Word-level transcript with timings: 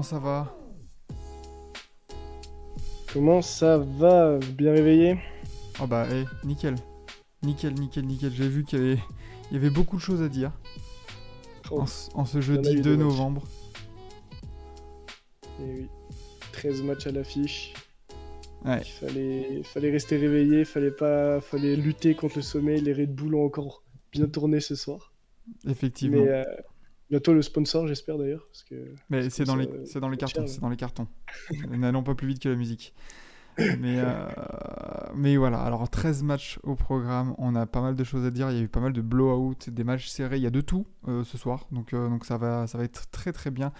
Comment 0.00 0.08
ça 0.08 0.18
va 0.18 0.56
Comment 3.12 3.42
ça 3.42 3.76
va 3.76 4.38
Bien 4.38 4.72
réveillé 4.72 5.18
Oh 5.82 5.86
bah, 5.86 6.06
eh, 6.10 6.24
nickel. 6.46 6.76
Nickel, 7.42 7.74
nickel, 7.74 8.06
nickel. 8.06 8.32
J'ai 8.32 8.48
vu 8.48 8.64
qu'il 8.64 8.78
y 8.78 8.82
avait, 8.82 8.98
il 9.50 9.54
y 9.54 9.56
avait 9.58 9.68
beaucoup 9.68 9.96
de 9.96 10.00
choses 10.00 10.22
à 10.22 10.28
dire 10.30 10.52
Oh, 11.70 11.80
en, 11.82 11.86
ce- 11.86 12.08
en 12.14 12.24
jeudi 12.40 12.72
eu 12.76 12.80
2 12.80 12.96
des 12.96 12.96
matchs. 12.96 12.98
novembre. 13.18 13.42
eh 15.60 15.62
oui. 15.64 15.88
13 16.52 16.82
matchs 16.82 17.06
à 17.06 17.12
l'affiche. 17.12 17.74
Ouais, 18.64 18.80
Il 18.80 18.90
fallait, 18.90 19.62
fallait 19.64 19.90
rester 19.90 20.16
réveillé, 20.16 20.64
fallait 20.64 20.90
pas, 20.92 21.40
fallait 21.42 21.76
lutter 21.76 22.14
contre 22.14 22.36
le 22.36 22.42
sommeil. 22.42 22.80
Les 22.80 22.94
Red 22.94 23.14
Bull 23.14 23.34
ont 23.34 23.44
encore 23.44 23.82
bien 24.12 24.26
tourné 24.28 24.60
ce 24.60 24.74
soir. 24.76 25.12
effectivement. 25.68 26.22
Mais 26.22 26.28
euh, 26.28 26.44
bientôt 27.10 27.34
le 27.34 27.42
sponsor, 27.42 27.86
j'espère 27.86 28.18
d'ailleurs. 28.18 28.46
Parce 28.46 28.62
que 28.62 28.94
Mais 29.10 29.30
c'est 29.30 29.44
dans, 29.44 29.56
les, 29.56 29.66
dans 30.00 30.08
les 30.08 30.16
cartons, 30.16 30.46
c'est 30.46 30.60
dans 30.60 30.68
les 30.68 30.76
cartons. 30.76 31.08
N'allons 31.70 32.02
pas 32.02 32.14
plus 32.14 32.28
vite 32.28 32.40
que 32.40 32.48
la 32.48 32.56
musique. 32.56 32.94
Mais, 33.58 33.98
euh, 33.98 34.26
mais 35.14 35.36
voilà, 35.36 35.60
alors 35.60 35.88
13 35.88 36.22
matchs 36.22 36.58
au 36.62 36.76
programme, 36.76 37.34
on 37.36 37.54
a 37.54 37.66
pas 37.66 37.82
mal 37.82 37.94
de 37.94 38.04
choses 38.04 38.24
à 38.24 38.30
dire, 38.30 38.50
il 38.50 38.56
y 38.56 38.60
a 38.60 38.62
eu 38.62 38.68
pas 38.68 38.80
mal 38.80 38.92
de 38.92 39.02
blowout, 39.02 39.56
des 39.68 39.84
matchs 39.84 40.08
serrés, 40.08 40.36
il 40.36 40.42
y 40.42 40.46
a 40.46 40.50
de 40.50 40.60
tout 40.60 40.86
euh, 41.08 41.24
ce 41.24 41.36
soir, 41.36 41.66
donc, 41.70 41.92
euh, 41.92 42.08
donc 42.08 42.24
ça, 42.24 42.38
va, 42.38 42.66
ça 42.66 42.78
va 42.78 42.84
être 42.84 43.10
très 43.10 43.32
très 43.32 43.50
bien. 43.50 43.72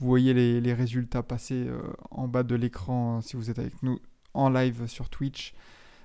Vous 0.00 0.06
voyez 0.06 0.34
les, 0.34 0.60
les 0.60 0.74
résultats 0.74 1.22
passer 1.22 1.68
en 2.10 2.26
bas 2.26 2.42
de 2.42 2.56
l'écran 2.56 3.20
si 3.20 3.36
vous 3.36 3.50
êtes 3.50 3.58
avec 3.58 3.82
nous 3.82 4.00
en 4.34 4.50
live 4.50 4.86
sur 4.86 5.08
Twitch. 5.08 5.54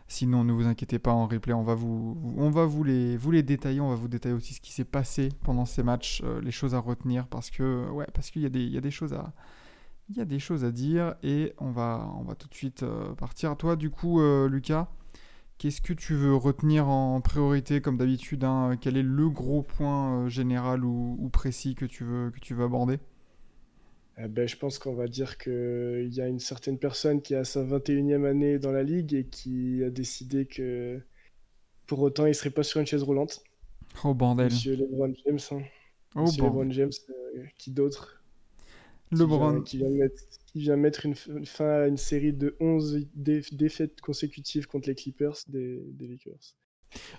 Sinon, 0.09 0.45
ne 0.45 0.53
vous 0.53 0.65
inquiétez 0.65 0.99
pas, 0.99 1.11
en 1.11 1.27
replay, 1.27 1.53
on 1.53 1.63
va 1.63 1.75
vous, 1.75 2.83
les, 2.83 3.43
détailler. 3.43 3.81
On 3.81 3.89
va 3.89 3.95
vous 3.95 4.07
détailler 4.07 4.35
aussi 4.35 4.53
ce 4.53 4.61
qui 4.61 4.71
s'est 4.71 4.85
passé 4.85 5.29
pendant 5.43 5.65
ces 5.65 5.83
matchs, 5.83 6.21
euh, 6.23 6.39
les 6.41 6.51
choses 6.51 6.75
à 6.75 6.79
retenir, 6.79 7.27
parce 7.27 7.49
que, 7.49 7.85
parce 8.13 8.31
qu'il 8.31 8.41
y 8.41 8.45
a 8.45 8.49
des, 8.49 8.61
il 8.61 8.71
y 8.71 8.77
a 8.77 8.81
des 8.81 8.91
choses 8.91 9.13
à, 9.13 9.33
il 10.09 10.17
y 10.17 10.21
a 10.21 10.25
des 10.25 10.39
choses 10.39 10.63
à 10.63 10.71
dire 10.71 11.15
et 11.23 11.53
on 11.57 11.71
va, 11.71 12.09
tout 12.39 12.47
de 12.47 12.53
suite 12.53 12.83
euh, 12.83 13.13
partir. 13.15 13.57
Toi, 13.57 13.75
du 13.75 13.89
coup, 13.89 14.21
euh, 14.21 14.47
Lucas, 14.47 14.87
qu'est-ce 15.57 15.81
que 15.81 15.93
tu 15.93 16.15
veux 16.15 16.35
retenir 16.35 16.87
en 16.87 17.19
priorité, 17.19 17.81
comme 17.81 17.97
d'habitude 17.97 18.45
hein? 18.45 18.77
Quel 18.79 18.95
est 18.95 19.03
le 19.03 19.29
gros 19.29 19.61
point 19.61 20.29
général 20.29 20.85
ou, 20.85 21.29
précis 21.33 21.75
que 21.75 21.85
tu 21.85 22.05
veux 22.05 22.63
aborder? 22.63 22.99
Euh, 24.19 24.27
ben, 24.27 24.47
je 24.47 24.55
pense 24.57 24.79
qu'on 24.79 24.93
va 24.95 25.07
dire 25.07 25.37
qu'il 25.37 26.09
y 26.13 26.21
a 26.21 26.27
une 26.27 26.39
certaine 26.39 26.79
personne 26.79 27.21
qui 27.21 27.35
a 27.35 27.43
sa 27.43 27.63
21e 27.63 28.25
année 28.25 28.59
dans 28.59 28.71
la 28.71 28.83
ligue 28.83 29.13
et 29.13 29.25
qui 29.27 29.83
a 29.83 29.89
décidé 29.89 30.45
que 30.45 30.99
pour 31.87 31.99
autant 32.01 32.25
il 32.25 32.35
serait 32.35 32.49
pas 32.49 32.63
sur 32.63 32.79
une 32.79 32.87
chaise 32.87 33.03
roulante. 33.03 33.43
Oh 34.03 34.13
bordel. 34.13 34.45
Monsieur 34.45 34.75
LeBron 34.75 35.13
James. 35.25 35.39
hein. 35.51 35.61
Oh 36.15 36.21
Monsieur 36.23 36.41
bordel. 36.43 36.67
LeBron 36.67 36.71
James, 36.71 36.91
euh, 37.37 37.43
qui 37.57 37.71
d'autre? 37.71 38.23
Qui 39.13 39.15
LeBron. 39.15 39.51
vient, 39.53 39.61
qui 39.61 39.77
vient 39.77 39.89
mettre, 39.89 40.21
qui 40.51 40.59
vient 40.59 40.75
mettre 40.75 41.05
une, 41.05 41.15
fin 41.45 41.69
à 41.83 41.87
une 41.87 41.97
série 41.97 42.33
de 42.33 42.55
11 42.59 43.07
dé- 43.15 43.41
défaites 43.51 44.01
consécutives 44.01 44.67
contre 44.67 44.89
les 44.89 44.95
Clippers 44.95 45.37
des, 45.47 45.79
des 45.93 46.07
Lakers. 46.07 46.55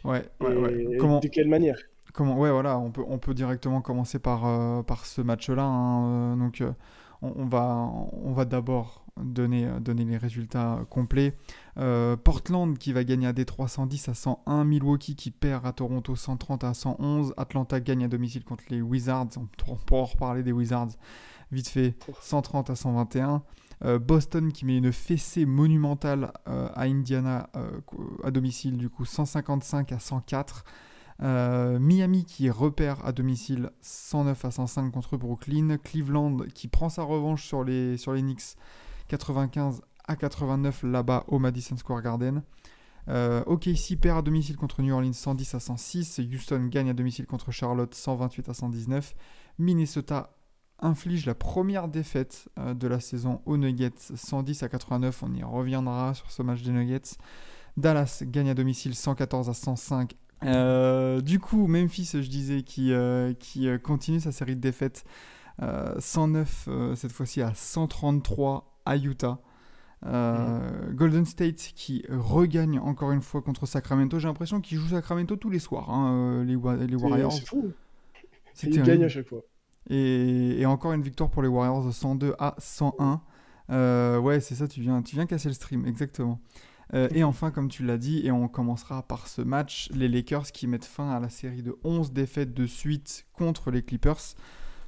Ouais, 0.05 0.25
ouais, 0.41 0.57
ouais. 0.57 0.97
Comment, 0.99 1.21
de 1.21 1.29
quelle 1.29 1.49
manière? 1.49 1.79
Ouais, 2.19 2.51
voilà, 2.51 2.79
on 2.79 2.91
peut, 2.91 3.35
directement 3.35 3.81
commencer 3.81 4.19
par, 4.19 4.47
euh, 4.47 4.83
ce 5.05 5.21
match-là. 5.23 5.65
hein, 5.65 6.05
euh, 6.07 6.37
donc, 6.37 6.61
euh, 6.61 6.73
on, 7.23 7.45
va, 7.47 8.45
d'abord 8.45 9.05
donner, 9.17 9.69
les 10.05 10.17
résultats 10.17 10.81
complets. 10.91 11.37
Portland 12.25 12.79
qui 12.79 12.93
va 12.93 13.05
gagner 13.05 13.27
à 13.27 13.33
Détroit 13.33 13.69
110 13.69 14.09
à 14.09 14.15
101. 14.15 14.65
Milwaukee 14.65 15.17
qui 15.17 15.31
perd 15.31 15.67
à 15.67 15.73
Toronto 15.73 16.15
130 16.15 16.65
à 16.65 16.75
111. 16.75 17.35
Atlanta 17.37 17.81
gagne 17.81 18.05
à 18.05 18.09
domicile 18.09 18.45
contre 18.45 18.65
les 18.71 18.81
Wizards. 18.81 19.29
On 19.37 19.47
pourra- 19.47 20.03
en 20.03 20.05
reparler 20.05 20.43
des 20.43 20.53
Wizards 20.53 20.91
vite 21.51 21.69
fait. 21.69 21.95
130 22.21 22.71
à 22.71 22.77
121. 22.77 23.43
Euh, 23.85 23.99
Boston 23.99 24.53
qui 24.53 24.65
met 24.65 24.77
une 24.79 24.93
fessée 24.93 25.45
monumentale 25.47 26.33
à 26.47 26.83
Indiana 26.83 27.49
à 28.23 28.31
domicile, 28.31 28.77
du 28.77 28.89
coup 28.89 29.05
155 29.05 29.91
à 29.93 29.99
104. 29.99 30.65
Euh, 31.21 31.79
Miami 31.81 32.25
qui 32.25 32.49
repère 32.49 33.05
à 33.05 33.13
domicile 33.13 33.71
109 33.81 34.45
à 34.45 34.51
105 34.51 34.91
contre 34.91 35.17
Brooklyn. 35.17 35.77
Cleveland 35.79 36.39
qui 36.55 36.69
prend 36.69 36.89
sa 36.89 37.03
revanche 37.03 37.45
sur 37.45 37.65
les, 37.65 37.97
sur 37.97 38.13
les 38.13 38.23
Knicks 38.23 38.57
95 39.09 39.83
à 40.07 40.17
89 40.17 40.85
là-bas 40.85 41.25
au 41.29 41.39
Madison 41.39 41.77
Square 41.77 42.03
Garden. 42.03 42.43
Euh, 43.09 43.43
OKC 43.47 43.97
perd 44.01 44.19
à 44.19 44.23
domicile 44.23 44.57
contre 44.57 44.83
New 44.83 44.95
Orleans 44.95 45.13
110 45.13 45.55
à 45.55 45.61
106. 45.61 46.21
Houston 46.33 46.67
gagne 46.67 46.91
à 46.91 46.95
domicile 46.95 47.27
contre 47.27 47.51
Charlotte 47.51 47.95
128 47.95 48.49
à 48.49 48.55
119. 48.55 49.15
Minnesota 49.59 50.35
inflige 50.81 51.27
la 51.27 51.35
première 51.35 51.89
défaite 51.89 52.49
euh, 52.59 52.75
de 52.75 52.87
la 52.87 53.01
saison 53.01 53.41
aux 53.47 53.57
Nuggets 53.57 53.91
110 54.15 54.63
à 54.63 54.69
89. 54.69 55.23
On 55.23 55.35
y 55.35 55.43
reviendra 55.43 56.15
sur 56.15 56.31
ce 56.31 56.43
match 56.43 56.63
des 56.63 56.71
Nuggets. 56.71 57.17
Dallas 57.77 58.23
gagne 58.23 58.51
à 58.51 58.55
domicile 58.55 58.95
114 58.95 59.49
à 59.49 59.55
105. 59.55 60.15
Euh, 60.45 61.21
du 61.21 61.39
coup, 61.41 61.67
Memphis, 61.67 62.11
je 62.15 62.29
disais, 62.29 62.63
qui, 62.63 62.93
euh, 62.93 63.33
qui 63.35 63.69
euh, 63.69 63.79
continue 63.79 64.21
sa 64.21 64.33
série 64.33 64.55
de 64.57 64.61
défaites. 64.61 65.05
Euh, 65.61 65.95
109 65.99 66.67
euh, 66.69 66.95
cette 66.95 67.11
fois-ci 67.11 67.43
à 67.43 67.53
133 67.55 68.79
à 68.87 68.97
Utah. 68.97 69.41
Euh, 70.07 70.93
Golden 70.93 71.25
State 71.25 71.73
qui 71.75 72.05
regagne 72.09 72.79
encore 72.79 73.11
une 73.11 73.23
fois 73.23 73.43
contre 73.43 73.67
Sacramento. 73.67 74.21
J'ai 74.21 74.29
l'impression 74.29 74.61
qu'ils 74.61 74.79
jouent 74.79 74.91
Sacramento 74.91 75.35
tous 75.35 75.51
les 75.51 75.59
soirs, 75.59 75.91
hein, 75.91 76.45
les, 76.47 76.55
Wa- 76.55 76.77
les 76.77 76.87
C'est- 76.87 76.95
Warriors. 77.05 77.33
C'est 77.33 77.47
fou. 77.49 77.73
C'est 78.55 78.69
Il 78.69 78.75
terrible. 78.75 78.87
gagne 78.93 79.05
à 79.05 79.09
chaque 79.09 79.27
fois. 79.29 79.41
Et, 79.91 80.61
et 80.61 80.67
encore 80.67 80.93
une 80.93 81.03
victoire 81.03 81.31
pour 81.31 81.43
les 81.43 81.49
Warriors, 81.49 81.93
102 81.93 82.35
à 82.39 82.55
101. 82.59 83.21
Euh, 83.71 84.19
ouais, 84.21 84.39
c'est 84.41 84.55
ça, 84.55 84.69
tu 84.69 84.81
viens, 84.81 85.03
tu 85.03 85.17
viens 85.17 85.27
casser 85.27 85.49
le 85.49 85.55
stream, 85.55 85.85
exactement. 85.87 86.41
Euh, 86.95 87.09
et 87.15 87.23
enfin, 87.23 87.51
comme 87.51 87.69
tu 87.69 87.85
l'as 87.85 87.99
dit, 87.99 88.27
et 88.27 88.31
on 88.31 88.49
commencera 88.49 89.03
par 89.03 89.29
ce 89.29 89.43
match, 89.43 89.91
les 89.95 90.09
Lakers 90.09 90.53
qui 90.53 90.67
mettent 90.67 90.85
fin 90.85 91.11
à 91.11 91.21
la 91.21 91.29
série 91.29 91.63
de 91.63 91.77
11 91.85 92.13
défaites 92.13 92.55
de 92.55 92.67
suite 92.67 93.27
contre 93.33 93.71
les 93.71 93.83
Clippers. 93.83 94.35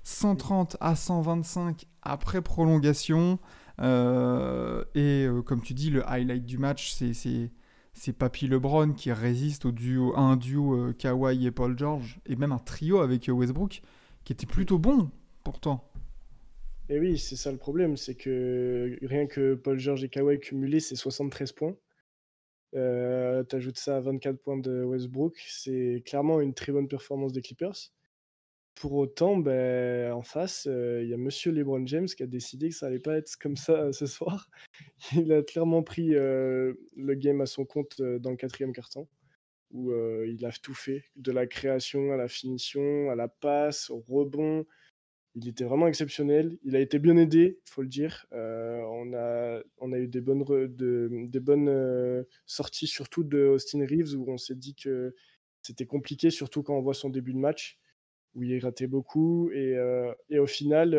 130 0.02 0.78
à 0.80 0.96
125 0.96 1.86
après 2.02 2.40
prolongation. 2.40 3.38
Euh, 3.80 4.84
et 4.94 5.26
euh, 5.26 5.42
comme 5.42 5.60
tu 5.60 5.74
dis, 5.74 5.90
le 5.90 6.08
highlight 6.08 6.44
du 6.44 6.56
match, 6.56 6.92
c'est, 6.92 7.12
c'est, 7.12 8.12
Papy 8.12 8.48
LeBron 8.48 8.92
qui 8.92 9.12
résiste 9.12 9.66
au 9.66 9.72
duo, 9.72 10.14
à 10.16 10.20
un 10.20 10.36
duo 10.36 10.92
Kawhi 10.94 11.46
et 11.46 11.50
Paul 11.50 11.78
George, 11.78 12.20
et 12.26 12.36
même 12.36 12.52
un 12.52 12.58
trio 12.58 13.00
avec 13.00 13.28
Westbrook 13.28 13.82
qui 14.24 14.32
était 14.32 14.46
plutôt 14.46 14.78
bon 14.78 15.10
pourtant. 15.44 15.86
Et 16.88 16.98
oui, 16.98 17.18
c'est 17.18 17.36
ça 17.36 17.52
le 17.52 17.58
problème, 17.58 17.96
c'est 17.96 18.14
que 18.14 18.98
rien 19.02 19.26
que 19.26 19.54
Paul 19.54 19.78
George 19.78 20.02
et 20.02 20.08
Kawhi 20.08 20.40
cumulés, 20.40 20.80
c'est 20.80 20.96
73 20.96 21.52
points. 21.52 21.76
Euh, 22.76 23.44
ça 23.74 23.96
à 23.96 24.00
24 24.00 24.36
points 24.36 24.58
de 24.58 24.82
Westbrook, 24.84 25.36
c'est 25.48 26.02
clairement 26.06 26.40
une 26.40 26.54
très 26.54 26.72
bonne 26.72 26.88
performance 26.88 27.32
des 27.32 27.42
Clippers. 27.42 27.92
Pour 28.74 28.94
autant, 28.94 29.36
ben, 29.36 30.12
en 30.12 30.22
face, 30.22 30.66
euh, 30.66 31.02
il 31.02 31.10
y 31.10 31.14
a 31.14 31.18
Monsieur 31.18 31.52
LeBron 31.52 31.86
James 31.86 32.06
qui 32.06 32.22
a 32.22 32.26
décidé 32.26 32.70
que 32.70 32.74
ça 32.74 32.86
allait 32.86 32.98
pas 32.98 33.16
être 33.16 33.36
comme 33.38 33.56
ça 33.56 33.72
euh, 33.72 33.92
ce 33.92 34.06
soir. 34.06 34.48
Il 35.16 35.32
a 35.32 35.42
clairement 35.42 35.82
pris 35.82 36.14
euh, 36.14 36.72
le 36.96 37.14
game 37.14 37.40
à 37.40 37.46
son 37.46 37.64
compte 37.66 38.00
euh, 38.00 38.18
dans 38.18 38.30
le 38.30 38.36
quatrième 38.36 38.72
quart-temps, 38.72 39.08
où 39.72 39.90
euh, 39.90 40.26
il 40.28 40.44
a 40.46 40.52
tout 40.52 40.74
fait, 40.74 41.04
de 41.16 41.32
la 41.32 41.46
création 41.46 42.12
à 42.12 42.16
la 42.16 42.28
finition, 42.28 43.10
à 43.10 43.14
la 43.16 43.28
passe, 43.28 43.90
au 43.90 44.02
rebond. 44.08 44.64
Il 45.36 45.48
était 45.48 45.64
vraiment 45.64 45.86
exceptionnel. 45.86 46.58
Il 46.64 46.74
a 46.74 46.80
été 46.80 46.98
bien 46.98 47.16
aidé, 47.16 47.60
il 47.64 47.70
faut 47.70 47.82
le 47.82 47.88
dire. 47.88 48.26
Euh, 48.32 48.80
on, 48.90 49.12
a, 49.92 49.98
eu 49.98 50.08
des 50.08 50.20
bonnes, 50.20 51.68
euh, 51.68 52.24
sorties, 52.46 52.88
surtout 52.88 53.22
de 53.22 53.44
Austin 53.44 53.84
Reeves, 53.86 54.16
où 54.16 54.24
on 54.28 54.38
s'est 54.38 54.56
dit 54.56 54.74
que 54.74 55.14
c'était 55.62 55.86
compliqué, 55.86 56.30
surtout 56.30 56.62
quand 56.62 56.76
on 56.76 56.82
voit 56.82 56.94
son 56.94 57.10
début 57.10 57.32
de 57.32 57.38
match, 57.38 57.78
où 58.34 58.42
il 58.42 58.58
ratait 58.58 58.88
beaucoup. 58.88 59.50
Et, 59.52 59.76
euh, 59.76 60.12
au 60.36 60.46
final, 60.46 60.90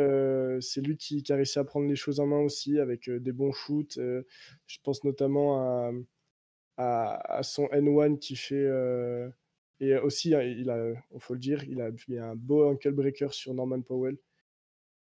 c'est 0.62 0.82
lui 0.82 0.96
qui, 0.96 1.24
a 1.30 1.36
réussi 1.36 1.60
à 1.60 1.66
prendre 1.66 1.88
les 1.88 1.96
choses 1.96 2.22
en 2.22 2.28
main 2.28 2.40
aussi, 2.40 2.80
avec 2.80 3.10
des 3.10 3.32
bons 3.34 3.52
shoots. 3.52 3.96
Je 3.98 4.78
pense 4.84 5.04
notamment 5.04 5.60
à, 6.78 7.38
à, 7.38 7.44
son 7.44 7.66
N1 7.68 8.18
qui 8.18 8.38
fait, 8.38 8.66
Et 9.82 9.98
aussi, 9.98 10.34
hein, 10.34 10.42
il 10.42 10.70
a, 10.70 10.92
il 11.14 11.20
faut 11.20 11.34
le 11.34 11.40
dire, 11.40 11.64
il 11.66 11.82
a, 11.82 11.88
a 11.88 12.26
un 12.30 12.36
beau 12.36 12.70
ankle 12.70 12.92
breaker 12.92 13.30
sur 13.32 13.54
Norman 13.54 13.82
Powell. 13.82 14.18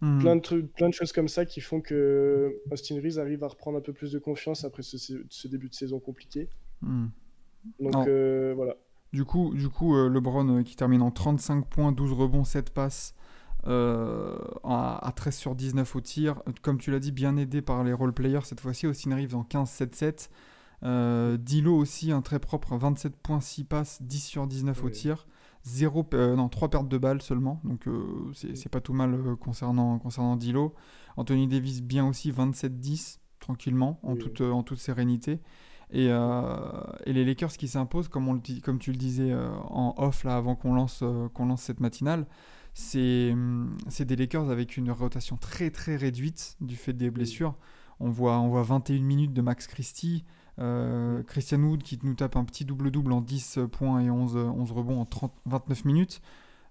Hmm. 0.00 0.20
Plein, 0.20 0.36
de 0.36 0.40
trucs, 0.40 0.72
plein 0.74 0.88
de 0.88 0.94
choses 0.94 1.10
comme 1.10 1.26
ça 1.26 1.44
qui 1.44 1.60
font 1.60 1.80
que 1.80 2.60
Austin 2.70 3.00
Reeves 3.00 3.18
arrive 3.18 3.42
à 3.42 3.48
reprendre 3.48 3.78
un 3.78 3.80
peu 3.80 3.92
plus 3.92 4.12
de 4.12 4.18
confiance 4.20 4.64
après 4.64 4.84
ce, 4.84 4.96
ce 5.28 5.48
début 5.48 5.68
de 5.68 5.74
saison 5.74 5.98
compliqué. 5.98 6.48
Hmm. 6.82 7.06
Donc 7.80 8.06
euh, 8.06 8.52
voilà. 8.54 8.76
Du 9.12 9.24
coup, 9.24 9.54
du 9.54 9.68
coup 9.68 9.96
euh, 9.96 10.08
LeBron 10.08 10.58
euh, 10.58 10.62
qui 10.62 10.76
termine 10.76 11.02
en 11.02 11.10
35 11.10 11.66
points, 11.66 11.92
12 11.92 12.12
rebonds, 12.12 12.44
7 12.44 12.70
passes, 12.70 13.14
euh, 13.66 14.38
à, 14.64 15.06
à 15.06 15.12
13 15.12 15.34
sur 15.34 15.54
19 15.54 15.96
au 15.96 16.00
tir. 16.00 16.42
Comme 16.62 16.78
tu 16.78 16.90
l'as 16.90 17.00
dit, 17.00 17.10
bien 17.10 17.36
aidé 17.36 17.62
par 17.62 17.82
les 17.84 17.92
role 17.92 18.12
players 18.12 18.44
cette 18.44 18.60
fois-ci. 18.60 18.86
Austin 18.86 19.16
Reeves 19.16 19.34
en 19.34 19.42
15-7-7. 19.42 20.28
Euh, 20.84 21.36
Dilo 21.36 21.76
aussi, 21.76 22.12
un 22.12 22.22
très 22.22 22.38
propre, 22.38 22.76
27 22.76 23.16
points, 23.16 23.40
6 23.40 23.64
passes, 23.64 24.02
10 24.02 24.20
sur 24.20 24.46
19 24.46 24.84
au 24.84 24.90
tir. 24.90 25.26
0, 25.64 26.06
non, 26.36 26.48
3 26.48 26.68
pertes 26.70 26.88
de 26.88 26.98
balles 26.98 27.20
seulement. 27.20 27.60
Donc 27.64 27.86
euh, 27.88 28.30
c'est 28.32 28.68
pas 28.70 28.80
tout 28.80 28.92
mal 28.94 29.12
euh, 29.14 29.36
concernant, 29.36 29.98
concernant 29.98 30.36
Dilo. 30.36 30.74
Anthony 31.16 31.48
Davis 31.48 31.82
bien 31.82 32.06
aussi, 32.06 32.30
27-10, 32.30 33.18
tranquillement, 33.40 33.98
en, 34.02 34.12
Oui. 34.12 34.18
toute, 34.18 34.40
euh, 34.40 34.50
en 34.52 34.62
toute 34.62 34.78
sérénité. 34.78 35.40
Et, 35.90 36.08
euh, 36.10 36.54
et 37.06 37.12
les 37.12 37.24
Lakers 37.24 37.52
qui 37.52 37.66
s'imposent, 37.66 38.08
comme, 38.08 38.28
on 38.28 38.34
le 38.34 38.40
dit- 38.40 38.60
comme 38.60 38.78
tu 38.78 38.92
le 38.92 38.98
disais 38.98 39.32
euh, 39.32 39.50
en 39.68 39.94
off 39.96 40.22
là, 40.24 40.36
avant 40.36 40.54
qu'on 40.54 40.74
lance, 40.74 41.00
euh, 41.02 41.28
qu'on 41.30 41.46
lance 41.46 41.62
cette 41.62 41.80
matinale, 41.80 42.26
c'est 42.74 43.30
hum, 43.32 43.76
c'est 43.88 44.04
des 44.04 44.14
Lakers 44.14 44.50
avec 44.50 44.76
une 44.76 44.90
rotation 44.92 45.36
très 45.36 45.70
très 45.70 45.96
réduite 45.96 46.56
du 46.60 46.76
fait 46.76 46.92
des 46.92 47.10
blessures. 47.10 47.56
On 48.00 48.10
voit, 48.10 48.38
on 48.38 48.48
voit 48.48 48.62
21 48.62 49.00
minutes 49.02 49.32
de 49.32 49.40
Max 49.42 49.66
Christie, 49.66 50.24
euh, 50.58 51.22
Christian 51.22 51.62
Wood 51.62 51.82
qui 51.82 51.98
nous 52.02 52.14
tape 52.14 52.36
un 52.36 52.44
petit 52.44 52.64
double-double 52.64 53.12
en 53.12 53.20
10 53.20 53.60
points 53.70 54.00
et 54.00 54.10
11, 54.10 54.36
11 54.36 54.72
rebonds 54.72 55.00
en 55.00 55.04
30, 55.04 55.32
29 55.46 55.84
minutes. 55.84 56.20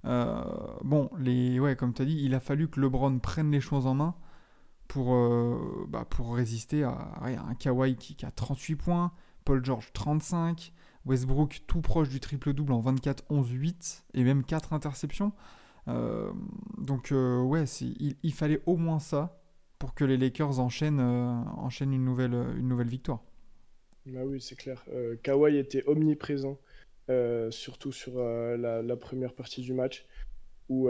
Euh, 0.06 0.44
bon, 0.84 1.10
les, 1.18 1.60
ouais, 1.60 1.76
comme 1.76 1.94
tu 1.94 2.02
as 2.02 2.06
dit, 2.06 2.20
il 2.22 2.34
a 2.34 2.40
fallu 2.40 2.68
que 2.70 2.80
LeBron 2.80 3.20
prenne 3.20 3.52
les 3.52 3.62
choses 3.62 3.88
en 3.88 3.96
main 3.96 4.16
pour, 4.88 5.14
euh, 5.14 5.86
bah, 5.90 6.06
résister 6.20 6.84
à, 6.84 6.98
un 7.22 7.56
Kawhi 7.56 7.96
qui, 7.96 8.16
qui 8.16 8.26
a 8.26 8.32
38 8.32 8.76
points, 8.76 9.12
Paul 9.44 9.64
George 9.64 9.92
35, 9.94 10.74
Westbrook 11.06 11.64
tout 11.68 11.82
proche 11.82 12.10
du 12.10 12.20
triple-double 12.20 12.74
en 12.74 12.80
24, 12.80 13.26
11, 13.30 13.50
8 13.50 14.06
et 14.14 14.24
même 14.24 14.44
4 14.44 14.74
interceptions. 14.74 15.34
Euh, 15.88 16.32
donc 16.78 17.14
ouais, 17.14 17.64
il, 17.64 18.34
fallait 18.34 18.62
au 18.66 18.76
moins 18.76 19.00
ça 19.00 19.40
pour 19.80 19.94
que 19.94 20.04
les 20.04 20.18
Lakers 20.18 20.60
enchaînent, 20.60 21.00
une 21.00 22.04
nouvelle 22.04 22.88
victoire. 22.88 23.22
Bah 24.08 24.22
oui, 24.26 24.40
c'est 24.42 24.56
clair. 24.56 24.84
Euh, 24.94 25.16
Kawhi 25.22 25.58
était 25.58 25.84
omniprésent, 25.88 26.60
euh, 27.10 27.52
surtout 27.52 27.92
sur 27.92 28.18
euh, 28.18 28.56
la, 28.58 28.82
la 28.82 28.96
première 28.96 29.34
partie 29.34 29.62
du 29.62 29.74
match, 29.74 30.06
où 30.70 30.90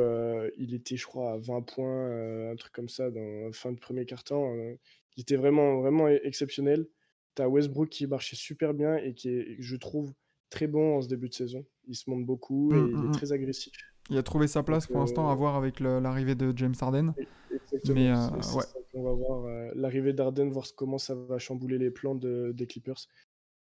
il 0.58 0.74
était, 0.74 0.98
je 0.98 1.06
crois, 1.06 1.34
à 1.34 1.38
20 1.38 1.62
points, 1.62 2.52
un 2.52 2.56
truc 2.56 2.74
comme 2.74 2.90
ça, 2.90 3.12
dans 3.12 3.46
la 3.46 3.52
fin 3.52 3.72
de 3.72 3.80
premier 3.80 4.06
quart-temps. 4.06 4.56
euh, 4.56 4.76
il 5.18 5.22
était 5.22 5.36
vraiment, 5.36 5.80
vraiment 5.82 6.08
exceptionnel. 6.08 6.88
Tu 7.36 7.42
as 7.42 7.50
Westbrook 7.50 7.90
qui 7.90 8.06
marchait 8.08 8.36
super 8.36 8.74
bien 8.74 8.98
et 8.98 9.14
qui 9.14 9.30
est, 9.30 9.56
je 9.60 9.76
trouve, 9.76 10.14
très 10.50 10.68
bon 10.68 10.98
en 10.98 11.02
ce 11.02 11.08
début 11.08 11.28
de 11.30 11.34
saison. 11.34 11.66
Il 11.88 11.96
se 11.96 12.10
monte 12.10 12.26
beaucoup 12.26 12.72
et 12.74 12.78
Mm, 12.78 12.88
il 12.88 12.96
mm, 12.98 13.06
est 13.06 13.08
mm. 13.08 13.12
très 13.12 13.32
agressif. 13.32 13.74
Il 14.10 14.18
a 14.18 14.24
trouvé 14.24 14.48
sa 14.48 14.64
place 14.64 14.86
Donc, 14.86 14.92
pour 14.94 15.02
l'instant 15.02 15.30
à 15.30 15.36
voir 15.36 15.56
avec 15.56 15.80
l'arrivée 15.80 16.36
de 16.36 16.54
James 16.56 16.76
Harden. 16.80 17.14
Exactement. 17.52 17.96
Mais, 17.96 18.12
euh, 18.12 18.56
ouais. 18.56 18.64
Qu'on 18.98 19.04
va 19.04 19.14
voir. 19.14 19.46
euh, 19.46 19.72
L'arrivée 19.76 20.14
d'Arden, 20.14 20.50
voir 20.50 20.66
comment 20.76 20.98
ça 20.98 21.16
va 21.16 21.38
chambouler 21.40 21.78
les 21.78 21.92
plans 21.92 22.16
de- 22.16 22.52
des 22.54 22.68
Clippers. 22.68 23.08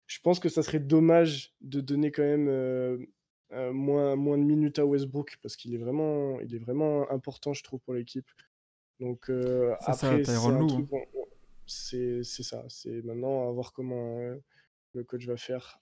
Je 0.07 0.19
pense 0.21 0.39
que 0.39 0.49
ça 0.49 0.63
serait 0.63 0.79
dommage 0.79 1.53
de 1.61 1.81
donner 1.81 2.11
quand 2.11 2.23
même 2.23 2.47
euh, 2.49 2.97
euh, 3.51 3.71
moins, 3.71 4.15
moins 4.15 4.37
de 4.37 4.43
minutes 4.43 4.79
à 4.79 4.85
Westbrook 4.85 5.37
parce 5.41 5.55
qu'il 5.55 5.73
est 5.73 5.77
vraiment, 5.77 6.39
il 6.41 6.55
est 6.55 6.59
vraiment 6.59 7.09
important, 7.11 7.53
je 7.53 7.63
trouve, 7.63 7.79
pour 7.81 7.93
l'équipe. 7.93 8.27
Donc 8.99 9.29
ça, 9.81 9.91
après, 9.91 10.23
c'est 10.25 10.31
on- 10.63 10.67
on- 10.91 11.25
c'est 11.67 12.23
ça. 12.23 12.65
C'est 12.69 13.03
maintenant 13.03 13.47
à 13.47 13.51
voir 13.51 13.71
comment 13.73 14.17
le 14.95 15.03
coach 15.03 15.25
va 15.27 15.37
faire. 15.37 15.79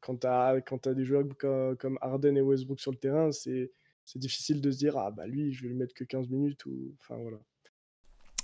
Quand 0.00 0.16
tu 0.18 0.26
as, 0.26 0.60
quand 0.60 0.78
t'as 0.78 0.92
des 0.94 1.04
joueurs 1.04 1.24
comme, 1.38 1.76
comme 1.78 1.98
Harden 2.02 2.36
et 2.36 2.42
Westbrook 2.42 2.78
sur 2.80 2.90
le 2.92 2.98
terrain, 2.98 3.32
c'est 3.32 3.72
c'est 4.04 4.18
difficile 4.18 4.60
de 4.60 4.70
se 4.70 4.78
dire 4.78 4.96
ah 4.98 5.10
bah 5.12 5.26
lui 5.26 5.52
je 5.52 5.62
vais 5.62 5.68
lui 5.68 5.76
mettre 5.76 5.94
que 5.94 6.02
15 6.04 6.28
minutes 6.28 6.66
ou 6.66 6.94
enfin 6.98 7.16
voilà 7.18 7.38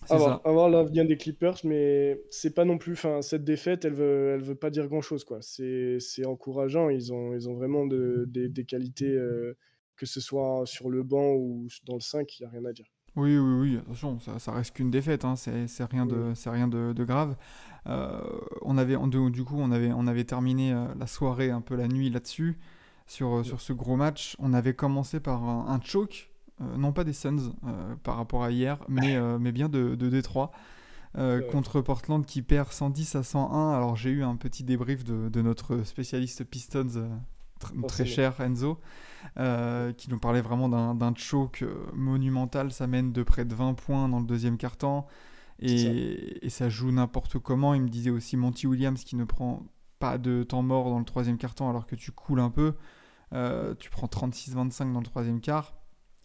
C'est 0.07 0.15
à 0.15 0.19
ça. 0.19 0.25
voir, 0.25 0.41
à 0.45 0.53
voir 0.53 0.69
l'avenir 0.71 1.07
des 1.07 1.17
Clippers 1.17 1.57
mais 1.65 2.21
c'est 2.31 2.55
pas 2.55 2.65
non 2.65 2.79
plus 2.79 2.93
enfin 2.95 3.23
cette 3.23 3.45
défaite 3.45 3.85
elle 3.85 3.95
veut 3.95 4.33
elle 4.35 4.43
veut 4.43 4.55
pas 4.55 4.71
dire 4.71 4.87
grand 4.89 5.01
chose 5.03 5.25
quoi. 5.25 5.39
C'est 5.43 6.25
encourageant. 6.27 6.89
Ils 6.91 7.13
ont 7.13 7.35
ils 7.35 7.49
ont 7.49 7.55
vraiment 7.55 7.87
de- 7.87 8.25
des- 8.29 8.49
des 8.49 8.65
qualités 8.65 9.11
euh, 9.11 9.57
que 9.97 10.07
ce 10.07 10.21
soit 10.21 10.63
sur 10.67 10.91
le 10.91 11.03
banc 11.03 11.33
ou 11.35 11.67
dans 11.87 11.95
le 11.95 12.01
5 12.01 12.39
il 12.39 12.43
y 12.43 12.47
a 12.47 12.51
rien 12.51 12.65
à 12.65 12.73
dire. 12.73 12.87
Oui, 13.17 13.39
oui, 13.39 13.55
oui, 13.61 13.77
attention, 13.79 14.21
ça, 14.21 14.39
ça 14.39 14.53
reste 14.53 14.75
qu'une 14.77 14.91
défaite, 14.91 15.25
hein, 15.25 15.37
c'est 15.37 15.85
rien, 15.91 16.05
de, 16.05 16.35
rien 16.51 16.69
de, 16.69 16.93
de 16.93 17.05
grave. 17.05 17.35
Euh, 17.87 18.21
on 18.61 18.77
avait, 18.77 18.95
en- 18.97 19.07
du 19.09 19.43
coup, 19.43 19.57
on 19.57 19.73
avait, 19.73 19.91
on 19.91 20.07
avait 20.07 20.25
terminé 20.25 20.75
euh, 20.75 20.85
la 20.99 21.07
soirée, 21.07 21.51
un 21.51 21.63
peu 21.63 21.77
la 21.77 21.89
nuit 21.89 22.11
là-dessus, 22.11 22.59
sur, 23.07 23.43
sur 23.43 23.63
ce 23.63 23.73
gros 23.73 23.97
match. 23.97 24.37
On 24.39 24.53
avait 24.53 24.75
commencé 24.75 25.19
par 25.19 25.45
un, 25.45 25.65
un 25.67 25.81
choke, 25.81 26.31
non 26.61 26.93
pas 26.93 27.05
des 27.05 27.13
Suns 27.13 27.53
euh, 27.67 27.95
par 28.03 28.17
rapport 28.17 28.45
à 28.45 28.51
hier, 28.51 28.79
mais, 28.89 29.17
euh, 29.17 29.39
mais 29.39 29.53
bien 29.53 29.69
de, 29.69 29.95
de 29.95 30.09
Détroit. 30.09 30.53
euh, 31.19 31.41
contre 31.51 31.81
Portland 31.81 32.25
qui 32.27 32.43
perd 32.43 32.71
110 32.73 33.15
à 33.17 33.23
101. 33.23 33.73
Alors 33.73 33.97
j'ai 33.97 34.11
eu 34.11 34.23
un 34.23 34.37
petit 34.37 34.65
débrief 34.65 35.05
de, 35.05 35.29
de 35.31 35.43
notre 35.43 35.83
spécialiste 35.85 36.45
Pistons 36.45 36.87
euh, 36.97 37.09
tr- 37.61 37.87
très 37.87 38.05
cher 38.07 38.41
Enzo, 38.41 38.79
euh, 39.39 39.93
qui 39.93 40.11
nous 40.11 40.19
parlait 40.19 40.43
vraiment 40.43 40.69
d'un 40.69 40.95
euh, 41.63 41.87
monumental. 41.95 42.71
Ça 42.73 42.87
mène 42.87 43.13
de 43.13 43.23
près 43.23 43.45
de 43.45 43.55
20 43.55 43.75
points 43.75 44.09
dans 44.09 44.21
le 44.21 44.27
deuxième 44.27 44.59
quart-temps. 44.59 45.07
Ça. 45.07 45.75
Et, 45.89 46.47
et 46.47 46.51
ça 46.51 46.69
joue 46.69 46.91
n'importe 46.93 47.39
comment. 47.39 47.73
Il 47.75 47.83
me 47.83 47.89
disait 47.89 48.11
aussi 48.11 48.37
Monty 48.37 48.67
Williams 48.67 49.03
qui 49.05 49.17
ne 49.17 49.25
prend 49.25 49.63
pas 49.99 50.19
de 50.19 50.43
temps 50.43 50.63
mort 50.63 50.91
dans 50.91 50.99
le 50.99 51.05
troisième 51.07 51.39
quart-temps 51.39 51.71
alors 51.71 51.87
que 51.87 51.97
tu 51.97 52.13
coules 52.13 52.41
un 52.41 52.51
peu. 52.51 52.75
Euh, 53.33 53.75
tu 53.79 53.89
prends 53.89 54.07
36-25 54.07 54.93
dans 54.93 55.01
le 55.01 55.07
troisième 55.07 55.41
quart. 55.41 55.75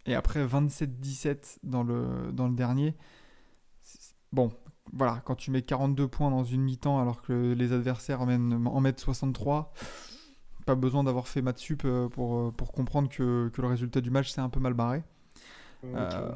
Et 0.06 0.16
après 0.16 0.46
27-17 0.46 1.60
dans 1.64 1.84
le, 1.84 2.32
dans 2.34 2.48
le 2.48 2.56
dernier. 2.56 2.96
C'est- 3.82 4.16
Bon, 4.34 4.52
voilà, 4.94 5.22
quand 5.26 5.36
tu 5.36 5.52
mets 5.52 5.62
42 5.62 6.08
points 6.08 6.32
dans 6.32 6.44
une 6.44 6.62
mi-temps 6.62 7.00
alors 7.02 7.22
que 7.22 7.54
les 7.54 7.74
adversaires 7.74 8.22
en, 8.22 8.80
mettent 8.82 9.00
63, 9.00 9.74
pas 10.66 10.76
besoin 10.76 11.04
d'avoir 11.04 11.28
fait 11.28 11.42
maths 11.42 11.58
sup 11.60 11.84
euh, 11.86 12.08
pour, 12.10 12.38
euh, 12.40 12.52
pour 12.52 12.72
comprendre 12.72 13.10
que, 13.10 13.50
que 13.54 13.62
le 13.62 13.68
résultat 13.68 14.02
du 14.02 14.10
match 14.12 14.30
s'est 14.32 14.42
un 14.42 14.50
peu 14.50 14.60
mal 14.60 14.74
barré. 14.74 15.04
Euh, 15.84 16.32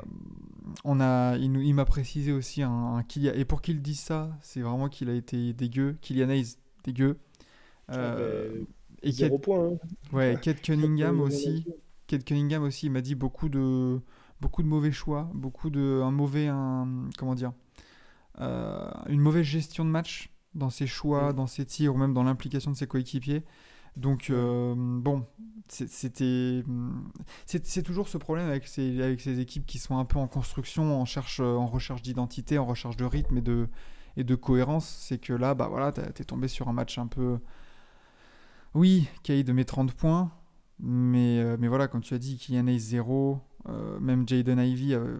on 0.83 0.99
a, 0.99 1.37
il, 1.37 1.73
m'a 1.75 1.85
précisé 1.85 2.31
aussi 2.31 2.63
un, 2.63 2.71
un 2.71 3.01
Kylian- 3.03 3.35
et 3.35 3.45
pour 3.45 3.61
qu'il 3.61 3.81
dise 3.81 3.99
ça, 3.99 4.31
c'est 4.41 4.61
vraiment 4.61 4.89
qu'il 4.89 5.09
a 5.09 5.13
été 5.13 5.53
dégueu. 5.53 5.97
Kylian 6.01 6.29
Hayes, 6.29 6.57
dégueu. 6.83 7.17
Euh, 7.91 8.49
Ah, 8.49 8.55
ben, 8.57 8.65
et 9.03 9.13
Kate, 9.13 9.41
point 9.41 9.67
hein. 9.67 9.77
ouais, 10.13 10.39
Kate 10.41 10.61
Cunningham 10.61 11.19
aussi. 11.21 11.65
Kate 12.07 12.23
Cunningham 12.23 12.63
aussi, 12.63 12.89
m'a 12.89 13.01
dit 13.01 13.15
beaucoup 13.15 13.49
de, 13.49 13.99
beaucoup 14.41 14.63
de 14.63 14.67
mauvais 14.67 14.91
choix, 14.91 15.29
beaucoup 15.33 15.69
de, 15.69 16.01
un 16.03 16.11
mauvais, 16.11 16.47
un, 16.47 17.09
comment 17.17 17.35
dire, 17.35 17.53
euh, 18.39 18.89
une 19.07 19.19
mauvaise 19.19 19.45
gestion 19.45 19.85
de 19.85 19.89
match 19.89 20.29
dans 20.53 20.69
ses 20.69 20.87
choix, 20.87 21.31
Mm. 21.31 21.35
dans 21.35 21.47
ses 21.47 21.65
tirs 21.65 21.95
ou 21.95 21.97
même 21.97 22.13
dans 22.13 22.23
l'implication 22.23 22.71
de 22.71 22.75
ses 22.75 22.87
coéquipiers. 22.87 23.43
Donc 23.97 24.29
euh, 24.29 24.73
bon, 24.77 25.25
c'était, 25.69 26.63
c'est 27.45 27.65
c'est 27.65 27.81
toujours 27.83 28.09
ce 28.09 28.17
problème 28.17 28.47
avec 28.49 28.67
ces, 28.67 29.01
avec 29.01 29.21
ces 29.21 29.39
équipes 29.39 29.65
qui 29.65 29.79
sont 29.79 29.97
un 29.97 30.05
peu 30.05 30.19
en 30.19 30.27
construction, 30.27 30.99
en 31.01 31.05
cherche, 31.05 31.39
en 31.39 31.65
recherche 31.65 32.01
d'identité, 32.01 32.57
en 32.57 32.65
recherche 32.65 32.97
de 32.97 33.05
rythme 33.05 33.37
et 33.37 33.41
de, 33.41 33.69
et 34.17 34.23
de 34.25 34.35
cohérence. 34.35 34.85
C'est 34.87 35.17
que 35.17 35.31
là, 35.33 35.55
bah 35.55 35.67
voilà, 35.69 35.91
t'es 35.93 36.25
tombé 36.25 36.47
sur 36.49 36.67
un 36.67 36.73
match 36.73 36.97
un 36.97 37.07
peu, 37.07 37.39
oui, 38.73 39.07
Cade 39.23 39.49
met 39.51 39.63
30 39.63 39.93
points, 39.93 40.31
mais, 40.79 41.39
euh, 41.39 41.57
mais 41.59 41.67
voilà, 41.67 41.87
comme 41.87 42.01
tu 42.01 42.13
as 42.13 42.17
dit, 42.19 42.37
Kylian 42.37 42.67
Hayes 42.67 42.79
0, 42.79 43.39
euh, 43.67 43.99
même 43.99 44.27
Jaden 44.27 44.59
Ivey, 44.59 44.93
euh, 44.93 45.17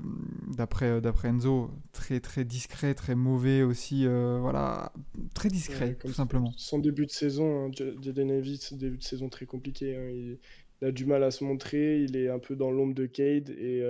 d'après 0.56 0.86
euh, 0.86 1.02
d'après 1.02 1.30
Enzo, 1.30 1.72
très 1.94 2.20
très 2.20 2.46
discret, 2.46 2.94
très 2.94 3.16
mauvais 3.16 3.64
aussi, 3.64 4.06
euh, 4.06 4.38
voilà, 4.40 4.92
très 5.34 5.50
discret, 5.50 5.90
Ouais, 5.90 5.96
tout 5.96 6.14
simplement. 6.14 6.52
Son 6.58 6.80
début 6.80 7.06
de 7.06 7.12
saison, 7.12 7.66
hein, 7.68 7.72
Jaden 7.74 8.30
Ivey, 8.30 8.58
c'est 8.60 8.76
un 8.76 8.78
début 8.78 8.98
de 8.98 9.04
saison 9.04 9.30
très 9.30 9.46
compliqué. 9.46 9.96
hein. 9.96 10.10
Il, 10.12 10.40
il 10.82 10.88
a 10.88 10.92
du 10.92 11.06
mal 11.06 11.24
à 11.24 11.32
se 11.32 11.44
montrer, 11.44 12.02
il 12.04 12.18
est 12.18 12.30
un 12.30 12.40
peu 12.40 12.56
dans 12.56 12.70
l'ombre 12.70 12.94
de 12.94 13.06
Cade. 13.06 13.50
Et, 13.50 13.82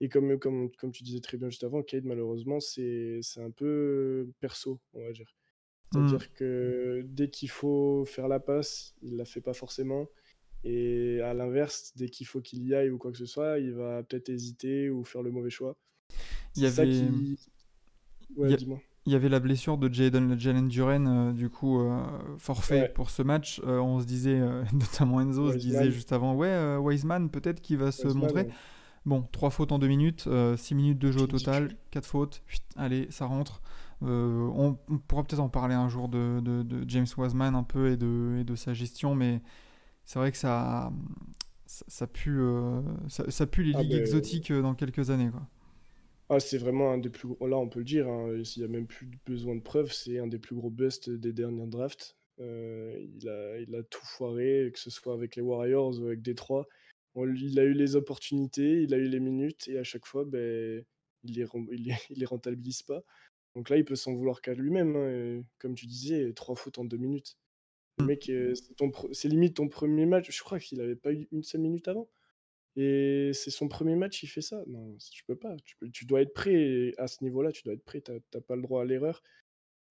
et 0.00 0.08
comme, 0.08 0.38
comme, 0.38 0.70
comme 0.72 0.90
tu 0.90 1.04
disais 1.04 1.20
très 1.20 1.38
bien 1.38 1.48
juste 1.48 1.62
avant, 1.64 1.82
Cade, 1.82 2.04
malheureusement, 2.04 2.58
c'est 2.60 3.20
un 3.36 3.50
peu 3.50 4.28
perso, 4.40 4.80
on 4.92 5.00
va 5.04 5.12
dire. 5.12 5.32
Mm. 5.94 6.08
C'est-à-dire 6.08 6.32
que 6.34 7.02
dès 7.06 7.30
qu'il 7.30 7.48
faut 7.48 8.04
faire 8.06 8.26
la 8.26 8.40
passe, 8.40 8.94
il 9.02 9.16
la 9.16 9.24
fait 9.24 9.40
pas 9.40 9.54
forcément. 9.54 10.08
Et 10.64 11.20
à 11.20 11.34
l'inverse, 11.34 11.92
dès 11.94 12.08
qu'il 12.08 12.26
faut 12.26 12.40
qu'il 12.40 12.66
y 12.66 12.74
aille 12.74 12.90
ou 12.90 12.96
quoi 12.96 13.12
que 13.12 13.18
ce 13.18 13.26
soit, 13.26 13.58
il 13.58 13.74
va 13.74 14.02
peut-être 14.02 14.30
hésiter 14.30 14.88
ou 14.88 15.04
faire 15.04 15.22
le 15.22 15.30
mauvais 15.30 15.50
choix. 15.50 15.76
Il 16.56 16.62
y 16.62 16.66
avait- 16.66 16.88
qui. 16.88 17.38
Ouais, 18.36 18.48
il 18.48 18.50
y 18.50 18.54
a- 18.54 18.56
dis-moi. 18.56 18.80
il 19.04 19.12
y 19.12 19.16
avait 19.16 19.28
la 19.28 19.40
blessure 19.40 19.76
de 19.76 19.92
Jalen, 19.92 20.40
Jalen 20.40 20.66
Duren, 20.66 21.06
euh, 21.06 21.32
du 21.32 21.50
coup, 21.50 21.80
euh, 21.80 22.02
forfait 22.38 22.90
pour 22.94 23.10
ce 23.10 23.22
match. 23.22 23.60
Euh, 23.64 23.78
on 23.78 24.00
se 24.00 24.06
disait, 24.06 24.40
notamment 24.72 25.20
Enzo 25.20 25.52
se 25.52 25.58
disait 25.58 25.90
juste 25.90 26.12
avant, 26.12 26.34
ouais, 26.34 26.76
Wiseman, 26.76 27.28
peut-être 27.30 27.60
qu'il 27.60 27.76
va 27.76 27.92
se 27.92 28.08
montrer. 28.08 28.48
Bon, 29.04 29.22
3 29.32 29.50
fautes 29.50 29.70
en 29.70 29.78
2 29.78 29.88
minutes, 29.88 30.26
6 30.56 30.74
minutes 30.74 30.98
de 30.98 31.12
jeu 31.12 31.20
au 31.20 31.26
total, 31.26 31.76
4 31.90 32.06
fautes, 32.06 32.42
allez, 32.76 33.06
ça 33.10 33.26
rentre. 33.26 33.60
On, 34.00 34.78
pourra 35.06 35.24
peut-être 35.24 35.40
en 35.40 35.50
parler 35.50 35.74
un 35.74 35.90
jour 35.90 36.08
de, 36.08 36.40
de, 36.40 36.84
James 36.88 37.06
Wiseman 37.18 37.54
un 37.54 37.64
peu 37.64 37.90
et 37.90 37.98
de, 37.98 38.38
et 38.40 38.44
de 38.44 38.54
sa 38.54 38.72
gestion, 38.72 39.14
mais 39.14 39.42
c'est 40.04 40.18
vrai 40.18 40.32
que 40.32 40.38
ça, 40.38 40.92
ça, 41.66 42.06
pue, 42.06 42.40
ça, 43.08 43.46
pue 43.46 43.64
les 43.64 43.72
ah, 43.74 43.82
ligues 43.82 43.94
exotiques 43.94 44.52
dans 44.52 44.74
quelques 44.74 45.10
années. 45.10 45.30
Quoi. 45.30 45.48
Ah, 46.30 46.40
c'est 46.40 46.58
vraiment 46.58 46.92
un 46.92 46.98
des 46.98 47.10
plus 47.10 47.28
gros. 47.28 47.46
Là, 47.46 47.58
on 47.58 47.68
peut 47.68 47.80
le 47.80 47.84
dire, 47.84 48.08
hein, 48.08 48.42
s'il 48.44 48.62
n'y 48.62 48.68
a 48.68 48.72
même 48.72 48.86
plus 48.86 49.08
besoin 49.26 49.54
de 49.54 49.60
preuves, 49.60 49.92
c'est 49.92 50.18
un 50.18 50.26
des 50.26 50.38
plus 50.38 50.54
gros 50.56 50.70
busts 50.70 51.10
des 51.10 51.32
dernières 51.32 51.66
drafts. 51.66 52.16
Euh, 52.40 53.06
il, 53.20 53.28
a, 53.28 53.58
il 53.60 53.74
a 53.74 53.82
tout 53.82 54.04
foiré, 54.04 54.70
que 54.72 54.80
ce 54.80 54.90
soit 54.90 55.14
avec 55.14 55.36
les 55.36 55.42
Warriors 55.42 56.00
ou 56.00 56.06
avec 56.06 56.22
Détroit. 56.22 56.66
il 57.16 57.58
a 57.58 57.64
eu 57.64 57.74
les 57.74 57.94
opportunités, 57.94 58.82
il 58.82 58.94
a 58.94 58.96
eu 58.96 59.08
les 59.08 59.20
minutes, 59.20 59.68
et 59.68 59.78
à 59.78 59.84
chaque 59.84 60.06
fois, 60.06 60.24
ben, 60.24 60.82
il 61.24 61.34
les, 61.34 61.46
il 62.10 62.18
les, 62.18 62.24
rentabilise 62.24 62.82
pas. 62.82 63.02
Donc 63.54 63.68
là, 63.68 63.76
il 63.76 63.84
peut 63.84 63.96
s'en 63.96 64.14
vouloir 64.14 64.40
qu'à 64.40 64.54
lui-même. 64.54 64.96
Hein, 64.96 65.42
comme 65.58 65.74
tu 65.74 65.86
disais, 65.86 66.32
trois 66.32 66.56
foot 66.56 66.78
en 66.78 66.84
deux 66.84 66.96
minutes. 66.96 67.36
Le 67.98 68.04
mmh. 68.04 68.06
mec, 68.06 68.28
euh, 68.28 68.54
c'est 69.12 69.28
limite 69.28 69.56
ton 69.56 69.68
premier 69.68 70.06
match. 70.06 70.30
Je 70.30 70.42
crois 70.42 70.58
qu'il 70.58 70.78
n'avait 70.78 70.96
pas 70.96 71.12
eu 71.12 71.28
une 71.32 71.42
seule 71.42 71.60
minute 71.60 71.88
avant. 71.88 72.08
Et 72.76 73.30
c'est 73.34 73.50
son 73.50 73.68
premier 73.68 73.94
match, 73.94 74.22
il 74.24 74.26
fait 74.26 74.40
ça. 74.40 74.64
Non, 74.66 74.96
tu 74.98 75.24
peux 75.24 75.36
pas. 75.36 75.54
Tu, 75.64 75.76
tu 75.92 76.06
dois 76.06 76.22
être 76.22 76.34
prêt 76.34 76.92
à 76.98 77.06
ce 77.06 77.22
niveau-là. 77.22 77.52
Tu 77.52 77.62
dois 77.62 77.74
être 77.74 77.84
prêt. 77.84 78.00
Tu 78.00 78.10
n'as 78.12 78.40
pas 78.40 78.56
le 78.56 78.62
droit 78.62 78.82
à 78.82 78.84
l'erreur 78.84 79.22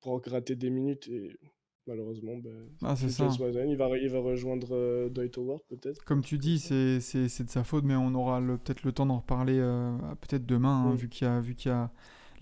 pour 0.01 0.19
gratter 0.19 0.55
des 0.55 0.69
minutes. 0.69 1.07
Et 1.07 1.39
malheureusement, 1.87 2.37
ben, 2.37 2.69
ah, 2.83 2.95
il, 2.99 3.77
va, 3.77 3.97
il 3.97 4.09
va 4.09 4.19
rejoindre 4.19 4.75
euh, 4.75 5.09
Dwight 5.09 5.37
Howard 5.37 5.61
peut-être. 5.69 6.03
Comme 6.03 6.23
tu 6.23 6.37
dis, 6.37 6.59
c'est, 6.59 6.97
de 6.97 7.49
sa 7.49 7.63
faute, 7.63 7.85
mais 7.85 7.95
on 7.95 8.13
aura 8.15 8.41
peut-être 8.41 8.83
le 8.83 8.91
temps 8.91 9.05
d'en 9.05 9.17
reparler 9.17 9.57
euh, 9.59 9.97
peut-être 10.21 10.45
demain, 10.45 10.87
hein, 10.87 10.95
vu 10.95 11.09
qu'il 11.09 11.27
y 11.27 11.29
a, 11.29 11.39
vu 11.39 11.55
qu'il 11.55 11.71
y 11.71 11.73
a 11.73 11.91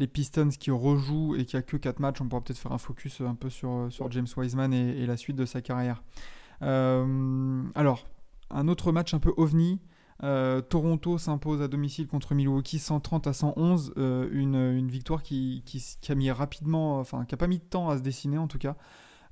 les 0.02 0.08
Pistons 0.08 0.50
qui 0.50 0.72
rejouent 0.72 1.36
et 1.36 1.46
qu'il 1.46 1.58
n'y 1.58 1.60
a 1.60 1.64
que 1.64 1.78
4 1.78 2.00
matchs. 2.00 2.20
On 2.22 2.28
pourra 2.28 2.42
peut-être 2.42 2.58
faire 2.58 2.72
un 2.72 2.80
focus 2.80 3.22
un 3.22 3.36
peu 3.36 3.50
sur, 3.50 3.88
sur 3.92 4.12
James 4.12 4.28
Wiseman 4.36 4.74
et, 4.74 5.02
et 5.02 5.06
la 5.06 5.16
suite 5.16 5.36
de 5.38 5.46
sa 5.46 5.62
carrière. 5.62 6.02
Euh, 6.64 7.64
alors, 7.76 8.08
un 8.50 8.68
autre 8.68 8.92
match 8.92 9.14
un 9.14 9.20
peu 9.20 9.32
ovni. 9.38 9.80
Euh, 10.24 10.62
Toronto 10.62 11.18
s'impose 11.18 11.62
à 11.62 11.68
domicile 11.68 12.08
contre 12.08 12.36
Milwaukee 12.36 12.80
130 12.80 13.28
à 13.28 13.34
111, 13.34 13.94
euh, 13.98 14.30
une, 14.32 14.56
une, 14.56 14.90
victoire 14.90 15.24
qui, 15.24 15.64
qui, 15.66 16.12
a 16.12 16.16
mis 16.16 16.30
rapidement, 16.30 17.00
enfin 17.00 17.26
qui 17.26 17.34
a 17.34 17.38
pas 17.38 17.48
mis 17.48 17.58
de 17.58 17.64
temps 17.64 17.90
à 17.90 17.98
se 17.98 18.04
dessiner 18.04 18.38
en 18.38 18.48
tout 18.48 18.60
cas. 18.60 18.76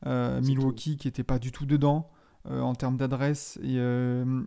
Euh, 0.05 0.39
Milwaukee 0.41 0.97
qui 0.97 1.07
n'était 1.07 1.23
pas 1.23 1.39
du 1.39 1.51
tout 1.51 1.65
dedans 1.65 2.09
en 2.45 2.73
termes 2.73 2.95
d'adresse 2.95 3.59
et, 3.61 3.77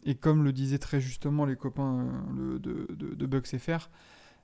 et, 0.04 0.14
comme 0.16 0.42
le 0.42 0.52
disaient 0.52 0.78
très 0.78 1.00
justement 1.00 1.44
les 1.44 1.54
copains 1.54 2.06
de, 2.34 2.58
de, 2.58 3.14
de, 3.14 3.26
Bucks 3.26 3.56
FR, 3.58 3.90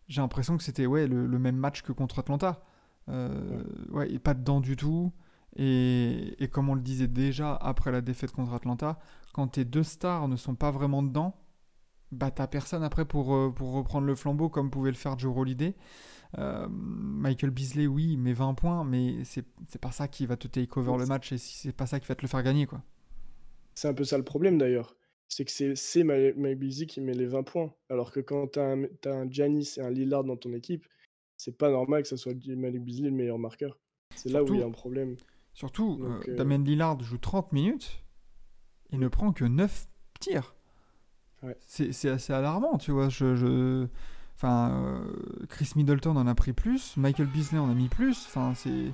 j'ai 0.09 0.21
l'impression 0.21 0.57
que 0.57 0.63
c'était 0.63 0.87
ouais, 0.87 1.07
le, 1.07 1.39
même 1.39 1.57
match 1.57 1.83
que 1.83 1.93
contre 1.93 2.19
Atlanta. 2.19 2.63
Ouais. 3.09 4.11
et 4.11 4.19
pas 4.19 4.35
dedans 4.35 4.61
du 4.61 4.77
tout. 4.77 5.13
Et, 5.57 6.43
et, 6.43 6.49
comme 6.49 6.69
on 6.69 6.75
le 6.75 6.83
disait 6.83 7.09
déjà 7.09 7.55
après 7.55 7.91
la 7.91 8.01
défaite 8.01 8.33
contre 8.33 8.53
Atlanta, 8.53 8.99
quand 9.33 9.49
tes 9.49 9.65
deux 9.65 9.83
stars 9.83 10.29
ne 10.29 10.37
sont 10.37 10.55
pas 10.55 10.71
vraiment 10.71 11.03
dedans, 11.03 11.35
bah 12.13 12.31
t'as 12.31 12.47
personne 12.47 12.83
après 12.83 13.05
pour, 13.05 13.35
euh, 13.35 13.53
pour 13.55 13.73
reprendre 13.73 14.07
le 14.07 14.15
flambeau 14.15 14.49
comme 14.49 14.71
pouvait 14.71 14.91
le 14.91 14.97
faire 14.97 15.19
Joe 15.19 15.37
Holiday. 15.37 15.75
Euh, 16.39 16.67
Michael 16.71 17.51
Beasley, 17.51 17.87
oui, 17.87 18.17
mais 18.17 18.33
20 18.33 18.55
points, 18.55 18.85
mais 18.85 19.25
c'est 19.25 19.45
pas 19.81 19.93
ça 19.93 20.09
qui 20.09 20.27
va 20.27 20.37
te 20.37 20.47
take 20.47 20.79
over 20.79 20.97
le 20.99 21.07
match 21.07 21.33
et 21.33 21.39
c'est 21.39 21.73
pas 21.73 21.87
ça 21.87 22.01
qui 22.01 22.07
va 22.07 22.15
te 22.15 22.23
le 22.23 22.29
faire 22.29 22.43
gagner. 22.43 22.67
quoi. 22.67 22.83
C'est 23.75 23.89
un 23.89 23.95
peu 23.95 24.05
ça 24.05 24.19
le 24.19 24.25
problème 24.25 24.59
d'ailleurs. 24.59 24.95
C'est 25.29 25.45
que 25.45 25.75
c'est 25.75 26.05
Michael 26.05 26.55
Beasley 26.57 26.87
qui 26.87 27.01
met 27.01 27.13
les 27.13 27.27
20 27.27 27.43
points. 27.43 27.73
Alors 27.91 28.13
que 28.13 28.21
quand 28.21 28.57
un, 28.57 28.85
as 29.05 29.11
un 29.11 29.31
Giannis 29.31 29.75
et 29.77 29.81
un 29.81 29.91
Lillard 29.91 30.25
dans 30.25 30.37
ton 30.37 30.53
équipe, 30.55 30.87
c'est 31.37 31.57
pas 31.57 31.71
normal 31.71 32.03
que 32.03 32.09
ce 32.09 32.17
soit 32.17 32.35
Michael 32.35 32.81
Beasley 32.81 33.11
le 33.11 33.17
meilleur 33.17 33.39
marqueur. 33.39 33.79
C'est 34.15 34.31
là 34.31 34.43
où 34.43 34.55
il 34.55 34.61
y 34.61 34.63
a 34.63 34.67
un 34.67 34.71
problème. 34.71 35.17
Surtout, 35.53 36.01
euh, 36.03 36.35
Damien 36.35 36.59
Lillard 36.59 37.01
joue 37.03 37.19
30 37.19 37.53
minutes, 37.53 38.03
il 38.91 38.99
ne 39.01 39.09
prend 39.09 39.33
que 39.33 39.45
9 39.45 39.89
tirs. 40.21 40.55
C'est 41.67 42.09
assez 42.09 42.33
alarmant, 42.33 42.79
tu 42.79 42.91
vois. 42.91 43.09
Je, 43.09 43.87
Enfin, 44.39 44.71
euh, 44.71 45.47
Chris 45.49 45.73
Middleton 45.75 46.17
en 46.17 46.29
a 46.29 46.35
pris 46.37 46.53
plus, 46.53 46.97
Michael 46.97 47.27
Beasley 47.27 47.59
en 47.59 47.69
a 47.69 47.75
mis 47.75 47.89
plus. 47.89 48.25
Enfin, 48.29 48.55
c'est. 48.55 48.93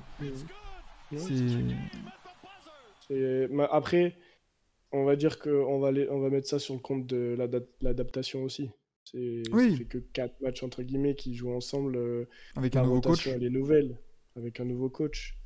Après, 3.69 4.17
on 4.95 5.05
va 5.05 5.15
dire 5.15 5.39
qu'on 5.39 5.79
va, 5.79 5.91
on 6.09 6.19
va 6.19 6.29
mettre 6.29 6.47
ça 6.47 6.59
sur 6.59 6.73
le 6.73 6.79
compte 6.79 7.05
de 7.05 7.37
l'adaptation 7.81 8.43
aussi. 8.43 8.69
C'est 9.03 9.43
oui. 9.51 9.77
fait 9.77 9.85
que 9.85 9.97
4 9.99 10.41
matchs 10.41 10.63
entre 10.63 10.81
guillemets 10.81 11.15
qui 11.15 11.35
jouent 11.35 11.53
ensemble. 11.53 11.95
Euh, 11.95 12.25
avec 12.55 12.75
un 12.75 12.83
nouveau 12.83 13.01
coach. 13.01 13.27
Elle 13.27 13.43
est 13.43 13.49
nouvelle, 13.49 13.99
avec 14.35 14.59
un 14.59 14.65
nouveau 14.65 14.89
coach. 14.89 15.37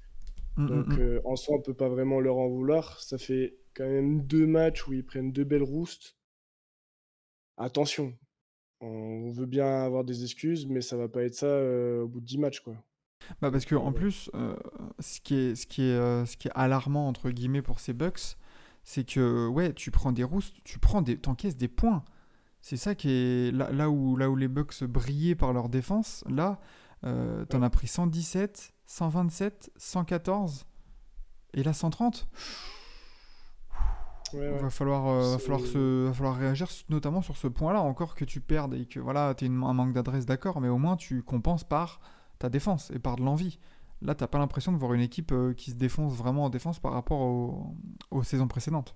Mm, 0.55 0.63
mm, 0.63 0.67
Donc 0.67 0.87
mm. 0.87 1.01
Euh, 1.01 1.21
en 1.25 1.35
soi, 1.35 1.57
on 1.57 1.61
peut 1.61 1.73
pas 1.73 1.89
vraiment 1.89 2.19
leur 2.19 2.37
en 2.37 2.47
vouloir. 2.47 3.01
Ça 3.01 3.17
fait 3.17 3.57
quand 3.73 3.87
même 3.87 4.21
deux 4.21 4.47
matchs 4.47 4.87
où 4.87 4.93
ils 4.93 5.05
prennent 5.05 5.31
deux 5.31 5.43
belles 5.43 5.63
roustes 5.63 6.15
attention, 7.59 8.17
on 8.79 9.31
veut 9.31 9.45
bien 9.45 9.83
avoir 9.83 10.05
des 10.05 10.23
excuses, 10.23 10.65
mais 10.65 10.79
ça 10.79 10.95
va 10.95 11.09
pas 11.09 11.23
être 11.23 11.35
ça 11.35 11.61
au 12.01 12.07
bout 12.07 12.21
de 12.21 12.25
10 12.25 12.37
matchs, 12.37 12.61
quoi. 12.61 12.75
Bah 13.41 13.51
parce 13.51 13.65
que 13.65 13.75
en 13.75 13.91
plus, 13.91 14.31
ce, 14.99 15.19
qui 15.19 15.35
est, 15.35 15.55
ce, 15.55 15.67
qui 15.67 15.81
est, 15.81 16.25
ce 16.25 16.37
qui 16.37 16.47
est 16.47 16.51
alarmant 16.55 17.09
entre 17.09 17.29
guillemets 17.29 17.61
pour 17.61 17.81
ces 17.81 17.91
Bucks, 17.91 18.37
c'est 18.89 19.03
que 19.03 19.47
ouais, 19.47 19.71
tu 19.73 19.91
prends 19.91 20.11
des 20.11 20.23
roustes, 20.23 20.55
tu 20.63 20.79
prends 20.79 21.03
des, 21.03 21.15
t'encaisses 21.15 21.55
des 21.55 21.67
points. 21.67 22.03
C'est 22.59 22.75
ça 22.75 22.95
qui 22.95 23.11
est 23.11 23.51
là, 23.51 23.71
là, 23.71 23.91
où, 23.91 24.17
là 24.17 24.31
où 24.31 24.35
les 24.35 24.47
Bucks 24.47 24.83
brillaient 24.83 25.35
par 25.35 25.53
leur 25.53 25.69
défense. 25.69 26.23
Là, 26.27 26.59
euh, 27.03 27.45
t'en 27.45 27.61
as 27.61 27.69
pris 27.69 27.85
117, 27.85 28.73
127, 28.87 29.71
114 29.77 30.65
et 31.53 31.61
là 31.61 31.71
130 31.71 32.27
il 34.33 34.39
va 34.39 34.69
falloir, 34.71 35.07
euh, 35.07 35.33
va 35.33 35.37
falloir, 35.39 35.61
se, 35.61 36.07
va 36.07 36.13
falloir 36.13 36.35
réagir 36.35 36.67
notamment 36.89 37.21
sur 37.21 37.37
ce 37.37 37.47
point-là, 37.47 37.81
encore 37.81 38.15
que 38.15 38.25
tu 38.25 38.41
perdes 38.41 38.73
et 38.73 38.87
que 38.87 38.99
voilà, 38.99 39.35
tu 39.35 39.45
as 39.45 39.47
un 39.47 39.73
manque 39.73 39.93
d'adresse, 39.93 40.25
d'accord, 40.25 40.61
mais 40.61 40.67
au 40.67 40.77
moins 40.79 40.97
tu 40.97 41.21
compenses 41.21 41.63
par 41.63 41.99
ta 42.39 42.49
défense 42.49 42.89
et 42.91 42.99
par 42.99 43.17
de 43.17 43.23
l'envie. 43.23 43.59
Là, 44.01 44.15
t'as 44.15 44.27
pas 44.27 44.39
l'impression 44.39 44.71
de 44.71 44.77
voir 44.77 44.93
une 44.93 45.01
équipe 45.01 45.31
euh, 45.31 45.53
qui 45.53 45.71
se 45.71 45.75
défonce 45.75 46.15
vraiment 46.15 46.45
en 46.45 46.49
défense 46.49 46.79
par 46.79 46.93
rapport 46.93 47.19
aux 48.11 48.23
saisons 48.23 48.47
précédentes. 48.47 48.95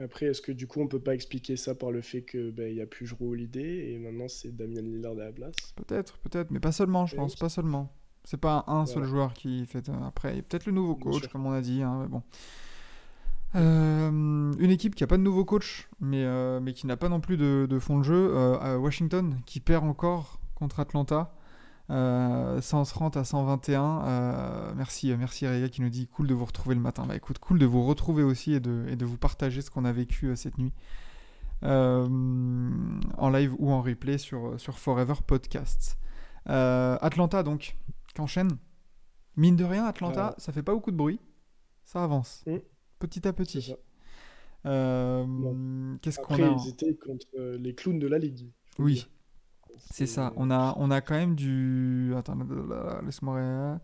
Après, 0.00 0.26
est-ce 0.26 0.40
que 0.40 0.52
du 0.52 0.66
coup, 0.66 0.80
on 0.80 0.86
peut 0.86 1.00
pas 1.00 1.14
expliquer 1.14 1.56
ça 1.56 1.74
par 1.74 1.90
le 1.90 2.00
fait 2.02 2.22
que 2.22 2.50
ben, 2.50 2.70
il 2.70 2.76
y 2.76 2.80
a 2.80 2.86
plus 2.86 3.06
Jrue 3.06 3.36
l'idée 3.36 3.90
et 3.90 3.98
maintenant 3.98 4.28
c'est 4.28 4.54
Damien 4.54 4.80
Lillard 4.80 5.12
à 5.12 5.24
la 5.24 5.32
place? 5.32 5.56
Peut-être, 5.74 6.18
peut-être, 6.18 6.50
mais 6.52 6.60
pas 6.60 6.70
seulement, 6.70 7.06
je 7.06 7.16
pense, 7.16 7.34
pas 7.34 7.48
seulement. 7.48 7.92
C'est 8.24 8.40
pas 8.40 8.64
un 8.68 8.86
seul 8.86 9.04
joueur 9.04 9.34
qui 9.34 9.66
fait. 9.66 9.88
Euh, 9.88 9.92
après, 10.06 10.40
peut-être 10.42 10.66
le 10.66 10.72
nouveau 10.72 10.94
coach, 10.94 11.26
comme 11.28 11.46
on 11.46 11.52
a 11.52 11.60
dit, 11.60 11.82
hein, 11.82 11.98
mais 12.02 12.08
bon. 12.08 12.22
Euh, 13.54 14.52
une 14.58 14.70
équipe 14.70 14.94
qui 14.94 15.02
n'a 15.02 15.06
pas 15.06 15.16
de 15.16 15.22
nouveau 15.22 15.44
coach, 15.44 15.88
mais, 16.00 16.24
euh, 16.24 16.60
mais 16.60 16.74
qui 16.74 16.86
n'a 16.86 16.96
pas 16.96 17.08
non 17.08 17.20
plus 17.20 17.36
de, 17.36 17.78
fond 17.80 17.98
de 17.98 18.04
jeu. 18.04 18.30
Euh, 18.34 18.76
Washington, 18.76 19.36
qui 19.46 19.60
perd 19.60 19.84
encore 19.84 20.38
contre 20.54 20.80
Atlanta. 20.80 21.34
130 21.88 23.16
à 23.16 23.24
121. 23.24 24.74
merci, 24.76 25.14
merci 25.16 25.46
Réa 25.46 25.68
qui 25.68 25.82
nous 25.82 25.88
dit 25.88 26.06
cool 26.06 26.26
de 26.26 26.34
vous 26.34 26.44
retrouver 26.44 26.74
le 26.74 26.80
matin. 26.80 27.06
Bah 27.06 27.16
écoute, 27.16 27.38
cool 27.38 27.58
de 27.58 27.66
vous 27.66 27.84
retrouver 27.84 28.22
aussi 28.22 28.52
et 28.52 28.60
de, 28.60 28.86
et 28.88 28.96
de 28.96 29.04
vous 29.04 29.16
partager 29.16 29.62
ce 29.62 29.70
qu'on 29.70 29.84
a 29.84 29.92
vécu 29.92 30.34
cette 30.36 30.58
nuit. 30.58 30.72
en 31.62 33.30
live 33.30 33.54
ou 33.58 33.70
en 33.70 33.82
replay 33.82 34.18
sur, 34.18 34.58
sur 34.60 34.78
Forever 34.78 35.14
Podcast. 35.26 35.98
Atlanta 36.46 37.42
donc, 37.42 37.76
qui 38.14 38.20
enchaîne. 38.20 38.50
Mine 39.36 39.56
de 39.56 39.64
rien, 39.64 39.84
Atlanta, 39.84 40.34
ça 40.38 40.52
fait 40.52 40.62
pas 40.64 40.74
beaucoup 40.74 40.90
de 40.90 40.96
bruit. 40.96 41.20
Ça 41.84 42.02
avance. 42.02 42.42
Mm 42.46 42.56
petit 42.98 43.26
à 43.26 43.32
petit. 43.32 43.74
Euh, 44.66 45.94
qu'est-ce 46.02 46.18
qu'on 46.18 46.34
a 46.34 46.56
ils 46.64 46.68
étaient 46.68 46.94
contre 46.94 47.26
euh, 47.38 47.56
les 47.58 47.74
clowns 47.74 47.98
de 47.98 48.06
la 48.06 48.18
ligue. 48.18 48.50
Oui, 48.78 49.06
c'est 49.90 50.06
ça. 50.06 50.32
On 50.36 50.50
a, 50.50 50.74
on 50.76 50.90
a 50.90 51.00
quand 51.00 51.14
même 51.14 51.34
du. 51.34 52.12
Attends, 52.16 52.36
laisse-moi. 53.04 53.80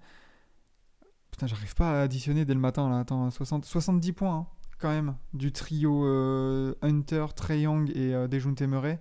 Putain, 1.31 1.47
j'arrive 1.47 1.75
pas 1.75 2.01
à 2.01 2.03
additionner 2.03 2.45
dès 2.45 2.55
le 2.55 2.61
matin 2.61 2.89
là. 2.89 3.01
Attends, 3.01 3.31
60... 3.31 3.65
70 3.65 4.13
points 4.13 4.37
hein, 4.37 4.47
quand 4.79 4.91
même 4.91 5.17
du 5.33 5.51
trio 5.53 6.05
euh, 6.07 6.75
Hunter, 6.83 7.27
Trey 7.35 7.63
Young 7.63 7.91
et 7.95 8.15
euh, 8.15 8.29
Dejounte 8.29 8.63
Murray. 8.63 9.01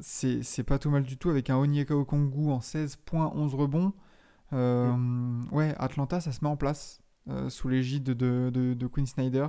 C'est 0.00 0.64
pas 0.64 0.78
tout 0.78 0.90
mal 0.90 1.04
du 1.04 1.16
tout 1.16 1.30
avec 1.30 1.48
un 1.50 1.56
Onyeka 1.56 1.94
Okongu 1.94 2.50
en 2.50 2.60
16 2.60 2.96
points, 2.96 3.32
11 3.34 3.54
rebonds. 3.54 3.92
Ouais, 4.52 5.74
Atlanta, 5.78 6.20
ça 6.20 6.32
se 6.32 6.44
met 6.44 6.50
en 6.50 6.56
place. 6.56 7.04
Euh, 7.30 7.48
sous 7.48 7.68
l'égide 7.68 8.04
de, 8.04 8.50
de, 8.50 8.86
Queen 8.86 9.06
Snyder. 9.06 9.46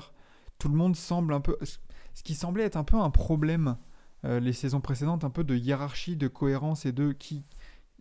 Tout 0.59 0.69
le 0.69 0.75
monde 0.75 0.95
semble 0.95 1.33
un 1.33 1.41
peu. 1.41 1.57
Ce 1.61 2.23
qui 2.23 2.33
semblait 2.33 2.63
être 2.63 2.77
un 2.77 2.85
peu 2.85 2.97
un 2.97 3.09
problème 3.09 3.75
euh, 4.25 4.39
les 4.39 4.53
saisons 4.53 4.81
précédentes, 4.81 5.23
un 5.23 5.29
peu 5.29 5.43
de 5.43 5.55
hiérarchie, 5.55 6.15
de 6.15 6.27
cohérence 6.27 6.85
et 6.85 6.91
de 6.91 7.11
qui. 7.11 7.43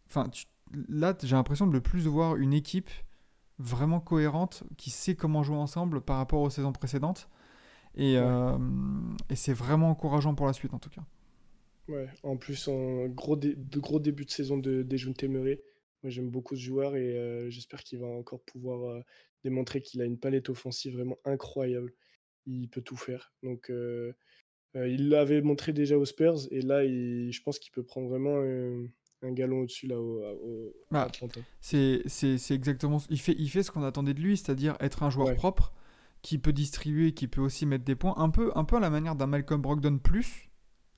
Enfin, 0.09 0.31
là, 0.88 1.14
j'ai 1.23 1.37
l'impression 1.37 1.66
de 1.66 1.73
le 1.73 1.81
plus 1.81 2.07
voir 2.07 2.37
une 2.37 2.54
équipe 2.54 2.90
vraiment 3.59 4.00
cohérente 4.00 4.64
qui 4.76 4.90
sait 4.90 5.14
comment 5.14 5.43
jouer 5.43 5.57
ensemble 5.57 6.00
par 6.00 6.16
rapport 6.16 6.40
aux 6.40 6.50
saisons 6.50 6.73
précédentes. 6.73 7.28
Et, 7.97 8.16
euh, 8.16 8.59
et 9.31 9.37
c'est 9.37 9.52
vraiment 9.52 9.90
encourageant 9.90 10.35
pour 10.35 10.47
la 10.47 10.52
suite 10.52 10.75
en 10.75 10.78
tout 10.78 10.90
cas. 10.90 11.04
Ouais, 11.87 12.09
en 12.23 12.37
plus, 12.37 12.66
en 12.69 13.07
gros 13.07 13.37
de 13.37 13.78
gros 13.78 14.00
débuts 14.00 14.25
de 14.25 14.31
saison 14.31 14.57
de, 14.57 14.83
des 14.83 15.04
Moi, 15.04 16.11
j'aime 16.11 16.31
beaucoup 16.31 16.57
ce 16.57 16.62
joueur 16.62 16.97
et 16.97 17.16
euh, 17.16 17.50
j'espère 17.50 17.85
qu'il 17.85 18.00
va 18.00 18.07
encore 18.07 18.40
pouvoir 18.40 19.02
démontrer 19.45 19.83
qu'il 19.83 20.00
a 20.00 20.07
une 20.07 20.19
palette 20.19 20.49
offensive 20.49 20.95
vraiment 20.95 21.19
incroyable. 21.25 21.93
Il 22.47 22.69
peut 22.69 22.83
tout 22.83 22.97
faire. 22.97 23.33
Donc, 23.43 23.71
il 24.75 25.09
l'avait 25.09 25.40
montré 25.40 25.73
déjà 25.73 25.97
aux 25.97 26.04
Spurs 26.04 26.40
et 26.50 26.61
là, 26.61 26.85
je 26.85 27.43
pense 27.43 27.59
qu'il 27.59 27.73
peut 27.73 27.83
prendre 27.83 28.09
vraiment 28.09 28.38
un 29.23 29.33
galon 29.33 29.61
au-dessus 29.61 29.87
là 29.87 30.00
au, 30.00 30.21
bah, 30.90 31.09
c'est 31.61 32.02
exactement 32.50 32.99
il 33.09 33.21
fait 33.21 33.35
il 33.38 33.49
fait 33.49 33.62
ce 33.62 33.71
qu'on 33.71 33.83
attendait 33.83 34.14
de 34.14 34.21
lui 34.21 34.37
c'est-à-dire 34.37 34.76
être 34.81 35.02
un 35.02 35.11
joueur 35.11 35.35
propre 35.35 35.73
qui 36.21 36.38
peut 36.38 36.52
distribuer 36.52 37.12
qui 37.12 37.28
peut 37.28 37.40
aussi 37.40 37.64
mettre 37.64 37.85
des 37.85 37.95
points 37.95 38.14
un 38.19 38.28
peu 38.28 38.50
un 38.54 38.64
peu 38.64 38.76
à 38.76 38.81
la 38.81 38.90
manière 38.90 39.16
d'un 39.16 39.26
Malcolm 39.26 39.62
Brogdon 39.62 39.99
plus 39.99 40.50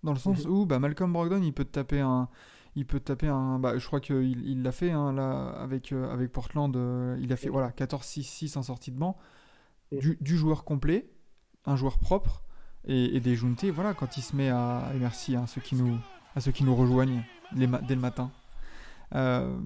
dans 0.07 0.13
le 0.13 0.19
sens 0.19 0.47
mhm. 0.47 0.53
où 0.53 0.67
bah, 0.67 0.79
Malcolm 0.79 1.13
Brogdon, 1.13 1.43
il 1.43 1.53
peut 1.53 1.65
te 1.65 1.73
taper 1.73 2.01
un. 2.01 2.29
Il 2.77 2.87
peut 2.87 3.01
taper 3.01 3.29
un. 3.29 3.59
Bah, 3.59 3.77
je 3.77 3.87
crois 3.87 4.01
qu'il 4.01 4.63
l'a 4.63 4.73
fait 4.73 4.91
hein, 4.91 5.13
là, 5.13 5.49
avec, 5.49 5.93
euh, 5.93 6.09
avec 6.11 6.31
Portland. 6.31 6.75
Euh, 6.77 7.19
il 7.21 7.33
a 7.33 7.37
fait 7.37 7.49
voilà, 7.49 7.71
14-6-6 7.71 8.57
en 8.57 8.63
sortie 8.63 8.93
de 8.93 8.99
banc. 8.99 9.17
Du, 9.93 10.17
du, 10.21 10.37
joueur 10.37 10.65
complet, 10.65 11.09
un 11.65 11.77
joueur 11.77 11.99
propre. 11.99 12.45
Et, 12.87 13.17
et 13.17 13.21
des 13.21 13.35
Juntés, 13.35 13.71
voilà, 13.71 13.95
quand 13.95 14.17
il 14.17 14.23
se 14.23 14.37
met 14.37 14.49
à. 14.49 14.91
Et 14.95 14.99
merci 14.99 15.37
hein, 15.37 15.47
ceux 15.47 15.61
qui 15.61 15.75
nous, 15.75 15.99
à 16.35 16.41
ceux 16.41 16.53
qui 16.53 16.65
nous 16.65 16.75
rejoignent 16.75 17.23
les 17.53 17.67
dès 17.67 17.95
le 17.95 18.01
matin. 18.01 18.31
Euh, 19.15 19.57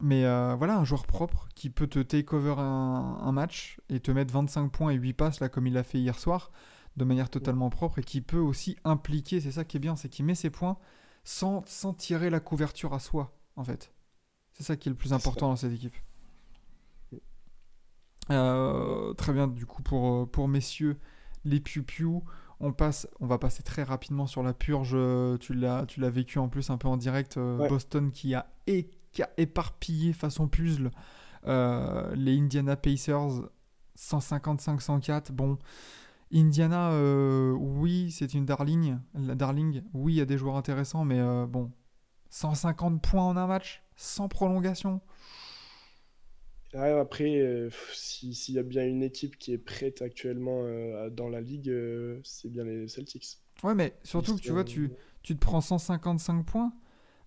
mais 0.00 0.22
voilà, 0.56 0.76
un 0.76 0.84
joueur 0.84 1.06
propre 1.06 1.48
qui 1.54 1.70
peut 1.70 1.86
te 1.86 1.98
take 1.98 2.34
over 2.34 2.54
un, 2.58 3.18
un, 3.22 3.32
match 3.32 3.80
et 3.88 4.00
te 4.00 4.10
mettre 4.10 4.32
25 4.32 4.70
points 4.70 4.90
et 4.90 4.96
8 4.96 5.12
passes, 5.14 5.40
là, 5.40 5.48
comme 5.48 5.66
il 5.66 5.72
l'a 5.72 5.84
fait 5.84 5.98
hier 5.98 6.18
soir 6.18 6.50
de 6.96 7.04
manière 7.04 7.28
totalement 7.28 7.70
propre 7.70 7.98
et 7.98 8.02
qui 8.02 8.20
peut 8.20 8.38
aussi 8.38 8.76
impliquer, 8.84 9.40
c'est 9.40 9.52
ça 9.52 9.64
qui 9.64 9.76
est 9.76 9.80
bien, 9.80 9.96
c'est 9.96 10.08
qu'il 10.08 10.24
met 10.24 10.34
ses 10.34 10.50
points 10.50 10.78
sans, 11.24 11.64
sans 11.66 11.92
tirer 11.92 12.30
la 12.30 12.40
couverture 12.40 12.94
à 12.94 13.00
soi, 13.00 13.36
en 13.56 13.64
fait. 13.64 13.92
C'est 14.52 14.62
ça 14.62 14.76
qui 14.76 14.88
est 14.88 14.92
le 14.92 14.96
plus 14.96 15.12
important 15.12 15.48
dans 15.48 15.56
cette 15.56 15.72
équipe. 15.72 15.96
Euh, 18.30 19.12
très 19.14 19.32
bien, 19.32 19.48
du 19.48 19.66
coup, 19.66 19.82
pour, 19.82 20.22
euh, 20.22 20.26
pour 20.26 20.48
messieurs, 20.48 20.98
les 21.44 21.60
piou 21.60 22.22
on, 22.60 22.72
passe, 22.72 23.08
on 23.20 23.26
va 23.26 23.38
passer 23.38 23.62
très 23.62 23.82
rapidement 23.82 24.26
sur 24.26 24.42
la 24.42 24.54
purge. 24.54 24.96
Tu 25.40 25.54
l'as, 25.54 25.84
tu 25.86 26.00
l'as 26.00 26.10
vécu 26.10 26.38
en 26.38 26.48
plus 26.48 26.70
un 26.70 26.78
peu 26.78 26.88
en 26.88 26.96
direct. 26.96 27.36
Euh, 27.36 27.68
Boston 27.68 28.10
qui 28.10 28.34
a, 28.34 28.46
éparpillé 29.36 30.12
façon 30.12 30.48
puzzle 30.48 30.90
les 31.46 32.38
Indiana 32.38 32.76
Pacers 32.76 33.42
155-104. 33.98 35.32
Bon, 35.32 35.58
Indiana, 36.32 36.90
euh, 36.90 37.52
oui, 37.52 38.10
c'est 38.10 38.34
une 38.34 38.44
darling. 38.44 38.98
La 39.14 39.34
darling, 39.34 39.82
oui, 39.92 40.14
il 40.14 40.16
y 40.16 40.20
a 40.20 40.24
des 40.24 40.38
joueurs 40.38 40.56
intéressants, 40.56 41.04
mais 41.04 41.20
euh, 41.20 41.46
bon, 41.46 41.70
150 42.30 43.00
points 43.00 43.24
en 43.24 43.36
un 43.36 43.46
match, 43.46 43.82
sans 43.96 44.28
prolongation. 44.28 45.00
Après, 46.74 47.38
euh, 47.40 47.70
s'il 47.92 48.54
y 48.54 48.58
a 48.58 48.62
bien 48.62 48.86
une 48.86 49.02
équipe 49.02 49.38
qui 49.38 49.52
est 49.52 49.58
prête 49.58 50.02
actuellement 50.02 50.64
dans 51.10 51.28
la 51.28 51.40
ligue, 51.40 51.72
c'est 52.22 52.48
bien 52.48 52.64
les 52.64 52.88
Celtics. 52.88 53.38
Ouais, 53.62 53.74
mais 53.74 53.96
surtout 54.02 54.36
que 54.36 54.40
tu 54.40 54.52
vois, 54.52 54.64
tu, 54.64 54.90
tu 55.22 55.34
te 55.34 55.40
prends 55.40 55.60
155 55.60 56.44
points, 56.44 56.72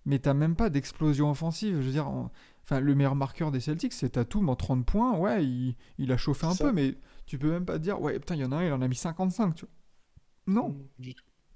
mais 0.04 0.18
t'as 0.18 0.34
même 0.34 0.54
pas 0.54 0.70
d'explosion 0.70 1.30
offensive. 1.30 1.80
Je 1.80 1.86
veux 1.86 1.92
dire, 1.92 2.08
enfin, 2.08 2.80
le 2.80 2.94
meilleur 2.94 3.14
marqueur 3.14 3.50
des 3.50 3.60
Celtics, 3.60 3.92
c'est 3.92 4.10
Tatum 4.10 4.48
en 4.48 4.56
30 4.56 4.84
points. 4.84 5.16
Ouais, 5.18 5.44
il, 5.44 5.76
il 5.98 6.12
a 6.12 6.16
chauffé 6.16 6.46
un 6.46 6.54
peu, 6.54 6.72
mais 6.72 6.96
tu 7.26 7.38
peux 7.38 7.50
même 7.50 7.64
pas 7.64 7.78
dire, 7.78 8.00
ouais, 8.00 8.18
putain, 8.18 8.34
il 8.36 8.40
y 8.40 8.44
en 8.44 8.52
a 8.52 8.56
un, 8.56 8.66
il 8.66 8.72
en 8.72 8.82
a 8.82 8.88
mis 8.88 8.96
55, 8.96 9.54
tu 9.54 9.64
vois. 9.64 9.74
Non. 10.46 10.70
Mm, 10.98 11.10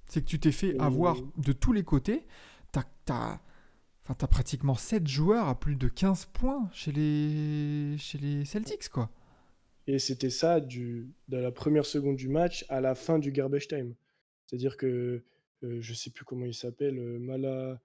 c'est 0.06 0.20
que 0.20 0.26
tu 0.26 0.38
t'es 0.38 0.52
fait 0.52 0.78
avoir 0.78 1.16
de 1.38 1.52
tous 1.52 1.72
les 1.72 1.84
côtés. 1.84 2.26
T'as 2.70 2.84
as, 3.08 3.40
enfin, 4.04 4.14
as 4.20 4.28
pratiquement 4.28 4.74
7 4.74 5.06
joueurs 5.06 5.48
à 5.48 5.58
plus 5.58 5.76
de 5.76 5.88
15 5.88 6.26
points 6.26 6.68
chez 6.72 6.92
les, 6.92 7.96
chez 7.98 8.18
les 8.18 8.44
Celtics, 8.44 8.88
quoi. 8.88 9.10
Et 9.86 9.98
c'était 9.98 10.30
ça 10.30 10.60
du, 10.60 11.12
de 11.28 11.38
la 11.38 11.50
première 11.50 11.86
seconde 11.86 12.16
du 12.16 12.28
match 12.28 12.64
à 12.68 12.80
la 12.80 12.94
fin 12.94 13.18
du 13.18 13.32
garbage 13.32 13.66
time. 13.66 13.94
C'est-à-dire 14.46 14.76
que, 14.76 15.24
euh, 15.64 15.80
je 15.80 15.94
sais 15.94 16.10
plus 16.10 16.24
comment 16.24 16.46
il 16.46 16.54
s'appelle, 16.54 16.98
euh, 16.98 17.18
Mala 17.18 17.80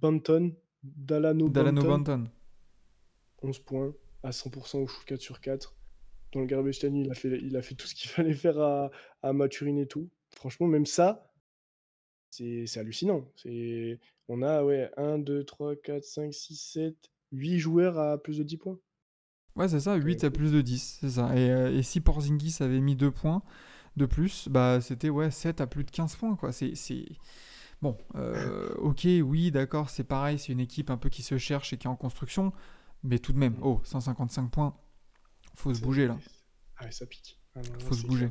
Banton, 0.00 0.54
Dalano, 0.82 1.48
Dalano 1.48 1.82
Banton. 1.82 2.24
11 3.42 3.58
points 3.60 3.94
à 4.22 4.30
100% 4.30 4.78
au 4.78 4.86
shoot 4.86 5.04
4 5.06 5.20
sur 5.20 5.40
4 5.40 5.74
dans 6.32 6.40
le 6.40 6.46
garbage 6.46 6.78
time, 6.78 6.96
il 6.96 7.10
a 7.10 7.14
fait, 7.14 7.38
il 7.42 7.56
a 7.56 7.62
fait 7.62 7.74
tout 7.74 7.86
ce 7.86 7.94
qu'il 7.94 8.10
fallait 8.10 8.34
faire 8.34 8.58
à, 8.58 8.90
à 9.22 9.32
Maturin 9.32 9.76
et 9.76 9.86
tout. 9.86 10.08
Franchement, 10.30 10.66
même 10.66 10.86
ça, 10.86 11.29
c'est 12.30 12.78
hallucinant. 12.78 13.26
On 14.28 14.42
a 14.42 14.62
ouais, 14.64 14.90
1, 14.96 15.18
2, 15.18 15.44
3, 15.44 15.76
4, 15.76 16.04
5, 16.04 16.34
6, 16.34 16.56
7, 16.56 16.94
8 17.32 17.58
joueurs 17.58 17.98
à 17.98 18.18
plus 18.18 18.38
de 18.38 18.42
10 18.42 18.56
points. 18.56 18.78
Ouais, 19.56 19.68
c'est 19.68 19.80
ça, 19.80 19.96
8 19.96 20.24
à 20.24 20.30
plus 20.30 20.52
de 20.52 20.60
10, 20.60 20.98
c'est 21.00 21.10
ça. 21.10 21.36
Et, 21.36 21.50
euh, 21.50 21.76
et, 21.76 21.82
si 21.82 22.00
Porzingis 22.00 22.56
avait 22.60 22.80
mis 22.80 22.96
2 22.96 23.10
points 23.10 23.42
de 23.96 24.06
plus, 24.06 24.48
bah 24.48 24.80
c'était 24.80 25.10
ouais, 25.10 25.30
7 25.30 25.60
à 25.60 25.66
plus 25.66 25.84
de 25.84 25.90
15 25.90 26.16
points. 26.16 26.36
quoi. 26.36 26.52
C'est 26.52 26.74
Bon, 27.82 27.96
euh, 28.14 28.74
ok, 28.76 29.06
oui, 29.24 29.50
d'accord, 29.50 29.88
c'est 29.88 30.04
pareil, 30.04 30.38
c'est 30.38 30.52
une 30.52 30.60
équipe 30.60 30.90
un 30.90 30.98
peu 30.98 31.08
qui 31.08 31.22
se 31.22 31.38
cherche 31.38 31.72
et 31.72 31.78
qui 31.78 31.86
est 31.86 31.90
en 31.90 31.96
construction, 31.96 32.52
mais 33.02 33.18
tout 33.18 33.32
de 33.32 33.38
même, 33.38 33.56
oh, 33.62 33.80
155 33.84 34.50
points, 34.50 34.76
faut 35.54 35.72
se 35.72 35.80
bouger 35.80 36.06
là. 36.06 36.18
Ah 36.76 36.90
ça 36.90 37.06
pique. 37.06 37.38
Ah 37.56 37.60
faut 37.78 37.94
se 37.94 38.06
bouger. 38.06 38.30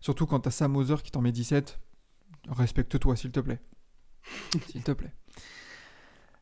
Surtout 0.00 0.26
quand 0.26 0.40
t'as 0.40 0.50
Sam 0.50 0.76
Hauser 0.76 0.96
qui 1.02 1.10
t'en 1.10 1.20
met 1.20 1.32
17. 1.32 1.78
Respecte-toi, 2.48 3.16
s'il 3.16 3.32
te 3.32 3.40
plaît. 3.40 3.60
s'il 4.68 4.82
te 4.82 4.92
plaît. 4.92 5.12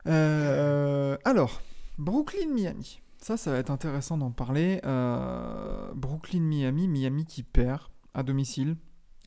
Euh, 0.07 1.17
alors, 1.23 1.61
Brooklyn-Miami. 1.97 3.01
Ça, 3.17 3.37
ça 3.37 3.51
va 3.51 3.57
être 3.57 3.71
intéressant 3.71 4.17
d'en 4.17 4.31
parler. 4.31 4.81
Euh, 4.83 5.93
Brooklyn-Miami. 5.93 6.87
Miami 6.87 7.25
qui 7.25 7.43
perd 7.43 7.83
à 8.13 8.23
domicile. 8.23 8.75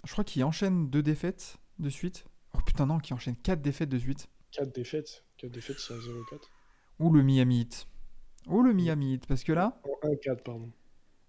Je 0.05 0.13
crois 0.13 0.25
qu'il 0.25 0.45
enchaîne 0.45 0.91
deux 0.91 1.03
défaites 1.03 1.57
de 1.79 1.89
suite. 1.89 2.27
Oh 2.55 2.59
putain, 2.65 2.87
non, 2.87 2.99
qui 2.99 3.15
enchaîne 3.15 3.37
quatre 3.37 3.63
défaites 3.63 3.89
de 3.89 3.99
suite. 3.99 4.29
Quatre 4.53 4.75
défaites. 4.75 5.25
Quatre 5.39 5.53
défaites 5.53 5.79
sur 5.79 5.97
0-4. 5.97 6.41
Ou 7.01 7.11
le 7.11 7.23
Miami 7.23 7.61
Heat. 7.61 7.87
Oh 8.47 8.63
le 8.63 8.73
Miami 8.73 9.15
Heat, 9.15 9.27
parce 9.27 9.45
que 9.45 9.53
là. 9.53 9.81
En 10.03 10.09
1-4, 10.09 10.43
pardon. 10.43 10.71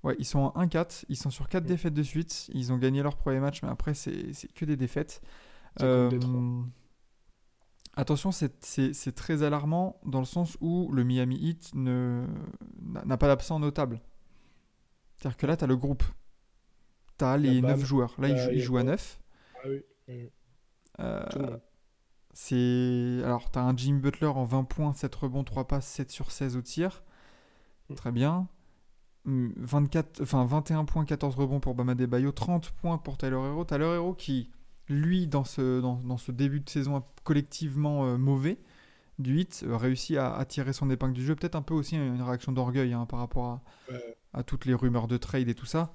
Ouais, 0.04 0.16
ils 0.20 0.26
sont 0.26 0.40
en 0.40 0.66
1-4, 0.66 1.06
ils 1.10 1.18
sont 1.18 1.30
sur 1.30 1.50
4 1.50 1.64
mm. 1.64 1.68
défaites 1.68 1.94
de 1.94 2.04
suite. 2.04 2.50
Ils 2.54 2.72
ont 2.72 2.78
gagné 2.78 3.02
leur 3.02 3.18
premier 3.18 3.40
match, 3.40 3.62
mais 3.64 3.70
après, 3.70 3.94
c'est 3.94 4.32
que 4.54 4.66
des 4.66 4.78
défaites. 4.78 5.22
Euh, 5.82 6.10
attention, 7.96 8.32
c'est 8.32 9.16
très 9.16 9.44
alarmant 9.44 10.00
dans 10.06 10.20
le 10.20 10.26
sens 10.26 10.58
où 10.62 10.92
le 10.92 11.04
Miami 11.04 11.38
Heat 11.38 11.72
n'a 11.76 13.18
pas 13.18 13.28
d'absent 13.28 13.60
notable. 13.60 14.02
C'est-à-dire 15.18 15.38
que 15.38 15.46
là, 15.48 15.58
tu 15.58 15.64
as 15.64 15.68
le 15.68 15.76
groupe. 15.76 16.04
Tu 17.18 17.26
as 17.26 17.38
les 17.38 17.62
9 17.62 17.84
joueurs. 17.84 18.16
Là, 18.20 18.30
ils, 18.30 18.62
jouent 18.62 18.78
à 18.78 18.84
9. 18.84 19.20
Ah 19.56 19.68
oui. 19.68 20.30
Euh, 21.00 21.58
c'est 22.34 23.22
alors 23.24 23.52
tu 23.52 23.60
as 23.60 23.64
un 23.64 23.76
Jim 23.76 23.96
Butler 23.96 24.28
en 24.28 24.46
20 24.46 24.64
points, 24.64 24.94
7 24.94 25.14
rebonds, 25.14 25.44
3 25.44 25.68
passes, 25.68 25.88
7 25.88 26.12
sur 26.12 26.32
16 26.32 26.56
au 26.56 26.62
tir. 26.62 27.04
Mm. 27.90 27.96
Très 27.96 28.12
bien. 28.12 28.48
24, 29.28 30.22
enfin 30.22 30.46
21 30.46 30.86
points, 30.86 31.04
14 31.06 31.36
rebonds 31.36 31.60
pour 31.60 31.76
Bama 31.76 31.96
Bayo, 31.96 32.32
30 32.32 32.72
points 32.72 32.98
pour 32.98 33.18
Tyler 33.18 33.36
Hero. 33.36 33.66
Tyler 33.66 33.96
Hero 33.96 34.14
qui, 34.14 34.50
lui, 34.88 35.28
dans 35.28 35.44
ce, 35.44 35.82
dans, 35.82 36.18
ce 36.18 36.32
début 36.32 36.62
de 36.62 36.70
saison 36.70 37.04
collectivement 37.24 38.06
euh, 38.06 38.18
mauvais 38.18 38.58
du 39.20 39.34
8, 39.34 39.66
euh, 39.68 39.76
réussit 39.76 40.18
à, 40.18 40.44
tirer 40.46 40.72
son 40.72 40.90
épingle 40.90 41.14
du 41.14 41.26
jeu. 41.26 41.36
Peut-être 41.36 41.56
un 41.56 41.62
peu 41.62 41.74
aussi 41.74 41.98
une 41.98 42.22
réaction 42.22 42.54
d'orgueil 42.54 42.94
hein, 42.94 43.06
par 43.06 43.20
rapport 43.20 43.46
à, 43.46 43.62
à, 44.34 44.44
toutes 44.44 44.66
les 44.66 44.74
rumeurs 44.74 45.08
de 45.08 45.18
trade 45.18 45.50
et 45.50 45.56
tout 45.56 45.66
ça. 45.66 45.92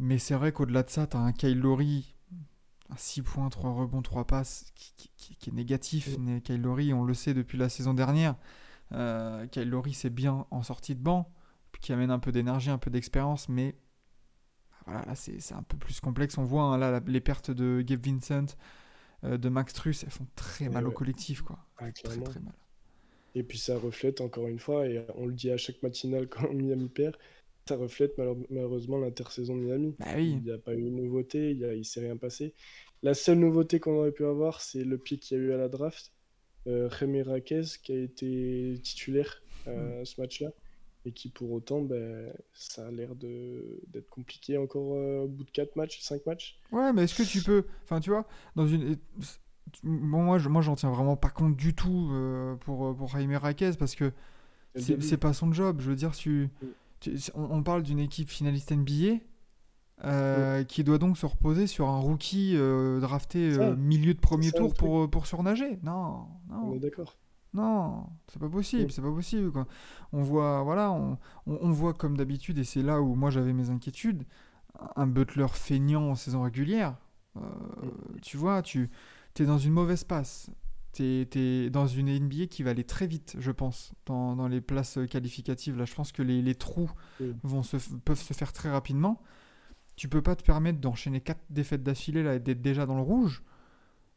Mais 0.00 0.18
c'est 0.18 0.34
vrai 0.34 0.50
qu'au-delà 0.50 0.82
de 0.82 0.90
ça, 0.90 1.06
tu 1.06 1.16
as 1.16 1.20
un 1.20 1.32
Kyle 1.32 1.58
Lowry, 1.58 2.16
6 2.96 3.22
points, 3.22 3.48
3 3.48 3.70
rebonds, 3.72 4.02
3 4.02 4.26
passes, 4.26 4.72
qui, 4.74 5.36
est 5.46 5.52
négatif. 5.52 6.18
Mm. 6.18 6.40
Kyle 6.40 6.62
Lowry, 6.62 6.92
on 6.92 7.04
le 7.04 7.14
sait 7.14 7.34
depuis 7.34 7.58
la 7.58 7.68
saison 7.68 7.94
dernière. 7.94 8.34
Euh, 8.90 9.46
Kyle 9.46 9.68
Lowry, 9.68 9.92
c'est 9.92 10.10
bien 10.10 10.46
en 10.50 10.64
sortie 10.64 10.96
de 10.96 11.00
banc 11.00 11.30
qui 11.80 11.92
amène 11.92 12.10
un 12.10 12.18
peu 12.18 12.32
d'énergie, 12.32 12.70
un 12.70 12.78
peu 12.78 12.90
d'expérience, 12.90 13.48
mais 13.48 13.74
voilà, 14.86 15.04
là 15.04 15.14
c'est 15.14 15.52
un 15.52 15.62
peu 15.62 15.76
plus 15.76 16.00
complexe. 16.00 16.38
On 16.38 16.44
voit 16.44 16.62
hein, 16.62 16.78
là 16.78 17.00
les 17.06 17.20
pertes 17.20 17.50
de 17.50 17.82
Gabe 17.82 18.04
Vincent, 18.06 18.56
euh, 19.24 19.36
de 19.36 19.48
Max 19.48 19.72
Truss, 19.72 20.04
elles 20.04 20.10
font 20.10 20.26
très 20.34 20.68
mal 20.68 20.86
au 20.86 20.92
collectif, 20.92 21.42
quoi. 21.42 21.58
Ah, 21.78 21.90
très, 21.92 22.20
très 22.20 22.40
mal. 22.40 22.54
Et 23.34 23.42
puis 23.42 23.58
ça 23.58 23.78
reflète 23.78 24.20
encore 24.20 24.48
une 24.48 24.58
fois, 24.58 24.86
et 24.88 25.04
on 25.14 25.26
le 25.26 25.32
dit 25.34 25.50
à 25.50 25.56
chaque 25.56 25.82
matinale 25.82 26.28
quand 26.30 26.52
Miami 26.52 26.88
perd, 26.88 27.16
ça 27.68 27.76
reflète 27.76 28.16
malheureusement 28.50 28.98
l'intersaison 28.98 29.56
de 29.56 29.62
Miami. 29.62 29.94
Bah 29.98 30.18
il 30.18 30.42
n'y 30.42 30.50
a 30.50 30.58
pas 30.58 30.74
eu 30.74 30.82
de 30.82 30.90
nouveauté, 30.90 31.50
il 31.52 31.60
ne 31.60 31.82
s'est 31.82 32.00
rien 32.00 32.16
passé. 32.16 32.54
La 33.02 33.14
seule 33.14 33.38
nouveauté 33.38 33.78
qu'on 33.78 33.98
aurait 33.98 34.12
pu 34.12 34.24
avoir, 34.24 34.60
c'est 34.62 34.82
le 34.84 34.98
pic 34.98 35.20
qu'il 35.20 35.36
y 35.38 35.40
a 35.40 35.44
eu 35.44 35.52
à 35.52 35.56
la 35.58 35.68
draft. 35.68 36.12
euh, 36.66 36.88
Jaime 36.90 37.22
Raquez 37.22 37.62
qui 37.82 37.92
a 37.92 37.98
été 37.98 38.80
titulaire 38.82 39.42
à 39.66 40.04
ce 40.04 40.20
match-là 40.20 40.50
et 41.08 41.12
qui 41.12 41.30
pour 41.30 41.50
autant, 41.52 41.80
ben, 41.80 42.30
ça 42.52 42.86
a 42.86 42.90
l'air 42.90 43.14
d'être 43.14 44.10
compliqué 44.10 44.58
encore 44.58 44.94
euh, 44.94 45.24
au 45.24 45.28
bout 45.28 45.44
de 45.44 45.50
4 45.50 45.74
matchs, 45.76 46.00
5 46.00 46.26
matchs. 46.26 46.60
Ouais, 46.70 46.92
mais 46.92 47.04
est-ce 47.04 47.14
que 47.14 47.26
tu 47.26 47.42
peux, 47.42 47.64
enfin 47.84 48.00
tu 48.00 48.10
vois, 48.10 48.26
dans 48.54 48.66
une... 48.66 48.96
Bon, 49.82 50.22
moi, 50.22 50.38
je, 50.38 50.48
moi, 50.48 50.62
j'en 50.62 50.76
tiens 50.76 50.90
vraiment 50.90 51.16
pas 51.16 51.30
compte 51.30 51.56
du 51.56 51.74
tout 51.74 52.10
euh, 52.12 52.56
pour, 52.56 52.96
pour 52.96 53.08
Jaime 53.08 53.34
Raquez 53.34 53.72
parce 53.78 53.94
que 53.94 54.12
c'est 54.76 55.18
pas 55.18 55.32
son 55.32 55.52
job. 55.52 55.80
Je 55.80 55.90
veux 55.90 55.96
dire, 55.96 56.12
tu, 56.12 56.50
mm. 56.62 57.10
on, 57.34 57.62
parle 57.62 57.82
d'une 57.82 57.98
équipe 57.98 58.28
finaliste 58.28 58.72
NBA 58.72 59.18
euh, 60.04 60.60
mm. 60.60 60.64
qui 60.66 60.84
doit 60.84 60.98
donc 60.98 61.18
se 61.18 61.26
reposer 61.26 61.66
sur 61.66 61.88
un 61.88 61.98
rookie 61.98 62.56
drafté 63.00 63.58
milieu 63.76 64.14
de 64.14 64.20
premier 64.20 64.52
tour 64.52 64.74
pour, 64.74 65.10
pour 65.10 65.26
surnager. 65.26 65.78
Non, 65.82 66.26
non. 66.48 66.70
On 66.70 66.74
est 66.74 66.80
d'accord. 66.80 67.16
Non, 67.54 68.06
c'est 68.28 68.38
pas 68.38 68.48
possible, 68.48 68.90
c'est 68.92 69.02
pas 69.02 69.10
possible. 69.10 69.50
Quoi. 69.50 69.66
On 70.12 70.22
voit, 70.22 70.62
voilà, 70.62 70.92
on, 70.92 71.18
on, 71.46 71.70
voit 71.70 71.94
comme 71.94 72.16
d'habitude, 72.16 72.58
et 72.58 72.64
c'est 72.64 72.82
là 72.82 73.00
où 73.00 73.14
moi 73.14 73.30
j'avais 73.30 73.52
mes 73.52 73.70
inquiétudes, 73.70 74.24
un 74.96 75.06
Butler 75.06 75.46
feignant 75.52 76.10
en 76.10 76.14
saison 76.14 76.42
régulière. 76.42 76.96
Euh. 77.36 77.40
Tu 78.22 78.36
vois, 78.36 78.62
tu 78.62 78.90
es 79.38 79.44
dans 79.44 79.58
une 79.58 79.72
mauvaise 79.72 80.04
passe. 80.04 80.50
Tu 80.92 81.26
es, 81.34 81.70
dans 81.70 81.86
une 81.86 82.10
NBA 82.10 82.46
qui 82.46 82.62
va 82.62 82.70
aller 82.70 82.84
très 82.84 83.06
vite, 83.06 83.36
je 83.38 83.50
pense, 83.50 83.92
dans, 84.06 84.36
dans 84.36 84.48
les 84.48 84.60
places 84.60 84.98
qualificatives. 85.10 85.76
Là, 85.76 85.84
je 85.84 85.94
pense 85.94 86.12
que 86.12 86.22
les, 86.22 86.42
les 86.42 86.54
trous 86.54 86.90
vont 87.42 87.62
se, 87.62 87.76
peuvent 88.04 88.20
se 88.20 88.34
faire 88.34 88.52
très 88.52 88.70
rapidement. 88.70 89.22
Tu 89.96 90.08
peux 90.08 90.22
pas 90.22 90.36
te 90.36 90.42
permettre 90.42 90.80
d'enchaîner 90.80 91.20
quatre 91.20 91.42
défaites 91.50 91.82
d'affilée 91.82 92.22
là 92.22 92.34
et 92.34 92.40
d'être 92.40 92.62
déjà 92.62 92.86
dans 92.86 92.96
le 92.96 93.02
rouge 93.02 93.42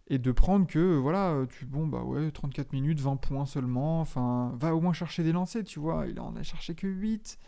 et 0.07 0.17
de 0.17 0.31
prendre 0.31 0.67
que 0.67 0.97
voilà 0.97 1.45
tu 1.49 1.65
bon 1.65 1.87
bah 1.87 2.03
ouais 2.03 2.31
34 2.31 2.73
minutes 2.73 2.99
20 2.99 3.17
points 3.17 3.45
seulement 3.45 4.01
enfin 4.01 4.53
va 4.59 4.75
au 4.75 4.81
moins 4.81 4.93
chercher 4.93 5.23
des 5.23 5.31
lancers 5.31 5.63
tu 5.63 5.79
vois 5.79 6.05
il 6.07 6.19
en 6.19 6.35
a 6.35 6.43
cherché 6.43 6.75
que 6.75 6.87
8 6.87 7.39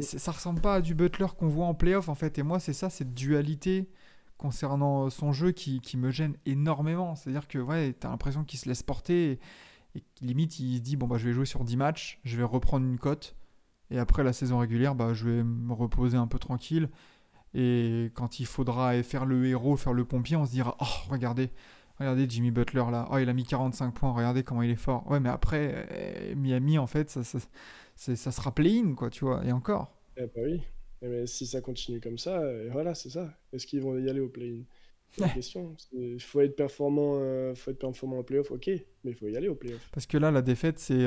ça 0.00 0.32
ressemble 0.32 0.60
pas 0.60 0.76
à 0.76 0.80
du 0.80 0.94
Butler 0.94 1.26
qu'on 1.38 1.48
voit 1.48 1.66
en 1.66 1.74
playoff 1.74 2.08
en 2.08 2.14
fait 2.14 2.38
et 2.38 2.42
moi 2.42 2.60
c'est 2.60 2.72
ça 2.72 2.90
cette 2.90 3.14
dualité 3.14 3.90
concernant 4.42 5.08
son 5.08 5.32
jeu 5.32 5.52
qui, 5.52 5.80
qui 5.80 5.96
me 5.96 6.10
gêne 6.10 6.36
énormément. 6.46 7.14
C'est 7.14 7.30
à 7.30 7.32
dire 7.32 7.46
que 7.46 7.58
ouais 7.58 7.92
t'as 7.92 8.08
l'impression 8.08 8.44
qu'il 8.44 8.58
se 8.58 8.68
laisse 8.68 8.82
porter 8.82 9.32
et, 9.32 9.40
et, 9.94 10.02
limite 10.20 10.58
il 10.58 10.78
se 10.78 10.82
dit 10.82 10.96
bon 10.96 11.06
bah 11.06 11.16
je 11.18 11.26
vais 11.26 11.32
jouer 11.32 11.46
sur 11.46 11.64
10 11.64 11.76
matchs 11.76 12.18
je 12.24 12.36
vais 12.36 12.42
reprendre 12.42 12.86
une 12.86 12.98
cote 12.98 13.36
et 13.90 13.98
après 13.98 14.24
la 14.24 14.32
saison 14.32 14.58
régulière 14.58 14.94
bah 14.94 15.14
je 15.14 15.28
vais 15.28 15.44
me 15.44 15.72
reposer 15.72 16.16
un 16.16 16.26
peu 16.26 16.38
tranquille 16.38 16.88
et 17.54 18.10
quand 18.14 18.40
il 18.40 18.46
faudra 18.46 19.02
faire 19.02 19.26
le 19.26 19.46
héros, 19.46 19.76
faire 19.76 19.92
le 19.92 20.04
pompier, 20.04 20.36
on 20.36 20.46
se 20.46 20.52
dira 20.52 20.76
Oh, 20.80 21.10
regardez, 21.10 21.50
regardez 21.98 22.26
Jimmy 22.28 22.50
Butler 22.50 22.84
là. 22.90 23.08
Oh, 23.10 23.18
il 23.18 23.28
a 23.28 23.32
mis 23.32 23.44
45 23.44 23.92
points, 23.92 24.12
regardez 24.12 24.42
comment 24.42 24.62
il 24.62 24.70
est 24.70 24.76
fort. 24.76 25.08
Ouais, 25.10 25.20
mais 25.20 25.28
après, 25.28 25.86
euh, 25.92 26.34
Miami, 26.34 26.78
en 26.78 26.86
fait, 26.86 27.10
ça, 27.10 27.22
ça, 27.24 27.38
ça 27.96 28.32
sera 28.32 28.54
play-in, 28.54 28.94
quoi, 28.94 29.10
tu 29.10 29.24
vois, 29.24 29.44
et 29.44 29.52
encore. 29.52 29.94
Eh 30.16 30.22
bah 30.22 30.40
oui, 30.44 30.62
eh, 31.02 31.08
mais 31.08 31.26
si 31.26 31.46
ça 31.46 31.60
continue 31.60 32.00
comme 32.00 32.18
ça, 32.18 32.40
euh, 32.40 32.68
voilà, 32.72 32.94
c'est 32.94 33.10
ça. 33.10 33.38
Est-ce 33.52 33.66
qu'ils 33.66 33.82
vont 33.82 33.98
y 33.98 34.08
aller 34.08 34.20
au 34.20 34.28
play-in? 34.28 34.62
La 35.18 35.28
question. 35.28 35.76
Il 35.92 36.22
faut 36.22 36.40
être 36.40 36.56
performant, 36.56 37.16
euh, 37.16 37.54
faut 37.54 37.70
être 37.70 37.78
performant 37.78 38.20
en 38.20 38.22
playoff, 38.22 38.50
ok, 38.50 38.68
mais 39.04 39.10
il 39.10 39.14
faut 39.14 39.28
y 39.28 39.36
aller 39.36 39.48
au 39.48 39.54
playoff. 39.54 39.86
Parce 39.92 40.06
que 40.06 40.16
là, 40.16 40.30
la 40.30 40.40
défaite, 40.40 40.78
c'est 40.78 41.04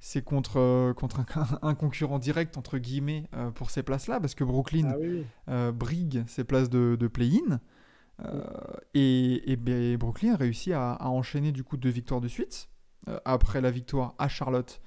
c'est 0.00 0.22
contre, 0.22 0.58
euh, 0.58 0.94
contre 0.94 1.20
un, 1.62 1.74
concurrent 1.74 2.18
direct, 2.18 2.56
entre 2.56 2.78
guillemets, 2.78 3.24
euh, 3.34 3.50
pour 3.50 3.70
ces 3.70 3.82
places-là, 3.82 4.20
parce 4.20 4.34
que 4.34 4.44
Brooklyn 4.44 4.92
ah 4.94 5.52
euh, 5.52 5.72
brigue 5.72 6.24
ces 6.26 6.44
places 6.44 6.70
de, 6.70 6.96
de 6.98 7.08
play-in. 7.08 7.60
et, 8.94 9.52
et, 9.52 9.96
Brooklyn 9.96 10.36
réussit 10.36 10.72
à, 10.72 10.92
à, 10.92 11.08
enchaîner 11.08 11.52
du 11.52 11.64
coup 11.64 11.76
deux 11.76 11.90
victoires 11.90 12.20
de 12.20 12.28
suite. 12.28 12.68
après 13.24 13.60
la 13.60 13.70
victoire 13.70 14.14
à 14.18 14.28
Charlotte, 14.28 14.80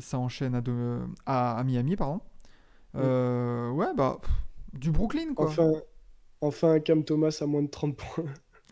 ça 0.00 0.18
enchaîne 0.18 0.54
à, 0.54 0.62
à, 1.26 1.58
à, 1.58 1.64
Miami, 1.64 1.96
pardon. 1.96 2.20
ouais, 2.94 3.94
bah, 3.96 4.18
du 4.72 4.90
Brooklyn, 4.90 5.34
quoi. 5.34 5.46
Enfin, 5.46 5.72
enfin, 6.40 6.80
Cam 6.80 7.04
Thomas 7.04 7.38
à 7.40 7.46
moins 7.46 7.62
de 7.62 7.70
30 7.70 7.96
points. 7.96 8.24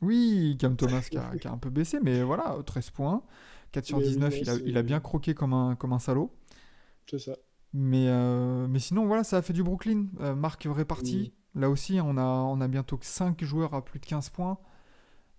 Oui, 0.03 0.57
Cam 0.59 0.77
Thomas 0.77 1.07
qui 1.11 1.17
a, 1.17 1.31
qui 1.41 1.49
a, 1.49 1.53
un 1.53 1.59
peu 1.59 1.71
baissé, 1.71 1.99
mais 2.03 2.23
voilà, 2.23 2.57
13 2.67 2.91
points. 2.91 3.23
4 3.75 3.85
sur 3.85 4.01
19, 4.01 4.39
il 4.41 4.51
a, 4.51 4.55
il 4.65 4.77
a, 4.79 4.83
bien 4.83 5.01
croqué 5.01 5.35
comme 5.35 5.53
un, 5.53 5.75
comme 5.75 5.93
un 5.93 5.99
salaud. 5.99 6.33
C'est 7.11 7.19
ça. 7.19 7.37
Mais, 7.73 8.07
euh, 8.09 8.69
mais 8.69 8.79
sinon, 8.79 9.05
voilà, 9.05 9.25
ça 9.25 9.39
a 9.39 9.43
fait 9.43 9.53
du 9.53 9.65
Brooklyn. 9.65 10.07
Euh, 10.21 10.35
marque 10.37 10.69
répartie. 10.71 11.35
Là 11.57 11.69
aussi, 11.69 11.99
on 12.01 12.17
a, 12.17 12.23
on 12.23 12.61
a 12.61 12.69
bientôt 12.69 12.99
5 13.01 13.43
joueurs 13.45 13.75
à 13.75 13.85
plus 13.85 13.99
de 13.99 14.07
15 14.07 14.31
points. 14.31 14.59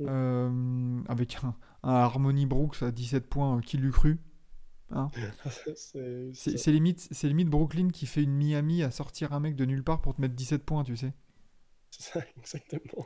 Euh, 0.02 1.02
avec 1.08 1.38
un, 1.44 1.56
Harmony 1.82 2.46
Brooks 2.46 2.84
à 2.84 2.92
17 2.92 3.30
points, 3.30 3.62
qui 3.62 3.78
l'eût 3.78 3.92
cru 3.92 4.20
hein 4.92 5.10
C'est 6.34 6.72
limite, 6.72 7.10
limite 7.24 7.48
Brooklyn 7.48 7.88
qui 7.88 8.06
fait 8.06 8.24
une 8.24 8.36
Miami 8.36 8.84
à 8.84 8.92
sortir 8.92 9.32
un 9.32 9.40
mec 9.40 9.56
de 9.56 9.64
nulle 9.64 9.84
part 9.84 10.02
pour 10.02 10.14
te 10.14 10.20
mettre 10.20 10.36
17 10.36 10.66
points, 10.66 10.84
tu 10.84 10.98
sais. 10.98 11.14
C'est 11.92 12.12
ça, 12.12 12.26
exactement. 12.38 13.06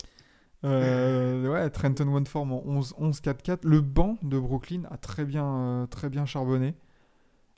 Euh, 0.65 1.48
ouais, 1.48 1.69
Trenton 1.69 2.13
Oneform 2.13 2.52
en 2.52 2.82
11-4-4. 2.82 3.60
Le 3.63 3.82
banc 3.82 4.17
de 4.24 4.38
Brooklyn 4.38 4.84
a 4.89 4.98
très 4.98 5.26
bien, 5.26 5.45
euh, 5.45 5.88
très 5.88 6.10
bien 6.10 6.26
charbonné. 6.26 6.76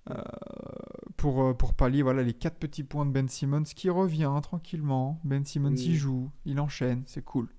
Euh, 0.09 0.15
pour, 1.15 1.55
pour 1.57 1.75
pallier 1.75 2.01
voilà, 2.01 2.23
les 2.23 2.33
4 2.33 2.57
petits 2.57 2.83
points 2.83 3.05
de 3.05 3.11
Ben 3.11 3.27
Simmons 3.27 3.63
qui 3.63 3.89
revient 3.89 4.31
tranquillement. 4.41 5.19
Ben 5.23 5.45
Simmons 5.45 5.75
il 5.75 5.95
joue, 5.95 6.31
il 6.45 6.59
enchaîne, 6.59 7.03
c'est 7.05 7.23
cool. 7.23 7.49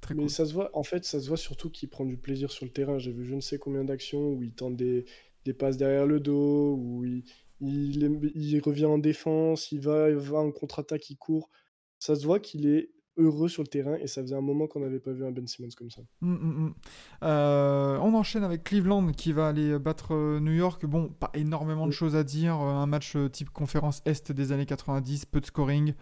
Très 0.00 0.14
Mais 0.14 0.28
ça 0.28 0.46
se 0.46 0.54
voit, 0.54 0.70
en 0.72 0.82
fait, 0.82 1.04
ça 1.04 1.20
se 1.20 1.28
voit 1.28 1.36
surtout 1.36 1.70
qu'il 1.70 1.88
prend 1.88 2.04
du 2.04 2.16
plaisir 2.16 2.50
sur 2.50 2.64
le 2.64 2.72
terrain. 2.72 2.98
J'ai 2.98 3.12
vu 3.12 3.24
je 3.24 3.34
ne 3.34 3.40
sais 3.40 3.58
combien 3.58 3.84
d'actions 3.84 4.32
où 4.32 4.42
il 4.42 4.52
tente 4.52 4.76
des, 4.76 5.04
des 5.44 5.52
passes 5.52 5.76
derrière 5.76 6.06
le 6.06 6.18
dos, 6.18 6.74
où 6.76 7.04
il, 7.04 7.24
il, 7.60 8.32
il, 8.34 8.60
revient 8.60 8.86
en 8.86 8.98
défense, 8.98 9.70
il 9.70 9.80
va, 9.80 10.10
il 10.10 10.16
va 10.16 10.38
en 10.38 10.50
contre-attaque, 10.50 11.08
il 11.10 11.16
court. 11.16 11.50
Ça 11.98 12.16
se 12.16 12.24
voit 12.24 12.40
qu'il 12.40 12.66
est 12.66 12.90
heureux 13.16 13.48
sur 13.48 13.62
le 13.62 13.68
terrain 13.68 13.96
et 13.96 14.06
ça 14.06 14.22
faisait 14.22 14.34
un 14.34 14.40
moment 14.40 14.66
qu'on 14.66 14.80
n'avait 14.80 14.98
pas 14.98 15.12
vu 15.12 15.24
un 15.24 15.30
Ben 15.30 15.46
Simmons 15.46 15.68
comme 15.76 15.90
ça. 15.90 16.02
Mm, 16.20 16.32
mm, 16.32 16.66
mm. 16.66 16.74
Euh, 17.24 17.98
on 17.98 18.14
enchaîne 18.14 18.44
avec 18.44 18.64
Cleveland 18.64 19.12
qui 19.12 19.32
va 19.32 19.48
aller 19.48 19.78
battre 19.78 20.14
euh, 20.14 20.40
New 20.40 20.52
York. 20.52 20.84
Bon, 20.86 21.08
pas 21.08 21.30
énormément 21.34 21.86
de 21.86 21.92
choses 21.92 22.16
à 22.16 22.24
dire. 22.24 22.54
Euh, 22.60 22.72
un 22.72 22.86
match 22.86 23.16
type 23.32 23.50
conférence 23.50 24.02
Est 24.06 24.32
des 24.32 24.52
années 24.52 24.66
90, 24.66 25.26
peu 25.26 25.40
de 25.40 25.46
scoring. 25.46 25.94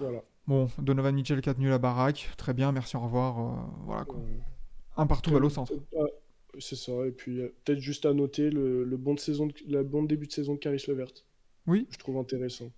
Voilà. 0.00 0.22
Bon, 0.46 0.68
Donovan 0.78 1.14
Mitchell 1.14 1.40
qui 1.40 1.48
a 1.48 1.54
tenu 1.54 1.68
la 1.68 1.78
baraque. 1.78 2.30
Très 2.36 2.54
bien, 2.54 2.70
merci, 2.70 2.96
au 2.96 3.00
revoir. 3.00 3.68
voilà 3.84 4.04
quoi. 4.04 4.20
Un 4.96 5.06
partout 5.06 5.36
à 5.36 5.40
au 5.40 5.48
centre. 5.48 5.72
C'est 6.58 6.76
ça. 6.76 6.92
Et 7.06 7.10
puis 7.10 7.40
peut-être 7.64 7.80
juste 7.80 8.06
à 8.06 8.14
noter 8.14 8.50
le, 8.50 8.84
bon, 8.96 9.14
de 9.14 9.20
saison 9.20 9.48
début 9.48 10.26
de 10.26 10.32
saison 10.32 10.54
de 10.54 10.58
Caris 10.58 10.84
Levert. 10.86 11.12
Oui. 11.66 11.86
Je 11.90 11.98
trouve 11.98 12.18
intéressant. 12.18 12.70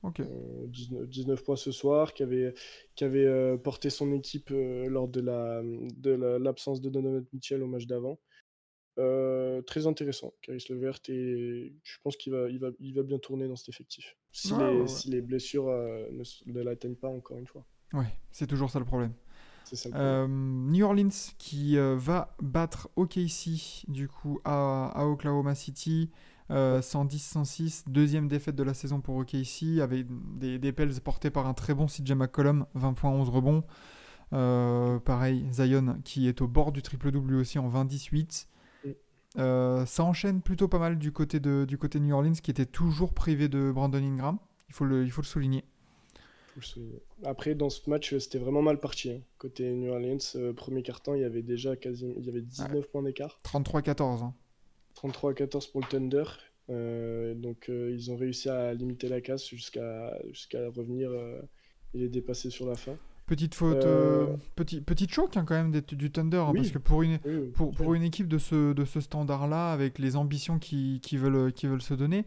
19, 0.66 1.08
19, 1.08 1.38
euh, 1.38 1.44
points 1.44 1.56
ce 1.56 1.72
soir, 1.72 2.14
qui 2.14 2.22
avait, 2.22 2.54
qui 2.94 3.04
avait 3.04 3.26
euh, 3.26 3.56
porté 3.56 3.90
son 3.90 4.12
équipe 4.12 4.50
euh, 4.50 4.88
lors 4.88 5.08
de 5.08 5.20
l'absence 5.20 6.78
la, 6.78 6.82
de, 6.82 6.88
de 6.88 6.92
Donovan 6.92 7.24
Mitchell 7.32 7.62
au 7.62 7.66
match 7.66 7.86
d'avant. 7.86 8.18
très 8.96 9.86
intéressant, 9.86 10.32
Caris 10.42 10.64
Levert, 10.70 11.00
et 11.08 11.74
je 11.82 11.98
pense 12.02 12.16
qu'il 12.16 12.32
va, 12.32 12.48
il 12.48 12.58
va, 12.58 12.70
il 12.80 12.94
va 12.94 13.02
bien 13.02 13.18
tourner 13.18 13.46
dans 13.46 13.56
cet 13.56 13.68
effectif. 13.68 14.16
Si, 14.32 14.52
ah, 14.54 14.70
les, 14.72 14.86
si 14.86 15.10
les, 15.10 15.20
blessures 15.20 15.66
ne, 15.66 16.52
ne 16.52 16.62
l'atteignent 16.62 16.96
pas, 16.96 17.08
encore 17.08 17.38
une 17.38 17.46
fois. 17.46 17.66
Ouais, 17.92 18.18
c'est 18.30 18.46
toujours 18.46 18.70
ça 18.70 18.78
le 18.78 18.84
problème. 18.84 19.12
Ça 19.64 20.26
New 20.26 20.84
Orleans 20.86 21.34
qui 21.36 21.76
va 21.76 22.34
battre 22.40 22.88
OKC 22.96 23.84
du 23.86 24.08
coup 24.08 24.40
à, 24.44 24.90
à 24.94 25.04
Oklahoma 25.04 25.54
City. 25.54 26.10
110-106, 26.50 27.84
euh, 27.86 27.90
deuxième 27.90 28.28
défaite 28.28 28.56
de 28.56 28.62
la 28.62 28.74
saison 28.74 29.00
pour 29.00 29.16
OKC, 29.16 29.80
avec 29.82 30.06
des, 30.38 30.58
des 30.58 30.72
Pels 30.72 31.00
portés 31.00 31.30
par 31.30 31.46
un 31.46 31.54
très 31.54 31.74
bon 31.74 31.86
CJ 31.86 32.12
McCollum, 32.12 32.66
20 32.74 32.92
points, 32.94 33.10
11 33.10 33.28
rebonds. 33.28 33.64
Euh, 34.32 34.98
pareil, 34.98 35.46
Zion 35.52 36.00
qui 36.04 36.28
est 36.28 36.42
au 36.42 36.48
bord 36.48 36.72
du 36.72 36.82
triple-double 36.82 37.32
lui 37.32 37.40
aussi 37.40 37.58
en 37.58 37.68
20-18. 37.68 38.46
Euh, 39.36 39.84
ça 39.84 40.04
enchaîne 40.04 40.40
plutôt 40.40 40.68
pas 40.68 40.78
mal 40.78 40.98
du 40.98 41.12
côté 41.12 41.38
de 41.38 41.66
du 41.68 41.76
côté 41.76 42.00
New 42.00 42.14
Orleans 42.14 42.32
qui 42.32 42.50
était 42.50 42.66
toujours 42.66 43.12
privé 43.12 43.48
de 43.48 43.70
Brandon 43.70 43.98
Ingram. 43.98 44.38
Il 44.68 44.74
faut 44.74 44.84
le, 44.84 45.04
il 45.04 45.10
faut 45.10 45.22
le 45.22 45.26
souligner. 45.26 45.64
Après, 47.24 47.54
dans 47.54 47.70
ce 47.70 47.88
match, 47.88 48.16
c'était 48.18 48.38
vraiment 48.38 48.62
mal 48.62 48.80
parti. 48.80 49.12
Hein. 49.12 49.20
Côté 49.38 49.72
New 49.72 49.92
Orleans, 49.92 50.52
premier 50.56 50.82
quart-temps, 50.82 51.14
il 51.14 51.20
y 51.20 51.24
avait 51.24 51.42
déjà 51.42 51.76
quasi, 51.76 52.12
il 52.16 52.24
y 52.24 52.28
avait 52.28 52.40
19 52.40 52.90
points 52.90 53.02
d'écart. 53.02 53.38
33-14. 53.44 54.32
33 54.98 55.30
à 55.30 55.34
14 55.34 55.68
pour 55.68 55.80
le 55.80 55.86
Thunder. 55.86 56.24
Euh, 56.70 57.34
donc 57.34 57.66
euh, 57.68 57.94
ils 57.94 58.10
ont 58.10 58.16
réussi 58.16 58.48
à 58.48 58.74
limiter 58.74 59.08
la 59.08 59.20
casse 59.20 59.48
jusqu'à 59.48 60.12
jusqu'à 60.32 60.68
revenir 60.68 61.08
euh, 61.10 61.40
et 61.94 61.98
les 61.98 62.08
dépasser 62.08 62.50
sur 62.50 62.66
la 62.66 62.74
fin. 62.74 62.96
Petite 63.26 63.54
faute, 63.54 63.86
petit, 64.56 64.80
petite 64.80 65.12
choc 65.12 65.36
hein, 65.36 65.44
quand 65.46 65.54
même 65.54 65.70
du 65.70 66.10
Thunder, 66.10 66.38
hein, 66.38 66.52
parce 66.54 66.70
que 66.70 66.78
pour 66.78 67.02
une, 67.02 67.18
pour, 67.52 67.72
pour, 67.72 67.92
une 67.92 68.02
équipe 68.02 68.26
de 68.26 68.38
ce, 68.38 68.72
de 68.72 68.84
ce 68.86 69.02
standard-là, 69.02 69.70
avec 69.70 69.98
les 69.98 70.16
ambitions 70.16 70.58
qui, 70.58 70.98
qui, 71.02 71.18
veulent, 71.18 71.52
qui 71.52 71.66
veulent 71.66 71.82
se 71.82 71.92
donner, 71.92 72.24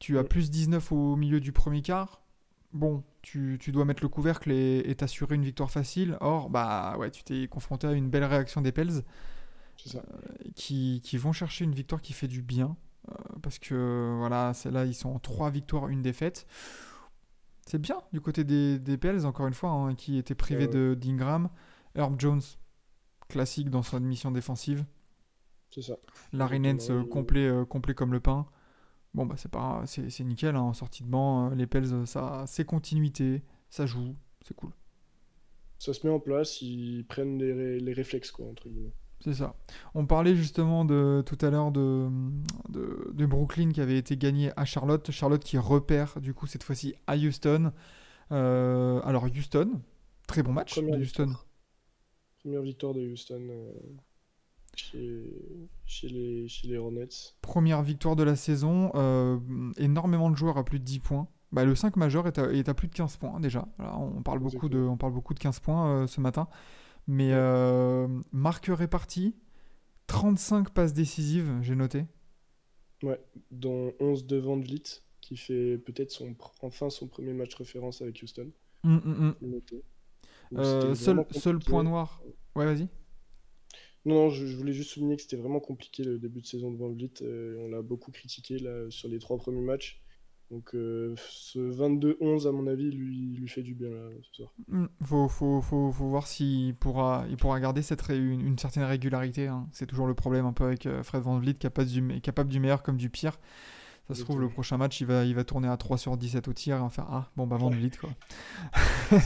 tu 0.00 0.18
as 0.18 0.24
plus 0.24 0.50
19 0.50 0.90
au 0.90 1.14
milieu 1.14 1.38
du 1.38 1.52
premier 1.52 1.80
quart. 1.80 2.22
Bon, 2.72 3.04
tu, 3.22 3.56
tu 3.60 3.70
dois 3.70 3.84
mettre 3.84 4.02
le 4.02 4.08
couvercle 4.08 4.50
et 4.50 4.92
t'assurer 4.96 5.36
une 5.36 5.44
victoire 5.44 5.70
facile. 5.70 6.16
Or, 6.20 6.50
bah 6.50 6.96
ouais, 6.98 7.12
tu 7.12 7.22
t'es 7.22 7.46
confronté 7.46 7.86
à 7.86 7.92
une 7.92 8.10
belle 8.10 8.24
réaction 8.24 8.62
des 8.62 8.72
Pels. 8.72 9.04
Qui, 10.54 11.00
qui, 11.02 11.16
vont 11.18 11.32
chercher 11.32 11.64
une 11.64 11.74
victoire 11.74 12.00
qui 12.00 12.12
fait 12.12 12.28
du 12.28 12.42
bien. 12.42 12.76
parce 13.42 13.58
que 13.58 14.14
voilà, 14.18 14.52
là 14.70 14.84
ils 14.84 14.94
sont 14.94 15.10
en 15.10 15.18
3 15.18 15.50
victoires, 15.50 15.88
une 15.88 16.02
défaite. 16.02 16.46
C'est 17.66 17.78
bien 17.78 18.02
du 18.12 18.20
côté 18.20 18.44
des, 18.44 18.78
des 18.78 18.96
Pels, 18.96 19.24
encore 19.24 19.46
une 19.46 19.54
fois, 19.54 19.70
hein, 19.70 19.94
qui 19.94 20.18
étaient 20.18 20.34
privés 20.34 20.66
de 20.66 20.96
d'Ingram. 20.98 21.48
Herb 21.94 22.18
Jones, 22.18 22.42
classique 23.28 23.70
dans 23.70 23.82
son 23.82 24.00
mission 24.00 24.30
défensive. 24.30 24.84
C'est 25.70 25.82
ça. 25.82 25.96
Larry 26.32 26.60
Nance, 26.60 26.90
complet, 27.10 27.50
complet 27.68 27.94
comme 27.94 28.12
le 28.12 28.20
pain. 28.20 28.46
Bon, 29.14 29.26
bah, 29.26 29.34
c'est 29.36 29.50
pas, 29.50 29.82
c'est, 29.86 30.24
nickel, 30.24 30.56
hein, 30.56 30.62
en 30.62 30.72
sortie 30.72 31.02
de 31.02 31.08
banc, 31.08 31.50
euh, 31.50 31.54
les 31.54 31.66
Pels, 31.66 32.06
ça, 32.06 32.44
c'est 32.46 32.64
continuité, 32.64 33.42
ça 33.68 33.84
joue, 33.84 34.16
c'est 34.40 34.54
cool. 34.54 34.72
Ça 35.78 35.92
se 35.92 36.06
met 36.06 36.12
en 36.12 36.20
place, 36.20 36.62
ils 36.62 37.04
prennent 37.06 37.38
les, 37.38 37.78
les 37.78 37.92
réflexes, 37.92 38.30
quoi, 38.30 38.46
entre 38.46 38.68
guillemets. 38.68 38.94
C'est 39.22 39.34
ça. 39.34 39.54
On 39.94 40.04
parlait 40.04 40.34
justement 40.34 40.84
de, 40.84 41.22
tout 41.24 41.38
à 41.42 41.50
l'heure 41.50 41.70
de, 41.70 42.08
de, 42.68 43.26
Brooklyn 43.26 43.70
qui 43.70 43.80
avait 43.80 43.96
été 43.96 44.16
gagné 44.16 44.50
à 44.56 44.64
Charlotte. 44.64 45.12
Charlotte 45.12 45.44
qui 45.44 45.58
repère, 45.58 46.20
du 46.20 46.34
coup, 46.34 46.46
cette 46.46 46.64
fois-ci 46.64 46.94
à 47.06 47.16
Houston. 47.16 47.72
Euh, 48.32 49.00
alors, 49.04 49.24
Houston, 49.24 49.80
très 50.26 50.42
bon 50.42 50.52
match 50.52 50.76
de 50.76 50.96
Houston. 50.96 51.34
Première 52.42 52.62
victoire 52.62 52.94
de 52.94 53.00
Houston. 53.00 53.46
Euh, 53.48 53.72
chez, 54.74 55.24
chez, 55.86 56.08
les, 56.08 56.48
chez 56.48 56.66
les 56.66 56.78
Hornets. 56.78 57.08
Première 57.42 57.82
victoire 57.82 58.16
de 58.16 58.24
la 58.24 58.34
saison, 58.34 58.90
euh, 58.96 59.38
énormément 59.76 60.30
de 60.30 60.36
joueurs 60.36 60.58
à 60.58 60.64
plus 60.64 60.80
de 60.80 60.84
10 60.84 60.98
points. 60.98 61.28
Bah, 61.52 61.64
le 61.64 61.76
5 61.76 61.94
majeur 61.96 62.26
est 62.26 62.38
à, 62.38 62.50
est 62.52 62.68
à 62.68 62.74
plus 62.74 62.88
de 62.88 62.94
15 62.94 63.18
points 63.18 63.38
déjà. 63.38 63.68
on, 63.78 64.22
parle 64.22 64.40
beaucoup 64.40 64.68
de, 64.68 64.80
on 64.80 64.96
parle 64.96 65.12
beaucoup 65.12 65.34
de 65.34 65.38
15 65.38 65.60
points 65.60 66.06
ce 66.08 66.20
matin. 66.20 66.48
Mais 67.06 67.32
euh, 67.32 68.06
marque 68.30 68.66
répartie, 68.66 69.34
35 70.06 70.70
passes 70.70 70.94
décisives, 70.94 71.58
j'ai 71.62 71.74
noté. 71.74 72.04
Ouais, 73.02 73.20
dont 73.50 73.92
11 73.98 74.26
de 74.26 74.36
Van 74.36 74.58
Vliet, 74.58 74.82
qui 75.20 75.36
fait 75.36 75.78
peut-être 75.78 76.10
son, 76.10 76.36
enfin 76.60 76.90
son 76.90 77.08
premier 77.08 77.32
match 77.32 77.54
référence 77.54 78.02
avec 78.02 78.22
Houston. 78.22 78.50
Hum, 78.84 79.00
hum, 79.04 79.34
hum. 80.52 80.94
seul, 80.94 81.24
seul 81.30 81.58
point 81.58 81.82
noir. 81.82 82.22
Ouais, 82.54 82.64
vas-y. 82.64 82.88
Non, 84.04 84.30
je, 84.30 84.44
voulais 84.56 84.72
juste 84.72 84.90
souligner 84.90 85.16
que 85.16 85.22
c'était 85.22 85.36
vraiment 85.36 85.60
compliqué 85.60 86.02
le 86.02 86.18
début 86.18 86.40
de 86.40 86.46
saison 86.46 86.72
de 86.72 86.76
Van 86.76 86.90
Vliet. 86.90 87.22
Euh, 87.22 87.56
on 87.60 87.68
l'a 87.68 87.82
beaucoup 87.82 88.10
critiqué 88.10 88.58
là, 88.58 88.90
sur 88.90 89.08
les 89.08 89.18
trois 89.18 89.36
premiers 89.38 89.60
matchs. 89.60 90.01
Donc 90.52 90.74
euh, 90.74 91.14
ce 91.16 91.58
22-11, 91.58 92.46
à 92.46 92.52
mon 92.52 92.66
avis, 92.66 92.90
lui, 92.90 93.34
lui 93.34 93.48
fait 93.48 93.62
du 93.62 93.74
bien 93.74 93.88
là, 93.88 94.10
ce 94.22 94.34
soir. 94.34 94.52
Il 94.68 94.74
hmm, 94.74 94.88
faut, 95.02 95.26
faut, 95.26 95.62
faut, 95.62 95.90
faut, 95.90 96.08
voir 96.08 96.26
s'il 96.26 96.74
pourra, 96.74 97.24
il 97.30 97.38
pourra 97.38 97.58
garder 97.58 97.80
cette 97.80 98.06
une, 98.10 98.58
certaine 98.58 98.82
régularité. 98.82 99.46
Hein. 99.46 99.66
C'est 99.72 99.86
toujours 99.86 100.06
le 100.06 100.12
problème 100.12 100.44
un 100.44 100.52
peu 100.52 100.64
avec 100.64 100.84
euh, 100.84 101.02
Fred 101.02 101.22
Van 101.22 101.38
Vliet, 101.38 101.54
capable 101.54 101.88
du, 101.88 102.20
capable 102.20 102.50
du 102.50 102.60
meilleur 102.60 102.82
comme 102.82 102.98
du 102.98 103.08
pire. 103.08 103.40
Ça 104.08 104.14
se 104.14 104.24
trouve, 104.24 104.40
le 104.40 104.50
prochain 104.50 104.76
match, 104.76 105.00
il 105.00 105.06
va, 105.06 105.24
il 105.24 105.34
va 105.34 105.42
tourner 105.42 105.68
à 105.68 105.76
3 105.78 105.96
sur 105.96 106.18
17 106.18 106.46
au 106.48 106.52
tir 106.52 106.76
et 106.76 106.80
on 106.80 106.84
va 106.84 106.90
faire 106.90 107.06
Ah, 107.08 107.30
bon, 107.34 107.46
bah 107.46 107.56
Van 107.56 107.70
Vliet 107.70 107.96
quoi. 107.98 108.10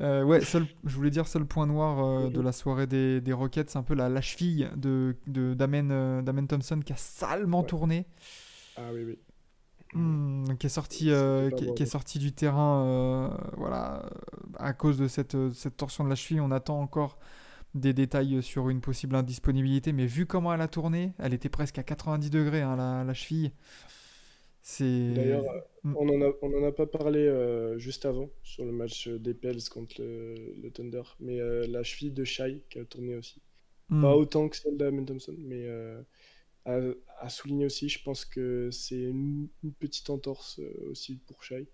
Euh, 0.00 0.24
ouais, 0.24 0.40
seul, 0.40 0.66
je 0.82 0.96
voulais 0.96 1.10
dire, 1.10 1.28
seul 1.28 1.44
point 1.44 1.66
noir 1.66 2.04
euh, 2.04 2.28
de 2.28 2.40
la 2.40 2.50
soirée 2.50 2.88
des, 2.88 3.20
des 3.20 3.32
Rockets, 3.32 3.70
c'est 3.70 3.78
un 3.78 3.84
peu 3.84 3.94
la, 3.94 4.08
la 4.08 4.20
cheville 4.20 4.68
de, 4.74 5.14
de 5.28 5.54
Damen, 5.54 6.24
Damen, 6.24 6.48
Thompson 6.48 6.80
qui 6.84 6.92
a 6.92 6.96
salement 6.96 7.62
tourné. 7.62 8.04
Ah 8.76 8.90
oui, 8.92 9.04
oui. 9.04 9.18
Hmm, 9.94 10.56
qui, 10.58 10.66
est 10.66 10.70
sorti, 10.70 11.10
qui, 11.56 11.82
est 11.82 11.86
sorti 11.86 12.18
du 12.18 12.32
terrain 12.32 13.30
voilà, 13.56 14.10
à 14.58 14.72
cause 14.72 14.98
de 14.98 15.06
cette, 15.06 15.36
cette 15.52 15.76
torsion 15.76 16.04
de 16.04 16.08
la 16.08 16.16
cheville. 16.16 16.40
On 16.40 16.50
attend 16.50 16.80
encore 16.80 17.18
des 17.74 17.92
détails 17.92 18.42
sur 18.42 18.68
une 18.68 18.80
possible 18.80 19.16
indisponibilité, 19.16 19.92
mais 19.92 20.06
vu 20.06 20.26
comment 20.26 20.52
elle 20.52 20.60
a 20.60 20.68
tourné, 20.68 21.12
elle 21.18 21.34
était 21.34 21.48
presque 21.48 21.78
à 21.78 21.82
90 21.82 22.30
degrés, 22.30 22.62
hein, 22.62 22.76
la, 22.76 23.04
la 23.04 23.14
cheville. 23.14 23.52
D'ailleurs, 24.80 25.44
mm. 25.82 25.96
on 25.96 26.04
n'en 26.06 26.26
a, 26.26 26.32
on 26.40 26.54
en 26.54 26.66
a 26.66 26.72
pas 26.72 26.86
parlé 26.86 27.20
euh, 27.20 27.76
juste 27.78 28.06
avant 28.06 28.30
sur 28.42 28.64
le 28.64 28.72
match 28.72 29.08
des 29.08 29.34
Pels 29.34 29.68
contre 29.70 29.96
le, 30.00 30.70
Thunder, 30.70 31.02
mais 31.20 31.38
euh, 31.38 31.66
la 31.68 31.82
cheville 31.82 32.12
de 32.12 32.24
Shai 32.24 32.64
qui 32.70 32.78
a 32.78 32.84
tourné 32.84 33.16
aussi. 33.16 33.42
Mm. 33.90 34.00
Pas 34.00 34.16
autant 34.16 34.48
que 34.48 34.56
celle 34.56 34.78
d'Amen 34.78 35.04
Thompson, 35.04 35.36
mais 35.38 35.68
euh, 36.66 36.94
à, 37.20 37.28
souligner 37.28 37.66
aussi, 37.66 37.88
je 37.88 38.02
pense 38.02 38.24
que 38.24 38.70
c'est 38.70 39.00
une, 39.00 39.48
petite 39.78 40.10
entorse 40.10 40.60
aussi 40.90 41.16
pour 41.26 41.42
Shai. 41.42 41.68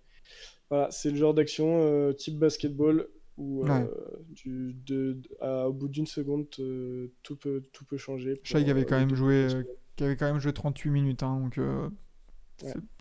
Voilà, 0.68 0.90
c'est 0.90 1.10
le 1.10 1.16
genre 1.16 1.34
d'action 1.34 2.12
type 2.14 2.38
basketball 2.38 3.08
où 3.36 3.64
du, 4.28 4.74
de, 4.86 5.20
au 5.40 5.72
bout 5.72 5.88
d'une 5.88 6.06
seconde, 6.06 6.48
tout, 6.50 7.36
peut, 7.36 7.62
tout 7.72 7.84
peut 7.84 7.96
changer. 7.96 8.40
Shai 8.42 8.68
avait 8.68 8.84
quand 8.84 8.98
même 8.98 9.14
joué, 9.14 9.48
qui 9.96 10.04
avait 10.04 10.16
quand 10.16 10.26
même 10.26 10.40
joué 10.40 10.52
38 10.52 10.90
minutes, 10.90 11.22
hein, 11.22 11.40
donc 11.40 11.58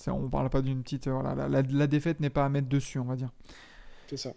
on 0.07 0.29
parle 0.29 0.49
pas 0.49 0.61
d'une 0.61 0.83
petite. 0.83 1.07
Voilà, 1.07 1.47
la, 1.47 1.87
défaite 1.87 2.19
n'est 2.19 2.29
pas 2.29 2.45
à 2.45 2.49
mettre 2.49 2.67
dessus, 2.67 2.99
on 2.99 3.05
va 3.05 3.15
dire. 3.15 3.31
C'est 4.07 4.17
ça. 4.17 4.33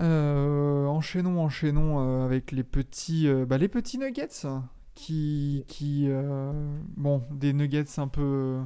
Euh, 0.00 0.84
enchaînons, 0.86 1.40
enchaînons 1.40 2.00
euh, 2.00 2.24
avec 2.24 2.52
les 2.52 2.64
petits, 2.64 3.28
euh, 3.28 3.46
bah, 3.46 3.56
les 3.56 3.68
petits 3.68 3.98
nuggets 3.98 4.46
qui, 4.96 5.64
qui 5.68 6.08
bon, 6.96 7.22
des 7.30 7.52
nuggets 7.52 7.98
un 7.98 8.08
peu. 8.08 8.58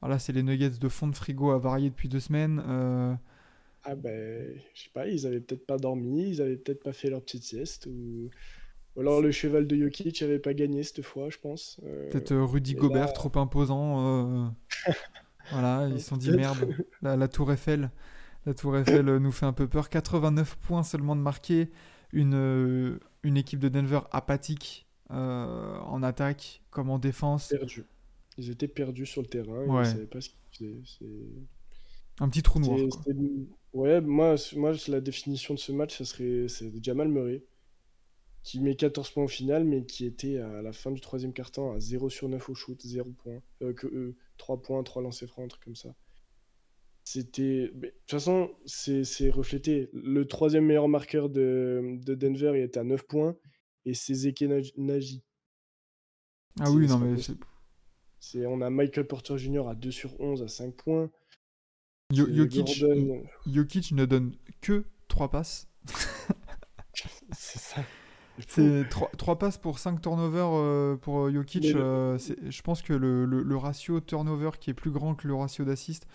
voilà, 0.00 0.18
c'est 0.18 0.32
les 0.32 0.42
nuggets 0.42 0.70
de 0.70 0.88
fond 0.88 1.08
de 1.08 1.16
frigo 1.16 1.50
à 1.50 1.58
varier 1.58 1.90
depuis 1.90 2.08
deux 2.08 2.20
semaines. 2.20 2.62
Ah 3.86 3.94
ben, 3.94 4.54
je 4.72 4.82
sais 4.84 4.90
pas, 4.94 5.06
ils 5.06 5.26
avaient 5.26 5.40
peut-être 5.40 5.66
pas 5.66 5.76
dormi, 5.76 6.30
ils 6.30 6.40
avaient 6.40 6.56
peut-être 6.56 6.82
pas 6.82 6.94
fait 6.94 7.10
leur 7.10 7.20
petite 7.20 7.44
sieste 7.44 7.86
ou. 7.86 8.30
alors 8.98 9.20
le 9.20 9.30
cheval 9.30 9.66
de 9.66 9.76
Jokic 9.76 10.22
n'avait 10.22 10.38
pas 10.38 10.54
gagné 10.54 10.82
cette 10.82 11.02
fois, 11.02 11.28
je 11.28 11.36
pense. 11.36 11.80
Peut-être 12.10 12.34
Rudy 12.34 12.74
Gobert 12.74 13.12
trop 13.12 13.32
imposant. 13.38 14.54
Voilà, 15.50 15.88
ils 15.88 16.00
se 16.00 16.08
sont 16.08 16.16
dit 16.16 16.30
merde, 16.30 16.74
la, 17.02 17.28
Tour 17.28 17.52
Eiffel, 17.52 17.90
la 18.46 18.54
Tour 18.54 18.78
Eiffel 18.78 19.04
nous 19.04 19.32
fait 19.32 19.46
un 19.46 19.52
peu 19.52 19.68
peur. 19.68 19.88
89 19.88 20.56
points 20.56 20.82
seulement 20.82 21.16
de 21.16 21.20
marqué, 21.20 21.70
une, 22.12 22.34
euh, 22.34 22.98
une 23.22 23.36
équipe 23.36 23.60
de 23.60 23.68
Denver 23.68 24.00
apathique 24.10 24.86
euh, 25.10 25.78
en 25.80 26.02
attaque 26.02 26.62
comme 26.70 26.90
en 26.90 26.98
défense. 26.98 27.48
Perdu. 27.48 27.84
Ils 28.36 28.50
étaient 28.50 28.68
perdus 28.68 29.06
sur 29.06 29.22
le 29.22 29.28
terrain, 29.28 29.64
ils 29.64 29.72
ne 29.72 29.84
savaient 29.84 30.06
pas 30.06 30.20
ce 30.20 30.30
qu'ils. 30.50 30.82
Un 32.20 32.28
petit 32.28 32.42
trou 32.42 32.60
noir. 32.60 32.78
Ouais, 33.72 34.00
moi, 34.00 34.36
moi, 34.54 34.72
la 34.86 35.00
définition 35.00 35.54
de 35.54 35.58
ce 35.58 35.72
match, 35.72 35.98
ça 35.98 36.04
serait 36.04 36.46
c'est 36.48 36.70
Jamal 36.82 37.08
Murray 37.08 37.42
qui 38.44 38.60
met 38.60 38.76
14 38.76 39.10
points 39.10 39.24
au 39.24 39.28
final, 39.28 39.64
mais 39.64 39.84
qui 39.84 40.04
était 40.04 40.36
à 40.36 40.60
la 40.60 40.72
fin 40.72 40.92
du 40.92 41.00
troisième 41.00 41.32
quart-temps 41.32 41.72
à 41.72 41.80
0 41.80 42.10
sur 42.10 42.28
9 42.28 42.50
au 42.50 42.54
shoot, 42.54 42.80
0 42.80 43.10
points. 43.10 43.42
Euh, 43.62 43.72
que, 43.72 44.14
3 44.36 44.60
points, 44.60 44.82
3 44.82 45.02
lancers 45.02 45.28
francs, 45.28 45.46
un 45.46 45.48
truc 45.48 45.64
comme 45.64 45.74
ça. 45.74 45.94
C'était. 47.04 47.70
De 47.74 47.88
toute 47.88 48.10
façon, 48.10 48.50
c'est 48.66 49.30
reflété. 49.30 49.88
Le 49.94 50.26
troisième 50.26 50.66
meilleur 50.66 50.88
marqueur 50.88 51.30
de, 51.30 51.98
de, 52.04 52.14
Denver, 52.14 52.52
il 52.54 52.62
était 52.62 52.80
à 52.80 52.84
9 52.84 53.06
points, 53.06 53.34
et 53.84 53.94
c'est 53.94 54.14
Zeke 54.14 54.44
Nagy. 54.76 55.22
Ah 56.60 56.70
oui, 56.70 56.86
non, 56.86 56.98
mais 56.98 57.16
c'est. 58.20 58.46
On 58.46 58.60
a 58.62 58.70
Michael 58.70 59.06
Porter 59.06 59.36
Jr. 59.36 59.68
à 59.68 59.74
2 59.74 59.90
sur 59.90 60.18
11 60.20 60.42
à 60.42 60.48
5 60.48 60.74
points. 60.74 61.10
Jokic, 62.10 62.84
Jokic 63.46 63.92
ne 63.92 64.04
donne 64.04 64.34
que 64.60 64.84
3 65.08 65.30
passes. 65.30 65.68
c'est 67.32 67.58
ça. 67.58 67.82
C'est 68.48 68.88
3, 68.88 69.38
passes 69.38 69.58
pour 69.58 69.78
5 69.78 70.00
turnovers 70.00 70.50
euh, 70.52 70.96
pour 70.96 71.20
euh, 71.20 71.32
Jokic. 71.32 71.66
Euh, 71.66 72.18
je 72.18 72.62
pense 72.62 72.82
que 72.82 72.92
le, 72.92 73.24
le, 73.24 73.56
ratio 73.56 74.00
turnover 74.00 74.50
qui 74.58 74.70
est 74.70 74.74
plus 74.74 74.90
grand 74.90 75.14
que 75.14 75.28
le 75.28 75.34
ratio 75.34 75.64
d'assist, 75.64 76.06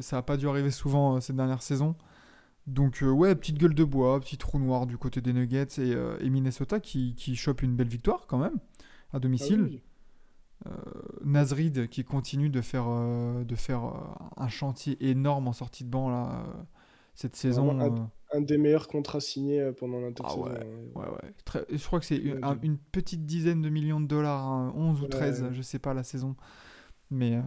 ça 0.00 0.16
n'a 0.16 0.22
pas 0.22 0.36
dû 0.36 0.48
arriver 0.48 0.70
souvent 0.70 1.20
cette 1.20 1.36
dernière 1.36 1.62
saison. 1.62 1.96
Donc 2.66 3.02
ouais, 3.02 3.34
petite 3.34 3.58
gueule 3.58 3.74
de 3.74 3.84
bois, 3.84 4.18
petit 4.20 4.36
trou 4.36 4.58
noir 4.58 4.86
du 4.86 4.98
côté 4.98 5.20
des 5.20 5.32
Nuggets 5.32 5.78
et, 5.78 6.30
Minnesota 6.30 6.80
qui, 6.80 7.14
qui 7.14 7.36
chope 7.36 7.62
une 7.62 7.76
belle 7.76 7.88
victoire 7.88 8.26
quand 8.26 8.38
même 8.38 8.58
à 9.12 9.20
domicile. 9.20 9.80
Ah 10.64 10.70
Nazrid 11.22 11.88
qui 11.88 12.02
continue 12.02 12.48
de 12.48 12.60
faire, 12.60 12.86
de 12.88 13.54
faire 13.54 13.82
un 14.36 14.48
chantier 14.48 14.96
énorme 15.08 15.46
en 15.46 15.52
sortie 15.52 15.84
de 15.84 15.90
banc 15.90 16.10
là, 16.10 16.44
cette 17.14 17.36
saison 17.36 18.00
un 18.32 18.40
des 18.40 18.58
meilleurs 18.58 18.88
contrats 18.88 19.20
signés 19.20 19.60
euh, 19.60 19.72
pendant 19.72 20.00
l'intersaison. 20.00 20.46
Ah 20.46 20.50
ouais, 20.50 21.06
ouais, 21.06 21.12
ouais. 21.12 21.64
je 21.70 21.84
crois 21.86 22.00
que 22.00 22.06
c'est 22.06 22.16
une, 22.16 22.78
petite 22.92 23.24
dizaine 23.24 23.62
de 23.62 23.68
millions 23.68 24.00
de 24.00 24.06
dollars, 24.06 24.74
11 24.74 24.98
hein, 24.98 25.04
ou 25.04 25.06
13, 25.06 25.44
je 25.52 25.62
sais 25.62 25.78
pas 25.78 25.94
la 25.94 26.02
saison. 26.02 26.36
Mais 27.10 27.36
euh, 27.36 27.42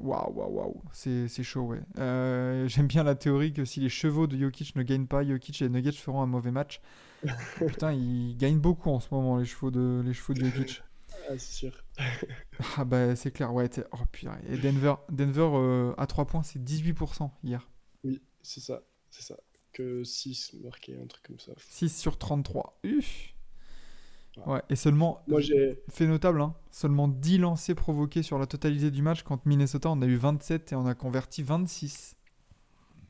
waouh, 0.00 0.32
waouh, 0.32 0.52
waouh, 0.52 0.82
c'est 0.92 1.42
chaud, 1.42 1.62
ouais. 1.62 1.82
Euh, 1.98 2.66
j'aime 2.66 2.86
bien 2.86 3.02
la 3.02 3.14
théorie 3.14 3.52
que 3.52 3.64
si 3.64 3.80
les 3.80 3.90
chevaux 3.90 4.26
de 4.26 4.38
Jokic 4.38 4.74
ne 4.74 4.82
gagnent 4.82 5.06
pas, 5.06 5.22
Jokic 5.22 5.60
et 5.60 5.68
Nuggets 5.68 5.92
feront 5.92 6.22
un 6.22 6.26
mauvais 6.26 6.50
match. 6.50 6.80
Putain, 7.56 7.92
ils 7.92 8.36
gagnent 8.36 8.58
beaucoup 8.60 8.90
en 8.90 9.00
ce 9.00 9.08
moment, 9.12 9.36
les 9.36 9.44
chevaux 9.44 9.70
de, 9.70 10.02
les 10.04 10.14
chevaux 10.14 10.34
de 10.34 10.44
Jokic. 10.44 10.82
Ah, 11.28 11.38
c'est 11.38 11.54
sûr. 11.54 11.84
ah 12.76 12.84
bah 12.84 13.16
c'est 13.16 13.32
clair, 13.32 13.52
ouais. 13.52 13.68
Oh, 13.92 14.04
putain. 14.12 14.38
Et 14.48 14.58
Denver, 14.58 14.94
Denver 15.10 15.92
à 15.98 16.06
3 16.06 16.24
points, 16.26 16.44
c'est 16.44 16.62
18% 16.62 17.30
hier. 17.42 17.68
Oui, 18.04 18.22
c'est 18.42 18.60
ça, 18.60 18.82
c'est 19.10 19.22
ça. 19.22 19.36
6 20.04 20.56
marqués, 20.62 20.96
un 21.02 21.06
truc 21.06 21.24
comme 21.24 21.38
ça. 21.38 21.52
6 21.58 21.96
sur 21.96 22.18
33. 22.18 22.78
Uff. 22.84 23.34
Ouais, 24.44 24.60
et 24.68 24.76
seulement, 24.76 25.22
Moi, 25.26 25.40
j'ai. 25.40 25.82
fait 25.88 26.06
notable, 26.06 26.40
hein, 26.40 26.54
seulement 26.70 27.08
10 27.08 27.38
lancers 27.38 27.74
provoqués 27.74 28.22
sur 28.22 28.38
la 28.38 28.46
totalité 28.46 28.90
du 28.90 29.02
match. 29.02 29.22
Contre 29.22 29.46
Minnesota, 29.46 29.90
on 29.90 30.02
a 30.02 30.06
eu 30.06 30.16
27 30.16 30.72
et 30.72 30.74
on 30.76 30.86
a 30.86 30.94
converti 30.94 31.42
26. 31.42 32.16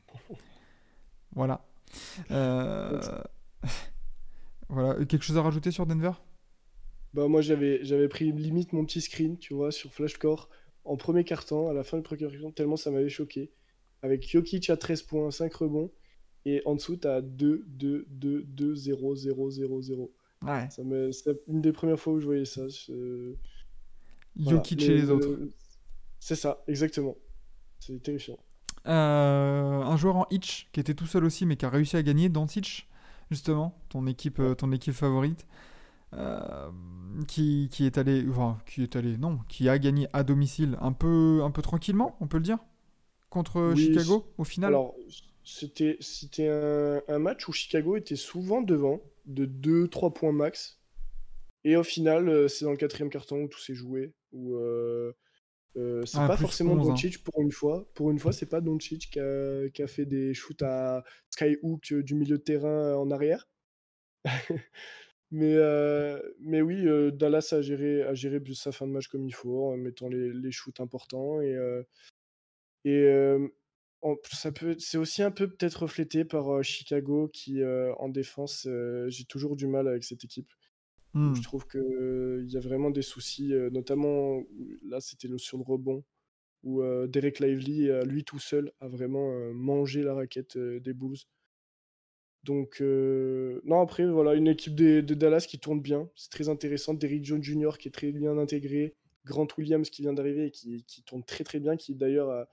Voilà. 1.35 1.63
Euh, 2.31 2.99
voilà. 4.69 5.05
Quelque 5.05 5.23
chose 5.23 5.37
à 5.37 5.43
rajouter 5.43 5.69
sur 5.69 5.85
Denver? 5.85 6.11
Bah, 7.13 7.27
moi, 7.27 7.41
j'avais 7.41 7.83
j'avais 7.83 8.07
pris 8.07 8.31
limite 8.31 8.73
mon 8.73 8.85
petit 8.85 9.01
screen, 9.01 9.37
tu 9.37 9.53
vois, 9.53 9.71
sur 9.71 9.91
Flashcore 9.93 10.49
en 10.87 10.95
premier 10.97 11.23
carton, 11.23 11.67
à 11.69 11.73
la 11.73 11.83
fin 11.83 11.97
du 11.97 12.03
premier 12.03 12.21
carton, 12.21 12.51
tellement 12.51 12.77
ça 12.77 12.91
m'avait 12.91 13.09
choqué. 13.09 13.51
Avec 14.01 14.27
Jokic 14.27 14.69
à 14.69 14.77
13 14.77 15.01
points, 15.03 15.31
5 15.31 15.53
rebonds. 15.53 15.91
Et 16.45 16.61
en 16.65 16.75
dessous, 16.75 16.95
t'as 16.95 17.21
2, 17.21 17.65
2, 17.67 18.05
2, 18.09 18.43
2, 18.43 18.75
0, 18.75 19.15
0, 19.15 19.49
0, 19.51 19.81
0. 19.81 20.13
Ouais. 20.41 20.69
Ça 20.69 20.83
me... 20.83 21.11
C'est 21.11 21.39
une 21.47 21.61
des 21.61 21.71
premières 21.73 21.99
fois 21.99 22.13
où 22.13 22.19
je 22.19 22.25
voyais 22.25 22.45
ça. 22.45 22.67
je- 22.67 23.35
voilà. 24.43 24.59
Jokic 24.59 24.81
et 24.81 24.93
les 24.93 25.01
le- 25.03 25.11
autres. 25.11 25.39
C'est 26.19 26.35
ça, 26.35 26.63
exactement. 26.67 27.15
C'est 27.79 28.01
terrifiant. 28.03 28.39
Euh, 28.87 29.81
un 29.83 29.97
joueur 29.97 30.15
en 30.15 30.25
hitch 30.31 30.69
qui 30.71 30.79
était 30.79 30.93
tout 30.93 31.07
seul 31.07 31.25
aussi, 31.25 31.45
mais 31.45 31.57
qui 31.57 31.65
a 31.65 31.69
réussi 31.69 31.97
à 31.97 32.03
gagner, 32.03 32.29
Doncic, 32.29 32.87
justement, 33.29 33.77
ton 33.89 34.07
équipe, 34.07 34.39
euh, 34.39 34.55
ton 34.55 34.71
équipe 34.71 34.93
favorite, 34.93 35.45
euh, 36.13 36.71
qui, 37.27 37.69
qui 37.71 37.85
est 37.85 37.97
allé, 37.97 38.25
enfin, 38.29 38.59
qui 38.67 38.83
est 38.83 38.95
allé, 38.95 39.17
non, 39.17 39.39
qui 39.49 39.69
a 39.69 39.79
gagné 39.79 40.07
à 40.13 40.23
domicile 40.23 40.77
un 40.81 40.93
peu, 40.93 41.41
un 41.43 41.51
peu 41.51 41.61
tranquillement, 41.63 42.17
on 42.21 42.27
peut 42.27 42.37
le 42.37 42.43
dire, 42.43 42.59
contre 43.29 43.73
Oui, 43.73 43.77
Chicago 43.77 44.27
au 44.37 44.45
final? 44.45 44.73
Alors, 44.73 44.95
c'était 45.43 45.97
c'était 46.01 46.47
un, 46.49 47.01
un 47.07 47.19
match 47.19 47.47
où 47.47 47.51
Chicago 47.53 47.95
était 47.97 48.15
souvent 48.15 48.61
devant, 48.61 49.01
de 49.27 49.45
2-3 49.45 50.13
points 50.13 50.31
max. 50.31 50.81
Et 51.63 51.75
au 51.75 51.83
final, 51.83 52.29
euh, 52.29 52.47
c'est 52.47 52.65
dans 52.65 52.71
le 52.71 52.77
quatrième 52.77 53.09
carton 53.09 53.43
où 53.43 53.47
tout 53.47 53.59
s'est 53.59 53.75
joué. 53.75 54.13
Où, 54.31 54.55
euh, 54.55 55.13
euh, 55.77 56.03
c'est 56.05 56.17
Ah, 56.17 56.27
pas 56.27 56.37
forcément 56.37 56.73
11, 56.73 56.87
hein. 56.87 56.89
Doncic 56.89 57.23
pour 57.23 57.39
une 57.41 57.51
fois. 57.51 57.87
Pour 57.93 58.09
une 58.09 58.19
fois, 58.19 58.31
c'est 58.31 58.47
pas 58.47 58.61
Doncic 58.61 59.09
qui 59.11 59.19
a, 59.19 59.69
qui 59.69 59.83
a 59.83 59.87
fait 59.87 60.05
des 60.05 60.33
shoots 60.33 60.61
à 60.63 61.03
skyhook 61.29 61.91
euh, 61.91 62.03
du 62.03 62.15
milieu 62.15 62.37
de 62.37 62.43
terrain 62.43 62.95
en 62.95 63.11
arrière. 63.11 63.47
mais, 65.31 65.53
euh, 65.55 66.19
mais 66.39 66.61
oui, 66.61 66.85
Dallas 67.13 67.49
a 67.51 67.61
géré, 67.61 68.01
a 68.03 68.13
géré 68.13 68.41
sa 68.53 68.71
fin 68.71 68.87
de 68.87 68.91
match 68.91 69.07
comme 69.07 69.25
il 69.27 69.33
faut, 69.33 69.71
en 69.71 69.77
mettant 69.77 70.09
les, 70.09 70.33
les 70.33 70.51
shoots 70.51 70.79
importants. 70.79 71.41
Et, 71.41 71.55
ça 74.31 74.51
peut, 74.51 74.75
c'est 74.79 74.97
aussi 74.97 75.21
un 75.23 75.31
peu 75.31 75.47
peut-être 75.47 75.83
reflété 75.83 76.23
par 76.25 76.63
Chicago 76.63 77.29
qui, 77.33 77.61
en 77.63 78.09
défense, 78.09 78.67
j'ai 79.07 79.25
toujours 79.25 79.55
du 79.55 79.67
mal 79.67 79.87
avec 79.87 80.03
cette 80.03 80.23
équipe. 80.23 80.51
Je 81.35 81.41
trouve 81.41 81.65
qu'il 81.67 82.45
y 82.49 82.57
a 82.57 82.59
vraiment 82.59 82.89
des 82.91 83.01
soucis, 83.01 83.51
notamment 83.71 84.43
là, 84.83 84.99
c'était 84.99 85.27
le- 85.27 85.37
sur 85.39 85.57
le 85.57 85.63
rebond, 85.63 86.03
où 86.63 86.81
Derek 87.07 87.39
Lively, 87.39 87.89
lui 88.05 88.23
tout 88.23 88.39
seul, 88.39 88.71
a 88.79 88.87
vraiment 88.87 89.31
mangé 89.53 90.03
la 90.03 90.13
raquette 90.13 90.57
des 90.57 90.93
Bulls. 90.93 91.17
Donc, 92.43 92.81
euh, 92.81 93.59
non, 93.65 93.81
après, 93.81 94.05
voilà, 94.05 94.33
une 94.35 94.47
équipe 94.47 94.75
de, 94.75 95.01
de 95.01 95.13
Dallas 95.15 95.45
qui 95.49 95.59
tourne 95.59 95.81
bien, 95.81 96.09
c'est 96.15 96.29
très 96.31 96.47
intéressant. 96.49 96.93
Derrick 96.93 97.25
Jones 97.25 97.43
Jr. 97.43 97.71
qui 97.77 97.89
est 97.89 97.91
très 97.91 98.11
bien 98.11 98.37
intégré, 98.37 98.95
Grant 99.25 99.47
Williams 99.57 99.89
qui 99.89 100.01
vient 100.03 100.13
d'arriver 100.13 100.45
et 100.45 100.51
qui, 100.51 100.85
qui 100.85 101.03
tourne 101.03 101.23
très 101.23 101.43
très 101.43 101.59
bien, 101.59 101.75
qui 101.75 101.93
d'ailleurs 101.95 102.29
a, 102.29 102.47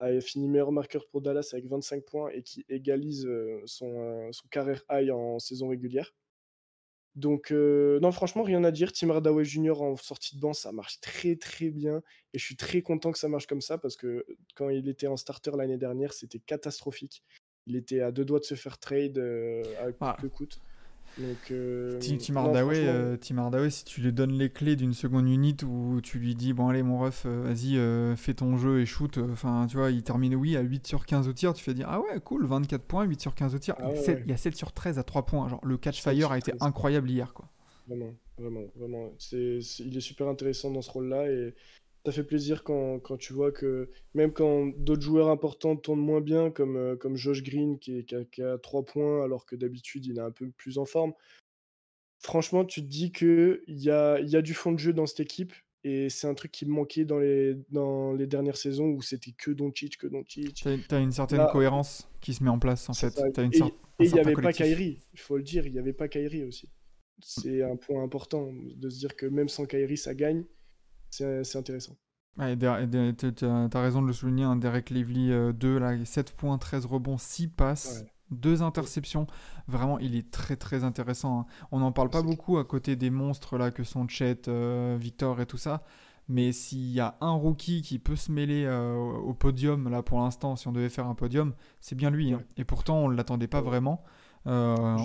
a 0.00 0.20
fini 0.20 0.48
meilleur 0.48 0.72
marqueur 0.72 1.06
pour 1.08 1.20
Dallas 1.20 1.50
avec 1.52 1.66
25 1.66 2.04
points 2.04 2.30
et 2.30 2.42
qui 2.42 2.64
égalise 2.68 3.26
euh, 3.26 3.60
son, 3.66 3.92
euh, 4.00 4.28
son 4.32 4.48
carrière 4.48 4.82
high 4.90 5.10
en 5.10 5.38
saison 5.38 5.68
régulière. 5.68 6.12
Donc, 7.16 7.50
euh, 7.50 7.98
non, 8.00 8.12
franchement, 8.12 8.42
rien 8.42 8.62
à 8.64 8.70
dire. 8.70 8.92
Tim 8.92 9.10
Hardaway 9.10 9.44
Jr. 9.44 9.82
en 9.82 9.96
sortie 9.96 10.36
de 10.36 10.40
banc, 10.40 10.52
ça 10.52 10.72
marche 10.72 11.00
très 11.00 11.36
très 11.36 11.70
bien. 11.70 12.02
Et 12.32 12.38
je 12.38 12.44
suis 12.44 12.56
très 12.56 12.82
content 12.82 13.10
que 13.10 13.18
ça 13.18 13.28
marche 13.28 13.46
comme 13.46 13.60
ça 13.60 13.78
parce 13.78 13.96
que 13.96 14.24
quand 14.54 14.68
il 14.68 14.88
était 14.88 15.08
en 15.08 15.16
starter 15.16 15.50
l'année 15.56 15.76
dernière, 15.78 16.12
c'était 16.12 16.38
catastrophique. 16.38 17.22
Il 17.66 17.76
était 17.76 18.00
à 18.00 18.12
deux 18.12 18.24
doigts 18.24 18.38
de 18.38 18.44
se 18.44 18.54
faire 18.54 18.78
trade 18.78 19.18
euh, 19.18 19.62
à 19.80 19.86
coûte 19.86 19.96
Ah. 20.00 20.16
que 20.20 20.26
coûte. 20.28 20.60
Donc, 21.18 21.50
euh, 21.50 21.98
Tim, 22.00 22.36
Hardaway, 22.36 22.86
euh, 22.88 23.16
si 23.70 23.84
tu 23.84 24.00
lui 24.00 24.12
donnes 24.12 24.32
les 24.32 24.48
clés 24.50 24.76
d'une 24.76 24.94
seconde 24.94 25.28
unit 25.28 25.56
où 25.66 26.00
tu 26.00 26.18
lui 26.18 26.34
dis 26.34 26.52
bon 26.52 26.68
allez 26.68 26.82
mon 26.82 26.98
ref, 26.98 27.24
euh, 27.26 27.42
vas-y 27.42 27.76
euh, 27.76 28.16
fais 28.16 28.32
ton 28.34 28.56
jeu 28.56 28.80
et 28.80 28.86
shoot, 28.86 29.18
euh, 29.18 29.32
enfin 29.32 29.66
tu 29.68 29.76
vois 29.76 29.90
il 29.90 30.02
termine 30.02 30.34
oui 30.34 30.56
à 30.56 30.60
8 30.60 30.86
sur 30.86 31.04
15 31.06 31.28
au 31.28 31.32
tir, 31.32 31.52
tu 31.52 31.62
fais 31.64 31.74
dire 31.74 31.88
ah 31.90 32.00
ouais 32.00 32.20
cool 32.20 32.46
24 32.46 32.82
points, 32.84 33.04
8 33.04 33.20
sur 33.20 33.34
15 33.34 33.54
au 33.54 33.58
tir, 33.58 33.74
Ah 33.78 33.82
il, 33.82 33.88
y 33.88 33.90
a 33.90 33.94
ouais, 33.94 33.96
7, 33.96 34.16
ouais. 34.16 34.22
il 34.26 34.30
y 34.30 34.34
a 34.34 34.36
7 34.36 34.56
sur 34.56 34.72
13 34.72 34.98
à 34.98 35.02
3 35.02 35.26
points, 35.26 35.48
genre 35.48 35.60
le 35.64 35.76
catch 35.76 36.00
7 36.00 36.14
fire 36.14 36.32
a 36.32 36.38
été 36.38 36.52
13. 36.52 36.62
incroyable 36.62 37.10
hier 37.10 37.34
quoi. 37.34 37.48
Vraiment, 37.86 38.14
vraiment, 38.38 38.64
vraiment. 38.76 39.12
C'est, 39.18 39.60
c'est- 39.62 39.82
il 39.84 39.96
est 39.96 40.00
super 40.00 40.28
intéressant 40.28 40.70
dans 40.70 40.82
ce 40.82 40.90
rôle-là 40.90 41.28
et 41.30 41.54
ça 42.06 42.12
fait 42.12 42.24
plaisir 42.24 42.64
quand, 42.64 42.98
quand 43.00 43.16
tu 43.18 43.32
vois 43.32 43.52
que 43.52 43.90
même 44.14 44.32
quand 44.32 44.68
d'autres 44.78 45.02
joueurs 45.02 45.28
importants 45.28 45.76
tournent 45.76 46.00
moins 46.00 46.20
bien, 46.20 46.50
comme, 46.50 46.76
euh, 46.76 46.96
comme 46.96 47.16
Josh 47.16 47.42
Green 47.42 47.78
qui, 47.78 47.98
est, 47.98 48.04
qui, 48.04 48.14
a, 48.14 48.24
qui 48.24 48.42
a 48.42 48.56
3 48.58 48.84
points 48.84 49.22
alors 49.22 49.44
que 49.46 49.54
d'habitude 49.56 50.06
il 50.06 50.16
est 50.18 50.22
un 50.22 50.30
peu 50.30 50.50
plus 50.50 50.78
en 50.78 50.86
forme. 50.86 51.12
Franchement, 52.22 52.64
tu 52.64 52.82
te 52.82 52.86
dis 52.86 53.12
qu'il 53.12 53.60
y 53.68 53.90
a, 53.90 54.18
il 54.20 54.28
y 54.28 54.36
a 54.36 54.42
du 54.42 54.54
fond 54.54 54.72
de 54.72 54.78
jeu 54.78 54.92
dans 54.92 55.06
cette 55.06 55.20
équipe 55.20 55.52
et 55.84 56.10
c'est 56.10 56.26
un 56.26 56.34
truc 56.34 56.52
qui 56.52 56.66
me 56.66 56.72
manquait 56.72 57.06
dans 57.06 57.18
les, 57.18 57.56
dans 57.70 58.12
les 58.12 58.26
dernières 58.26 58.58
saisons 58.58 58.88
où 58.88 59.00
c'était 59.00 59.32
que 59.32 59.50
Doncic, 59.50 59.96
que 59.96 60.06
Doncic. 60.06 60.60
T'as, 60.62 60.76
t'as 60.86 61.00
une 61.00 61.12
certaine 61.12 61.38
Là- 61.38 61.48
cohérence 61.50 62.10
qui 62.20 62.34
se 62.34 62.44
met 62.44 62.50
en 62.50 62.58
place 62.58 62.88
en 62.90 62.94
fait. 62.94 63.18
une 63.38 63.50
Et 63.54 64.04
il 64.04 64.12
n'y 64.12 64.20
avait 64.20 64.34
pas. 64.34 64.52
Kyrie, 64.52 65.00
il 65.14 65.20
faut 65.20 65.36
le 65.38 65.42
dire, 65.42 65.66
il 65.66 65.72
n'y 65.72 65.78
avait 65.78 65.94
pas 65.94 66.08
Kyrie 66.08 66.44
aussi. 66.44 66.70
C'est 67.22 67.62
un 67.62 67.76
point 67.76 68.02
important 68.02 68.52
de 68.52 68.88
se 68.90 68.98
dire 68.98 69.16
que 69.16 69.26
même 69.26 69.48
sans 69.48 69.66
Kyrie, 69.66 69.96
ça 69.98 70.14
gagne. 70.14 70.44
C'est 71.10 71.56
intéressant. 71.56 71.96
Ouais, 72.38 72.56
t'as- 72.56 72.86
t'as 73.32 73.68
t'as 73.68 73.80
raison 73.82 74.00
de 74.02 74.06
le 74.06 74.12
souligner, 74.12 74.44
hein, 74.44 74.56
Derek 74.56 74.90
Lively 74.90 75.30
2, 75.54 75.78
là, 75.78 76.02
7 76.04 76.32
points, 76.32 76.56
13 76.58 76.86
rebonds, 76.86 77.18
6 77.18 77.48
passes, 77.48 78.02
Ouais. 78.02 78.10
2 78.30 78.62
interceptions. 78.62 79.26
Vraiment, 79.66 79.98
il 79.98 80.14
est 80.14 80.30
très 80.30 80.56
très 80.56 80.84
intéressant. 80.84 81.40
hein. 81.40 81.46
On 81.72 81.80
n'en 81.80 81.92
parle 81.92 82.10
pas 82.10 82.22
beaucoup 82.22 82.58
à 82.58 82.64
côté 82.64 82.94
des 82.96 83.10
monstres 83.10 83.58
là 83.58 83.70
que 83.72 83.82
sont 83.84 84.06
Chet, 84.08 84.42
euh, 84.48 84.96
Victor 84.98 85.40
et 85.40 85.46
tout 85.46 85.58
ça. 85.58 85.82
Mais 86.28 86.52
s'il 86.52 86.92
y 86.92 87.00
a 87.00 87.16
un 87.20 87.32
rookie 87.32 87.82
qui 87.82 87.98
peut 87.98 88.14
se 88.14 88.30
mêler 88.30 88.64
euh, 88.64 88.94
au 88.94 89.34
podium, 89.34 89.88
là 89.88 90.02
pour 90.04 90.20
l'instant, 90.20 90.54
si 90.54 90.68
on 90.68 90.72
devait 90.72 90.88
faire 90.88 91.08
un 91.08 91.16
podium, 91.16 91.54
c'est 91.80 91.96
bien 91.96 92.10
lui. 92.10 92.32
hein. 92.32 92.42
Et 92.56 92.64
pourtant, 92.64 92.98
on 92.98 93.08
ne 93.08 93.16
l'attendait 93.16 93.48
pas 93.48 93.60
vraiment. 93.60 94.04
Euh, 94.46 94.96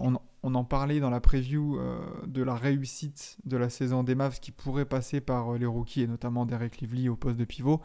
on, 0.43 0.55
en 0.55 0.63
parlait 0.63 0.99
dans 0.99 1.09
la 1.09 1.19
preview 1.19 1.77
euh, 1.77 1.99
de 2.25 2.41
la 2.41 2.55
réussite 2.55 3.37
de 3.45 3.57
la 3.57 3.69
saison 3.69 4.03
des 4.03 4.15
Mavs 4.15 4.39
qui 4.39 4.51
pourrait 4.51 4.85
passer 4.85 5.19
par 5.19 5.53
euh, 5.53 5.57
les 5.57 5.65
rookies 5.65 6.03
et 6.03 6.07
notamment 6.07 6.45
Derek 6.45 6.79
Lively 6.79 7.09
au 7.09 7.15
poste 7.15 7.37
de 7.37 7.45
pivot. 7.45 7.81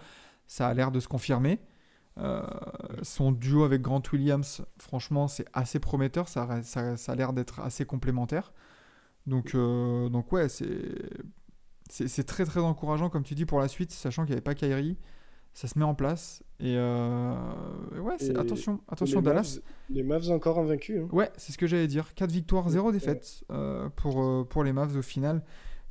Ça 0.47 0.69
a 0.69 0.75
l'air 0.75 0.93
de 0.93 1.01
se 1.01 1.09
confirmer. 1.09 1.61
Son 3.03 3.33
duo 3.33 3.65
avec 3.65 3.81
Grant 3.81 4.03
Williams, 4.13 4.63
franchement, 4.77 5.27
c'est 5.27 5.47
assez 5.55 5.79
prometteur. 5.79 6.29
Ça, 6.29 6.43
a 6.43 7.15
l'air 7.15 7.33
d'être 7.33 7.61
assez 7.61 7.87
complémentaire. 7.87 8.53
Donc, 9.27 9.57
donc 9.57 10.31
ouais, 10.31 10.51
c'est 10.51 10.99
c'est 11.89 12.09
c'est 12.09 12.25
très 12.25 12.45
très 12.45 12.61
encourageant 12.61 13.09
comme 13.09 13.23
tu 13.23 13.35
dis 13.35 13.47
pour 13.47 13.59
la 13.59 13.69
suite, 13.69 13.93
sachant 13.93 14.25
qu'il 14.25 14.33
n'y 14.33 14.35
avait 14.35 14.43
pas 14.43 14.55
Kyrie. 14.55 14.99
Ça 15.53 15.67
se 15.69 15.79
met 15.79 15.85
en 15.85 15.95
place 15.95 16.43
et 16.61 16.77
euh, 16.77 17.35
ouais, 18.01 18.15
Et- 18.21 18.37
attention, 18.37 18.81
attention 18.89 19.19
les 19.21 19.25
Dallas. 19.27 19.59
Mavs, 19.59 19.63
les 19.91 20.03
Mavs 20.05 20.31
encore 20.31 20.59
invaincus. 20.59 21.03
hein. 21.03 21.09
Ouais, 21.13 21.31
c'est 21.37 21.53
ce 21.53 21.59
que 21.59 21.67
j'allais 21.67 21.89
dire. 21.89 22.15
4 22.15 22.31
victoires, 22.31 22.69
0 22.69 22.87
Ouais. 22.87 22.93
défaites 22.93 23.43
euh, 23.51 23.89
pour, 23.97 24.23
euh, 24.23 24.45
pour 24.45 24.63
les 24.65 24.73
Mavs 24.73 24.97
au 24.97 25.03
final. 25.03 25.43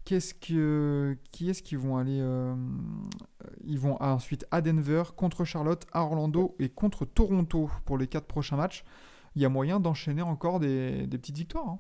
Qu'est-ce 0.06 0.34
que, 0.34 1.18
qui 1.32 1.50
est-ce 1.50 1.62
qu'ils 1.62 1.78
vont 1.78 1.98
aller 1.98 2.20
euh, 2.22 2.56
Ils 3.64 3.78
vont 3.78 4.02
ensuite 4.02 4.46
à 4.50 4.62
Denver, 4.62 5.04
contre 5.16 5.44
Charlotte, 5.44 5.86
à 5.92 6.04
Orlando 6.04 6.56
et 6.58 6.70
contre 6.70 7.06
Toronto 7.06 7.70
pour 7.86 7.98
les 7.98 8.08
4 8.08 8.26
prochains 8.26 8.56
matchs. 8.56 8.84
Il 9.36 9.42
y 9.42 9.46
a 9.46 9.50
moyen 9.50 9.80
d'enchaîner 9.80 10.22
encore 10.24 10.60
des, 10.60 11.06
des 11.06 11.18
petites 11.18 11.38
victoires. 11.38 11.68
hein. 11.68 11.80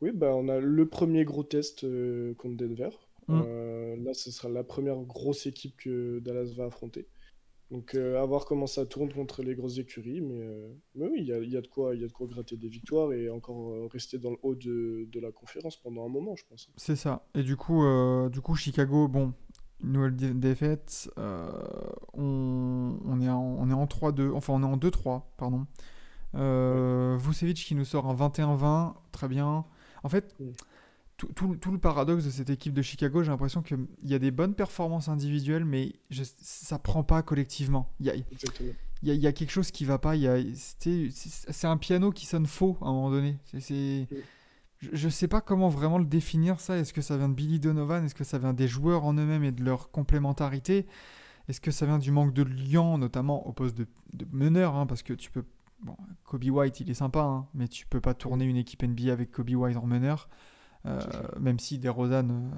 Oui, 0.00 0.10
bah, 0.12 0.32
on 0.34 0.48
a 0.48 0.58
le 0.58 0.88
premier 0.88 1.24
gros 1.24 1.44
test 1.44 1.84
euh, 1.84 2.34
contre 2.34 2.56
Denver. 2.56 2.88
Mm. 3.28 3.42
Euh, 3.46 3.96
là, 4.02 4.14
ce 4.14 4.30
sera 4.30 4.48
la 4.48 4.64
première 4.64 5.00
grosse 5.00 5.46
équipe 5.46 5.76
que 5.76 6.18
Dallas 6.20 6.52
va 6.56 6.64
affronter. 6.66 7.06
Donc, 7.70 7.94
euh, 7.94 8.20
à 8.22 8.26
voir 8.26 8.44
comment 8.44 8.66
ça 8.66 8.84
tourne 8.86 9.12
contre 9.12 9.42
les 9.42 9.54
grosses 9.54 9.78
écuries. 9.78 10.20
Mais, 10.20 10.42
euh, 10.42 10.68
mais 10.94 11.06
oui, 11.06 11.16
il 11.20 11.26
y 11.26 11.32
a, 11.32 11.38
il 11.38 11.50
y 11.50 11.56
a 11.56 11.60
de 11.62 11.66
quoi, 11.66 11.94
y 11.96 12.04
a 12.04 12.06
de 12.06 12.12
quoi 12.12 12.26
gratter 12.26 12.56
des 12.56 12.68
victoires 12.68 13.12
et 13.12 13.28
encore 13.30 13.70
euh, 13.72 13.88
rester 13.90 14.18
dans 14.18 14.30
le 14.30 14.36
haut 14.42 14.54
de, 14.54 15.08
de 15.10 15.20
la 15.20 15.32
conférence 15.32 15.76
pendant 15.76 16.04
un 16.04 16.08
moment, 16.08 16.36
je 16.36 16.44
pense. 16.48 16.68
C'est 16.76 16.96
ça. 16.96 17.26
Et 17.34 17.42
du 17.42 17.56
coup, 17.56 17.82
du 18.30 18.40
coup 18.42 18.54
Chicago, 18.54 19.08
bon, 19.08 19.32
une 19.82 19.92
nouvelle 19.92 20.14
dé- 20.14 20.34
défaite. 20.34 21.10
on, 22.12 22.98
on 23.04 23.20
est 23.20 23.28
en, 23.30 23.56
on 23.58 23.70
est 23.70 23.74
en 23.74 23.86
3-2, 23.86 24.32
enfin 24.32 24.52
on 24.52 24.62
est 24.62 24.66
en 24.66 24.76
2-3, 24.76 25.22
pardon. 25.36 25.66
Vucevic 27.18 27.56
qui 27.56 27.74
nous 27.74 27.84
sort 27.84 28.06
un 28.06 28.14
21-20, 28.14 28.94
très 29.12 29.28
bien. 29.28 29.64
En 30.02 30.08
fait, 30.08 30.34
Mm. 30.38 30.50
Tout, 31.16 31.28
tout- 31.34 31.56
tout 31.56 31.70
le 31.72 31.78
paradoxe 31.78 32.24
de 32.24 32.30
cette 32.30 32.50
équipe 32.50 32.74
de 32.74 32.82
Chicago, 32.82 33.22
j'ai 33.22 33.30
l'impression 33.30 33.62
qu'il 33.62 33.86
y 34.02 34.14
a 34.14 34.18
des 34.18 34.30
bonnes 34.30 34.54
performances 34.54 35.08
individuelles, 35.08 35.64
mais 35.64 35.92
je, 36.10 36.22
ça 36.40 36.78
prend 36.78 37.04
pas 37.04 37.22
collectivement. 37.22 37.92
Il 38.00 38.06
y 38.06 38.10
a, 38.10 38.14
il 38.14 38.24
y 39.08 39.10
a- 39.10 39.14
il 39.14 39.20
y 39.20 39.26
a 39.26 39.32
quelque 39.32 39.50
chose 39.52 39.70
qui 39.70 39.84
va 39.84 39.98
pas. 39.98 40.14
C'est 40.16 41.66
un 41.66 41.76
piano 41.76 42.10
qui 42.10 42.26
sonne 42.26 42.46
faux 42.46 42.76
à 42.80 42.86
un 42.86 42.92
moment 42.92 43.10
donné. 43.10 43.36
C'est- 43.58 44.06
je 44.92 45.04
ne 45.06 45.10
sais 45.10 45.28
pas 45.28 45.40
comment 45.40 45.68
vraiment 45.68 45.98
le 45.98 46.04
définir 46.04 46.60
ça. 46.60 46.76
Est-ce 46.76 46.92
que 46.92 47.00
ça 47.00 47.16
vient 47.16 47.28
de 47.28 47.34
Billy 47.34 47.58
Donovan? 47.60 48.04
Est-ce 48.04 48.14
que 48.14 48.24
ça 48.24 48.38
vient 48.38 48.52
des 48.52 48.68
joueurs 48.68 49.04
en 49.04 49.14
eux-mêmes 49.14 49.44
et 49.44 49.52
de 49.52 49.64
leur 49.64 49.90
complémentarité? 49.90 50.86
Est-ce 51.48 51.60
que 51.60 51.70
ça 51.70 51.86
vient 51.86 51.98
du 51.98 52.10
manque 52.10 52.32
de 52.34 52.42
lien, 52.42 52.98
notamment 52.98 53.46
au 53.46 53.52
poste 53.52 53.76
de, 53.76 53.86
meneur 54.32 54.74
hein, 54.74 54.86
Parce 54.86 55.02
que 55.02 55.12
tu 55.12 55.30
peux. 55.30 55.44
Bon, 55.82 55.96
Kobe 56.24 56.44
White, 56.44 56.80
il 56.80 56.90
est 56.90 56.94
sympa, 56.94 57.20
hein, 57.20 57.46
mais 57.54 57.68
tu 57.68 57.86
peux 57.86 58.00
pas 58.00 58.14
tourner 58.14 58.46
une 58.46 58.56
équipe 58.56 58.82
NBA 58.82 59.12
avec 59.12 59.30
Kobe 59.30 59.50
White 59.50 59.76
en 59.76 59.86
meneur. 59.86 60.28
Euh, 60.86 61.00
même 61.40 61.58
si 61.58 61.78
DeRozan, 61.78 62.28
euh, 62.28 62.50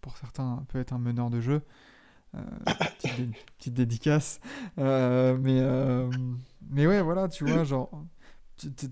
pour 0.00 0.16
certains, 0.16 0.64
peut 0.68 0.80
être 0.80 0.92
un 0.92 0.98
meneur 0.98 1.30
de 1.30 1.40
jeu. 1.40 1.62
Euh, 2.34 2.40
petite, 3.58 3.74
dédicace. 3.74 4.40
mais, 4.76 5.60
mais 6.70 6.86
ouais, 6.86 7.02
voilà, 7.02 7.28
tu 7.28 7.44
vois, 7.44 7.64
genre. 7.64 7.90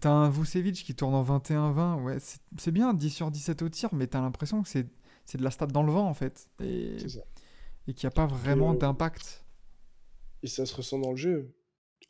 T'as 0.00 0.10
un 0.10 0.30
Vucevic 0.30 0.74
qui 0.74 0.96
tourne 0.96 1.14
en 1.14 1.22
21-20, 1.22 2.02
ouais, 2.02 2.16
c'est 2.58 2.72
bien, 2.72 2.92
10 2.92 3.10
sur 3.10 3.30
17 3.30 3.62
au 3.62 3.68
tir, 3.68 3.90
mais 3.92 4.08
t'as 4.08 4.20
l'impression 4.20 4.62
que 4.62 4.68
c'est 4.68 4.88
de 5.36 5.44
la 5.44 5.52
stat 5.52 5.68
dans 5.68 5.84
le 5.84 5.92
vent 5.92 6.08
en 6.08 6.14
fait. 6.14 6.48
Et, 6.60 6.96
et 7.86 7.94
qu'il 7.94 8.06
n'y 8.06 8.08
a 8.08 8.10
pas 8.10 8.26
vraiment 8.26 8.74
d'impact. 8.74 9.44
Et 10.42 10.48
ça 10.48 10.66
se 10.66 10.74
ressent 10.74 10.98
dans 10.98 11.12
le 11.12 11.16
jeu. 11.16 11.54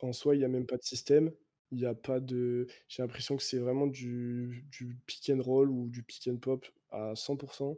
En 0.01 0.13
soi, 0.13 0.35
il 0.35 0.39
n'y 0.39 0.45
a 0.45 0.47
même 0.47 0.65
pas 0.65 0.77
de 0.77 0.81
système. 0.81 1.31
Il 1.71 1.77
n'y 1.77 1.85
a 1.85 1.93
pas 1.93 2.19
de. 2.19 2.67
J'ai 2.87 3.01
l'impression 3.01 3.37
que 3.37 3.43
c'est 3.43 3.59
vraiment 3.59 3.87
du, 3.87 4.65
du 4.71 4.97
pick 5.05 5.31
and 5.33 5.41
roll 5.41 5.69
ou 5.69 5.87
du 5.89 6.03
pick 6.03 6.27
and 6.27 6.37
pop 6.37 6.65
à 6.91 7.13
100%. 7.13 7.77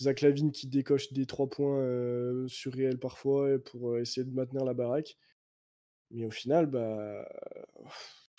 Zach 0.00 0.20
Lavine 0.22 0.50
qui 0.50 0.66
décoche 0.66 1.12
des 1.12 1.26
3 1.26 1.48
points 1.48 1.78
euh, 1.78 2.48
surréels 2.48 2.98
parfois 2.98 3.58
pour 3.58 3.90
euh, 3.90 4.00
essayer 4.00 4.24
de 4.24 4.34
maintenir 4.34 4.64
la 4.64 4.74
baraque. 4.74 5.16
Mais 6.10 6.24
au 6.24 6.30
final, 6.30 6.66
bah. 6.66 7.28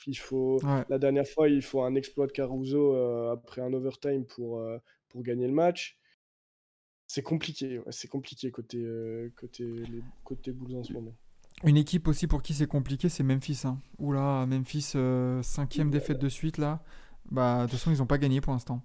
Il 0.07 0.17
faut, 0.17 0.59
La 0.89 0.99
dernière 0.99 1.27
fois, 1.27 1.49
il 1.49 1.63
faut 1.63 1.81
un 1.81 1.95
exploit 1.95 2.27
de 2.27 2.31
Caruso 2.31 2.95
euh, 2.95 3.31
après 3.31 3.61
un 3.61 3.73
overtime 3.73 4.23
pour, 4.25 4.63
pour 5.07 5.23
gagner 5.23 5.47
le 5.47 5.53
match. 5.53 5.97
C'est 7.07 7.23
compliqué, 7.23 7.81
c'est 7.89 8.07
compliqué 8.07 8.51
côté, 8.51 8.85
côté, 9.35 9.63
les, 9.63 10.03
côté 10.23 10.51
Bulls 10.51 10.75
en 10.75 10.83
ce 10.83 10.93
moment. 10.93 11.15
Une 11.63 11.77
équipe 11.77 12.07
aussi 12.07 12.27
pour 12.27 12.41
qui 12.41 12.53
c'est 12.53 12.67
compliqué, 12.67 13.09
c'est 13.09 13.23
Memphis. 13.23 13.61
Hein. 13.63 13.79
Oula, 13.97 14.45
Memphis, 14.45 14.91
euh, 14.95 15.41
cinquième 15.41 15.89
défaite 15.89 16.19
de 16.19 16.29
suite 16.29 16.57
là. 16.57 16.83
Bah, 17.31 17.65
de 17.65 17.71
toute 17.71 17.79
façon, 17.79 17.91
ils 17.91 17.99
n'ont 17.99 18.05
pas 18.05 18.17
gagné 18.17 18.41
pour 18.41 18.53
l'instant. 18.53 18.81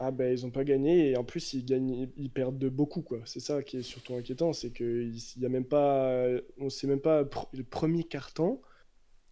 Ah 0.00 0.10
bah 0.10 0.28
ils 0.30 0.42
n'ont 0.42 0.50
pas 0.50 0.64
gagné 0.64 1.10
et 1.10 1.16
en 1.16 1.24
plus 1.24 1.54
ils 1.54 1.64
gagnent, 1.64 2.08
ils 2.16 2.30
perdent 2.30 2.58
de 2.58 2.68
beaucoup 2.68 3.00
quoi. 3.00 3.20
C'est 3.26 3.40
ça 3.40 3.62
qui 3.62 3.78
est 3.78 3.82
surtout 3.82 4.14
inquiétant, 4.14 4.52
c'est 4.52 4.70
que 4.70 5.04
il 5.04 5.42
y 5.42 5.46
a 5.46 5.48
même 5.48 5.64
pas, 5.64 6.26
on 6.58 6.68
sait 6.68 6.88
même 6.88 7.00
pas 7.00 7.22
le 7.52 7.62
premier 7.62 8.02
carton, 8.02 8.60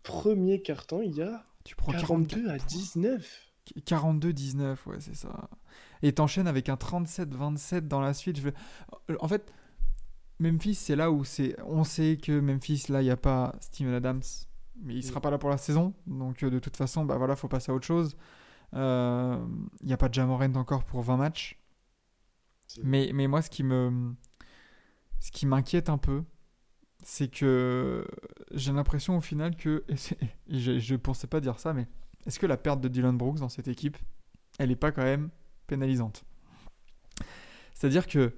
premier 0.05 0.63
carton 0.63 1.03
il 1.03 1.17
y 1.17 1.23
a 1.23 1.45
tu 1.65 1.77
prends 1.77 1.93
42 1.93 2.49
à 2.49 2.59
19. 2.59 3.53
42-19, 3.87 4.77
ouais 4.87 4.97
c'est 5.01 5.15
ça. 5.15 5.51
Et 6.03 6.13
t'enchaînes 6.13 6.49
avec 6.49 6.69
un 6.69 6.75
37-27 6.75 7.89
dans 7.89 8.01
la 8.01 8.15
suite. 8.15 8.39
Je 8.41 8.49
En 9.21 9.29
fait, 9.29 9.53
Memphis, 10.43 10.75
c'est 10.75 10.97
là 10.97 11.11
où 11.11 11.25
c'est. 11.25 11.57
On 11.65 11.85
sait 11.85 12.19
que 12.21 12.41
Memphis, 12.41 12.87
là, 12.89 13.01
il 13.01 13.05
n'y 13.05 13.11
a 13.11 13.17
pas 13.17 13.55
Steven 13.61 13.95
Adams, 13.95 14.23
mais 14.77 14.95
il 14.95 15.05
sera 15.05 15.21
pas 15.21 15.31
là 15.31 15.39
pour 15.39 15.51
la 15.51 15.59
saison. 15.59 15.95
Donc, 16.07 16.43
euh, 16.43 16.51
de 16.51 16.59
toute 16.59 16.77
façon, 16.77 17.05
bah 17.05 17.17
voilà, 17.17 17.37
faut 17.37 17.49
passer 17.49 17.71
à 17.71 17.75
autre 17.75 17.87
chose. 17.87 18.17
Euh, 18.75 19.39
il 19.81 19.87
n'y 19.87 19.93
a 19.93 19.97
pas 19.97 20.09
de 20.09 20.15
Jamorant 20.15 20.55
encore 20.55 20.85
pour 20.85 21.03
20 21.03 21.17
matchs. 21.17 21.59
Mais, 22.83 23.11
mais 23.15 23.29
moi, 23.29 23.41
ce 23.43 23.51
qui 23.51 23.63
me. 23.63 24.15
Ce 25.21 25.31
qui 25.31 25.47
m'inquiète 25.47 25.89
un 25.89 25.99
peu, 25.99 26.25
c'est 27.05 27.29
que 27.29 28.05
j'ai 28.51 28.73
l'impression 28.73 29.17
au 29.17 29.21
final 29.21 29.57
que. 29.57 29.85
je 30.49 30.93
ne 30.93 30.99
pensais 30.99 31.29
pas 31.29 31.41
dire 31.41 31.61
ça, 31.61 31.73
mais 31.73 31.87
est-ce 32.27 32.41
que 32.41 32.47
la 32.47 32.57
perte 32.57 32.81
de 32.81 32.89
Dylan 32.89 33.17
Brooks 33.17 33.39
dans 33.39 33.49
cette 33.49 33.69
équipe, 33.69 33.97
elle 34.59 34.71
n'est 34.71 34.77
pas 34.77 34.91
quand 34.91 35.05
même 35.05 35.31
pénalisante? 35.69 36.25
C'est-à-dire 37.75 38.09
que 38.09 38.35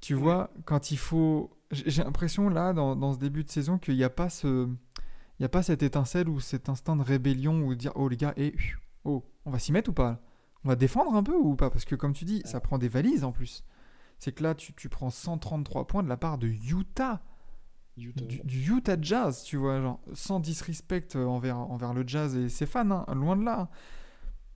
tu 0.00 0.14
vois, 0.14 0.50
quand 0.64 0.90
il 0.90 0.98
faut. 0.98 1.50
J'ai 1.70 2.02
l'impression 2.02 2.48
là, 2.48 2.72
dans, 2.72 3.12
ce 3.12 3.18
début 3.18 3.44
de 3.44 3.50
saison, 3.50 3.78
qu'il 3.78 3.96
n'y 3.96 4.04
a 4.04 4.10
pas 4.10 4.28
ce. 4.28 4.66
Il 4.66 5.42
n'y 5.42 5.46
a 5.46 5.50
pas 5.50 5.62
cette 5.62 5.82
étincelle 5.82 6.28
ou 6.28 6.40
cet 6.40 6.68
instinct 6.68 6.96
de 6.96 7.02
rébellion 7.02 7.62
ou 7.62 7.70
de 7.70 7.78
dire 7.78 7.92
oh 7.94 8.08
les 8.08 8.16
gars, 8.16 8.34
et 8.36 8.54
oh, 9.04 9.24
on 9.46 9.50
va 9.50 9.58
s'y 9.58 9.72
mettre 9.72 9.90
ou 9.90 9.94
pas? 9.94 10.20
On 10.64 10.68
va 10.68 10.76
défendre 10.76 11.14
un 11.14 11.22
peu 11.22 11.34
ou 11.34 11.56
pas? 11.56 11.70
Parce 11.70 11.86
que 11.86 11.94
comme 11.94 12.12
tu 12.12 12.24
dis, 12.24 12.42
ça 12.44 12.60
prend 12.60 12.76
des 12.76 12.88
valises 12.88 13.24
en 13.24 13.32
plus. 13.32 13.64
C'est 14.18 14.32
que 14.32 14.42
là, 14.42 14.54
tu, 14.54 14.74
tu, 14.74 14.90
prends 14.90 15.08
133 15.08 15.86
points 15.86 16.02
de 16.02 16.08
la 16.08 16.18
part 16.18 16.36
de 16.36 16.46
Utah. 16.46 17.22
Du, 17.96 18.12
Utah 18.70 18.96
Jazz, 19.00 19.42
tu 19.44 19.56
vois, 19.56 19.80
genre, 19.80 20.00
sans 20.12 20.40
disrespect 20.40 21.16
envers, 21.16 21.58
envers 21.58 21.94
le 21.94 22.06
Jazz 22.06 22.36
et 22.36 22.48
ses 22.48 22.66
fans, 22.66 22.90
hein, 22.90 23.06
loin 23.14 23.36
de 23.36 23.44
là. 23.44 23.70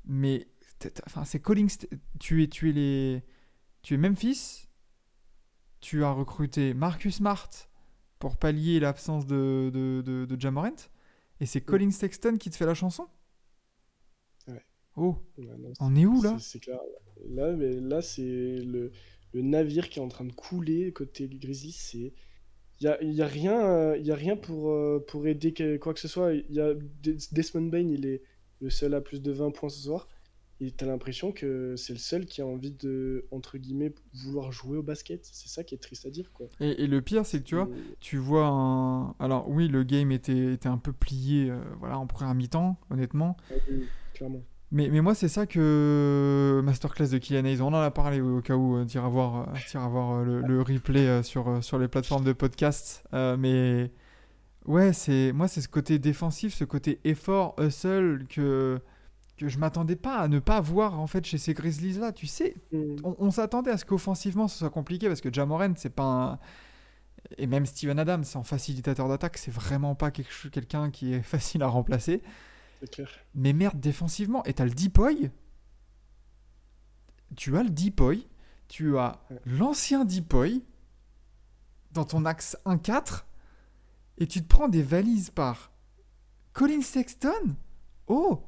Mais, 0.05 0.47
enfin, 1.07 1.25
c'est 1.25 1.41
calling. 1.41 1.71
Tu 2.21 2.43
es, 2.43 2.49
tu 2.49 2.71
es 2.71 2.73
les. 2.73 3.25
Tu 3.83 3.95
es 3.95 3.97
Memphis, 3.97 4.64
tu 5.85 6.03
as 6.03 6.13
recruté 6.13 6.73
Marcus 6.73 7.17
Smart 7.17 7.51
pour 8.19 8.39
pallier 8.39 8.81
l'absence 8.81 9.27
de, 9.27 9.71
de, 9.71 10.25
de, 10.25 10.41
Jamorant, 10.41 10.77
et 11.41 11.47
c'est 11.47 11.61
Colin 11.61 11.91
Sexton 11.91 12.39
qui 12.39 12.49
te 12.49 12.57
fait 12.57 12.65
la 12.65 12.73
chanson 12.73 13.07
Ouais. 14.49 14.63
Oh 14.97 15.19
On 15.81 15.95
est 15.95 16.07
où 16.07 16.23
là 16.23 16.39
C'est 16.41 16.59
clair. 16.59 16.81
Là, 17.29 17.53
mais 17.53 17.81
là 17.81 18.01
c'est 18.01 18.23
le, 18.23 18.93
le, 19.35 19.43
navire 19.43 19.91
qui 19.91 19.99
est 19.99 20.03
en 20.03 20.09
train 20.09 20.25
de 20.25 20.33
couler 20.33 20.91
côté. 20.93 21.29
C'est. 21.73 22.15
Il 22.81 22.87
n'y 22.87 22.89
a, 22.89 23.03
y 23.03 23.23
a, 23.23 23.27
rien, 23.27 23.95
y 23.97 24.11
a 24.11 24.15
rien 24.15 24.37
pour, 24.37 24.71
euh, 24.71 25.05
pour 25.07 25.27
aider 25.27 25.53
quoi 25.79 25.93
que 25.93 26.01
ce 26.01 26.09
soit. 26.09 26.33
Il 26.33 26.55
y 26.55 26.61
a 26.61 26.73
Desmond 27.31 27.69
Bain, 27.69 27.89
il 27.89 28.07
est 28.07 28.23
le 28.61 28.71
seul 28.71 28.95
à 28.95 29.03
plus 29.03 29.21
de 29.21 29.31
20 29.31 29.51
points 29.51 29.69
ce 29.69 29.83
soir. 29.83 30.09
Et 30.61 30.71
t'as 30.71 30.87
l'impression 30.87 31.33
que 31.33 31.75
c'est 31.77 31.93
le 31.93 31.99
seul 31.99 32.27
qui 32.27 32.41
a 32.41 32.47
envie 32.47 32.71
de, 32.71 33.27
entre 33.33 33.59
guillemets, 33.59 33.93
vouloir 34.15 34.53
jouer 34.53 34.79
au 34.79 34.83
basket. 34.83 35.25
C'est 35.25 35.49
ça 35.49 35.65
qui 35.65 35.75
est 35.75 35.79
triste 35.79 36.07
à 36.07 36.11
dire, 36.11 36.31
quoi. 36.33 36.47
Et, 36.61 36.87
le 36.87 37.03
pire, 37.03 37.27
c'est 37.27 37.41
que 37.41 37.45
tu 37.45 37.57
vois, 37.57 37.69
tu 37.99 38.19
vois 38.19 38.47
un... 38.47 39.15
Alors 39.19 39.49
oui, 39.49 39.67
le 39.67 39.83
game 39.83 40.13
était, 40.13 40.53
était 40.53 40.69
un 40.69 40.79
peu 40.79 40.93
plié 40.93 41.51
euh, 41.51 41.59
voilà, 41.81 41.99
en 41.99 42.07
première 42.07 42.35
mi-temps, 42.35 42.77
honnêtement. 42.91 43.37
clairement. 44.15 44.43
Mais, 44.71 44.89
mais 44.89 45.01
moi, 45.01 45.15
c'est 45.15 45.29
ça 45.29 45.47
que 45.47 46.61
Masterclass 46.65 47.09
de 47.09 47.19
Kylian 47.19 47.45
Hayes, 47.45 47.61
on 47.61 47.69
en 47.69 47.75
a 47.75 47.91
parlé 47.91 48.21
au, 48.21 48.41
cas 48.41 48.55
où, 48.55 48.77
euh, 48.77 48.87
iras 48.87 49.09
voir, 49.09 49.49
euh, 49.49 49.79
voir 49.89 50.25
le, 50.25 50.41
le, 50.41 50.63
replay 50.63 51.23
sur, 51.25 51.63
sur 51.63 51.79
les 51.79 51.89
plateformes 51.89 52.25
de 52.25 52.33
podcast. 52.33 53.03
mais 53.13 53.91
ouais, 54.67 54.93
c'est 54.93 55.33
moi, 55.33 55.49
c'est 55.49 55.61
ce 55.61 55.69
côté 55.69 55.99
défensif, 55.99 56.55
ce 56.55 56.65
côté 56.65 57.01
effort, 57.05 57.57
hustle 57.59 58.25
que 58.29 58.81
que 59.37 59.49
je 59.49 59.59
m'attendais 59.59 59.97
pas 59.97 60.19
à 60.19 60.29
ne 60.29 60.39
pas 60.39 60.61
voir 60.61 61.01
en 61.01 61.07
fait 61.07 61.25
chez 61.25 61.39
ces 61.39 61.55
Grizzlies 61.55 61.99
là. 61.99 62.13
Tu 62.13 62.27
sais, 62.27 62.55
mm. 62.73 62.97
on, 63.05 63.31
s'attendait 63.31 63.71
à 63.71 63.79
ce 63.79 63.85
qu'offensivement 63.85 64.49
ce 64.49 64.59
soit 64.59 64.71
compliqué 64.71 65.09
parce 65.09 65.21
que 65.21 65.33
Jamoran 65.33 65.75
c'est 65.77 65.95
pas 65.95 66.05
un... 66.05 66.39
et 67.39 67.47
même 67.47 67.67
Steven 67.67 67.99
Adams 67.99 68.25
en 68.35 68.45
facilitateur 68.45 69.09
d'attaque 69.09 69.39
c'est 69.39 69.51
vraiment 69.51 69.95
pas 69.95 70.11
quelqu'un 70.11 70.91
qui 70.91 71.15
est 71.15 71.23
facile 71.23 71.63
à 71.63 71.69
remplacer. 71.69 72.23
Clair. 72.93 73.09
Mais 73.35 73.53
merde 73.53 73.81
défensivement 73.81 74.45
et 74.45 74.53
t'as 74.53 74.65
le 74.65 74.71
Deepoy. 74.71 75.31
Tu 77.37 77.57
as 77.57 77.63
le 77.63 77.71
Deepoy, 77.71 78.29
tu 78.69 78.99
as 78.99 79.21
l'ancien 79.47 80.05
Deepoy 80.05 80.63
dans 81.93 82.05
ton 82.05 82.25
axe 82.25 82.57
1-4 82.67 83.25
et 84.19 84.27
tu 84.27 84.43
te 84.43 84.47
prends 84.47 84.69
des 84.69 84.83
valises 84.83 85.31
par 85.31 85.73
Colin 86.53 86.83
Sexton. 86.83 87.57
Oh 88.07 88.45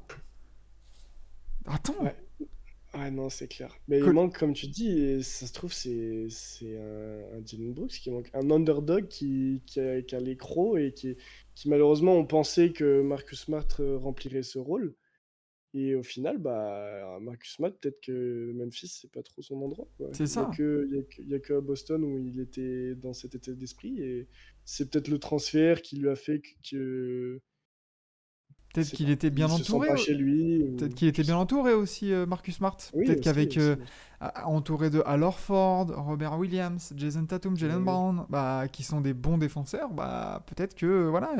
Attends. 1.67 1.95
Ouais. 2.03 3.11
non, 3.11 3.29
c'est 3.29 3.47
clair. 3.47 3.75
Mais 3.87 3.99
il 3.99 4.11
manque, 4.11 4.37
comme 4.37 4.53
tu 4.53 4.67
dis, 4.67 5.23
ça 5.23 5.45
se 5.45 5.53
trouve, 5.53 5.73
c'est 5.73 6.27
un, 6.63 7.37
un 7.37 7.41
Dylan 7.41 7.73
Brooks 7.73 7.91
qui 7.91 8.09
manque. 8.09 8.29
Un 8.33 8.49
underdog 8.51 9.07
qui, 9.07 9.61
qui 9.65 9.79
a, 9.79 10.01
qui 10.01 10.15
a 10.15 10.19
les 10.19 10.37
crocs 10.37 10.79
et 10.79 10.93
qui, 10.93 11.15
qui, 11.55 11.69
malheureusement, 11.69 12.15
on 12.15 12.25
pensait 12.25 12.71
que 12.71 13.01
Marcus 13.01 13.41
Smart 13.41 13.67
euh, 13.79 13.97
remplirait 13.97 14.43
ce 14.43 14.59
rôle. 14.59 14.95
Et 15.73 15.95
au 15.95 16.01
final, 16.01 16.37
bah, 16.37 17.19
Marcus 17.21 17.53
Smart, 17.53 17.71
peut-être 17.71 18.01
que 18.01 18.51
Memphis, 18.53 18.87
c'est 18.87 19.11
pas 19.11 19.21
trop 19.21 19.41
son 19.41 19.61
endroit. 19.61 19.87
C'est 20.13 20.25
ça. 20.25 20.49
Il 20.57 21.05
n'y 21.27 21.35
a, 21.35 21.39
que 21.39 21.53
à 21.53 21.61
Boston 21.61 22.03
où 22.03 22.17
il 22.17 22.39
était 22.39 22.95
dans 22.95 23.13
cet 23.13 23.35
état 23.35 23.51
d'esprit. 23.51 24.01
Et 24.01 24.27
c'est 24.65 24.89
peut-être 24.89 25.09
le 25.09 25.19
transfert 25.19 25.81
qui 25.81 25.97
lui 25.97 26.09
a 26.09 26.15
fait 26.15 26.41
que, 26.67 27.41
Peut-être 28.77 28.91
qu'il 28.91 29.09
était 29.09 29.29
bien 29.31 29.49
entouré. 29.49 29.89
Peut-être 29.89 30.93
qu'il 30.93 31.07
était 31.07 31.23
bien 31.23 31.37
entouré 31.37 31.73
aussi, 31.73 32.13
euh, 32.13 32.27
Marcus 32.27 32.57
Smart. 32.57 32.77
Peut-être 32.93 33.21
qu'avec 33.21 33.57
euh, 33.57 33.75
entouré 34.45 34.91
de 34.91 35.01
Al 35.05 35.23
Orford, 35.23 35.87
Robert 35.95 36.37
Williams, 36.37 36.93
Jason 36.95 37.25
Tatum, 37.25 37.57
Jalen 37.57 37.83
Brown, 37.83 38.25
bah, 38.29 38.67
qui 38.71 38.83
sont 38.83 39.01
des 39.01 39.13
bons 39.13 39.39
défenseurs, 39.39 39.91
bah, 39.91 40.43
peut-être 40.45 40.75
que 40.75 41.07
voilà. 41.07 41.31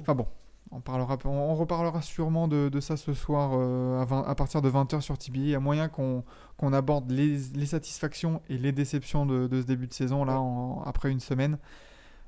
Enfin 0.00 0.16
bon, 0.16 0.26
on, 0.72 0.80
parlera, 0.80 1.16
on, 1.24 1.54
reparlera 1.54 2.02
sûrement 2.02 2.48
de, 2.48 2.80
ça 2.80 2.96
ce 2.96 3.12
soir 3.12 3.52
euh, 3.54 4.02
à, 4.02 4.34
partir 4.34 4.60
de 4.60 4.68
20h 4.68 5.00
sur 5.02 5.16
TBA. 5.16 5.38
Il 5.38 5.48
y 5.50 5.54
a 5.54 5.60
moyen 5.60 5.88
qu'on 5.88 6.24
aborde 6.72 7.12
les, 7.12 7.38
satisfactions 7.66 8.42
et 8.48 8.58
les 8.58 8.72
déceptions 8.72 9.24
de, 9.24 9.48
ce 9.52 9.66
début 9.66 9.86
de 9.86 9.94
saison 9.94 10.24
là 10.24 10.42
après 10.84 11.12
une 11.12 11.20
semaine. 11.20 11.58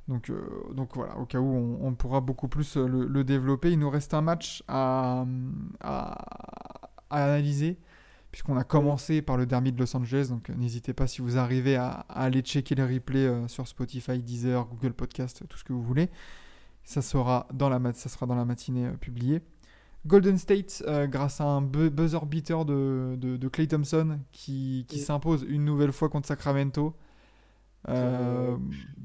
Donc, 0.08 0.30
euh, 0.30 0.40
donc 0.72 0.94
voilà, 0.94 1.16
au 1.18 1.26
cas 1.26 1.38
où 1.38 1.78
on, 1.82 1.94
pourra 1.94 2.20
beaucoup 2.22 2.48
plus 2.48 2.76
euh, 2.76 2.86
le, 2.86 3.24
développer. 3.24 3.70
Il 3.70 3.78
nous 3.78 3.90
reste 3.90 4.14
un 4.14 4.22
match 4.22 4.64
à, 4.66 5.26
à, 5.80 6.24
analyser, 7.10 7.78
puisqu'on 8.30 8.56
a 8.56 8.64
commencé 8.64 9.20
par 9.20 9.36
le 9.36 9.44
derby 9.44 9.70
de 9.70 9.78
Los 9.78 9.94
Angeles. 9.94 10.28
Donc 10.30 10.48
n'hésitez 10.48 10.94
pas 10.94 11.06
si 11.06 11.20
vous 11.20 11.36
arrivez 11.36 11.76
à, 11.76 12.06
aller 12.08 12.40
checker 12.40 12.74
les 12.74 12.84
replays 12.84 13.30
sur 13.48 13.68
Spotify, 13.68 14.18
Deezer, 14.18 14.66
Google 14.66 14.94
Podcast, 14.94 15.44
tout 15.46 15.58
ce 15.58 15.64
que 15.64 15.74
vous 15.74 15.82
voulez. 15.82 16.08
Ça 16.84 17.02
sera 17.02 17.46
dans 17.52 17.68
la, 17.68 17.78
ça 17.92 18.08
sera 18.08 18.24
dans 18.24 18.34
la 18.34 18.46
matinée 18.46 18.88
publiée. 18.98 19.42
Golden 20.06 20.38
State, 20.38 20.82
grâce 21.10 21.42
à 21.42 21.44
un 21.44 21.60
buzzer 21.60 22.24
beater 22.24 22.64
de, 22.64 23.18
de, 23.20 23.48
Clay 23.48 23.66
Thompson, 23.66 24.20
qui, 24.32 24.86
qui 24.88 25.00
s'impose 25.00 25.44
une 25.46 25.66
nouvelle 25.66 25.92
fois 25.92 26.08
contre 26.08 26.28
Sacramento. 26.28 26.94
Euh, 27.88 28.56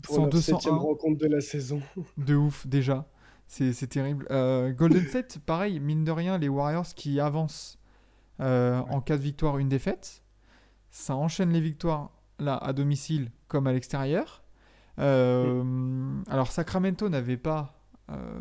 pour 0.01 0.27
la 0.27 0.41
septième 0.41 0.77
rencontre 0.77 1.19
de 1.19 1.27
la 1.27 1.41
saison. 1.41 1.81
De 2.17 2.35
ouf, 2.35 2.65
déjà. 2.67 3.07
C'est 3.47 3.87
terrible. 3.87 4.25
Euh, 4.31 4.71
Golden 4.71 5.05
State, 5.05 5.37
pareil, 5.45 5.79
mine 5.79 6.03
de 6.03 6.11
rien, 6.11 6.39
les 6.39 6.49
Warriors 6.49 6.87
qui 6.95 7.19
avancent 7.19 7.77
euh, 8.39 8.79
en 8.89 8.99
cas 8.99 9.15
de 9.15 9.21
victoire, 9.21 9.59
une 9.59 9.69
défaite. 9.69 10.23
Ça 10.89 11.15
enchaîne 11.15 11.51
les 11.51 11.61
victoires 11.61 12.11
là 12.39 12.57
à 12.57 12.73
domicile 12.73 13.29
comme 13.47 13.67
à 13.67 13.73
l'extérieur. 13.73 14.43
Alors 14.97 16.51
Sacramento 16.51 17.09
n'avait 17.09 17.37
pas 17.37 17.79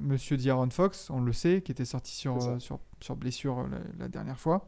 Monsieur 0.01 0.39
D'Aaron 0.39 0.70
Fox, 0.70 1.11
on 1.11 1.20
le 1.20 1.33
sait, 1.33 1.62
qui 1.62 1.72
était 1.72 1.85
sorti 1.85 2.14
sur, 2.14 2.61
sur, 2.61 2.80
sur, 3.01 3.16
blessure 3.16 3.68
la, 3.99 4.09
dernière 4.09 4.41
fois. 4.41 4.66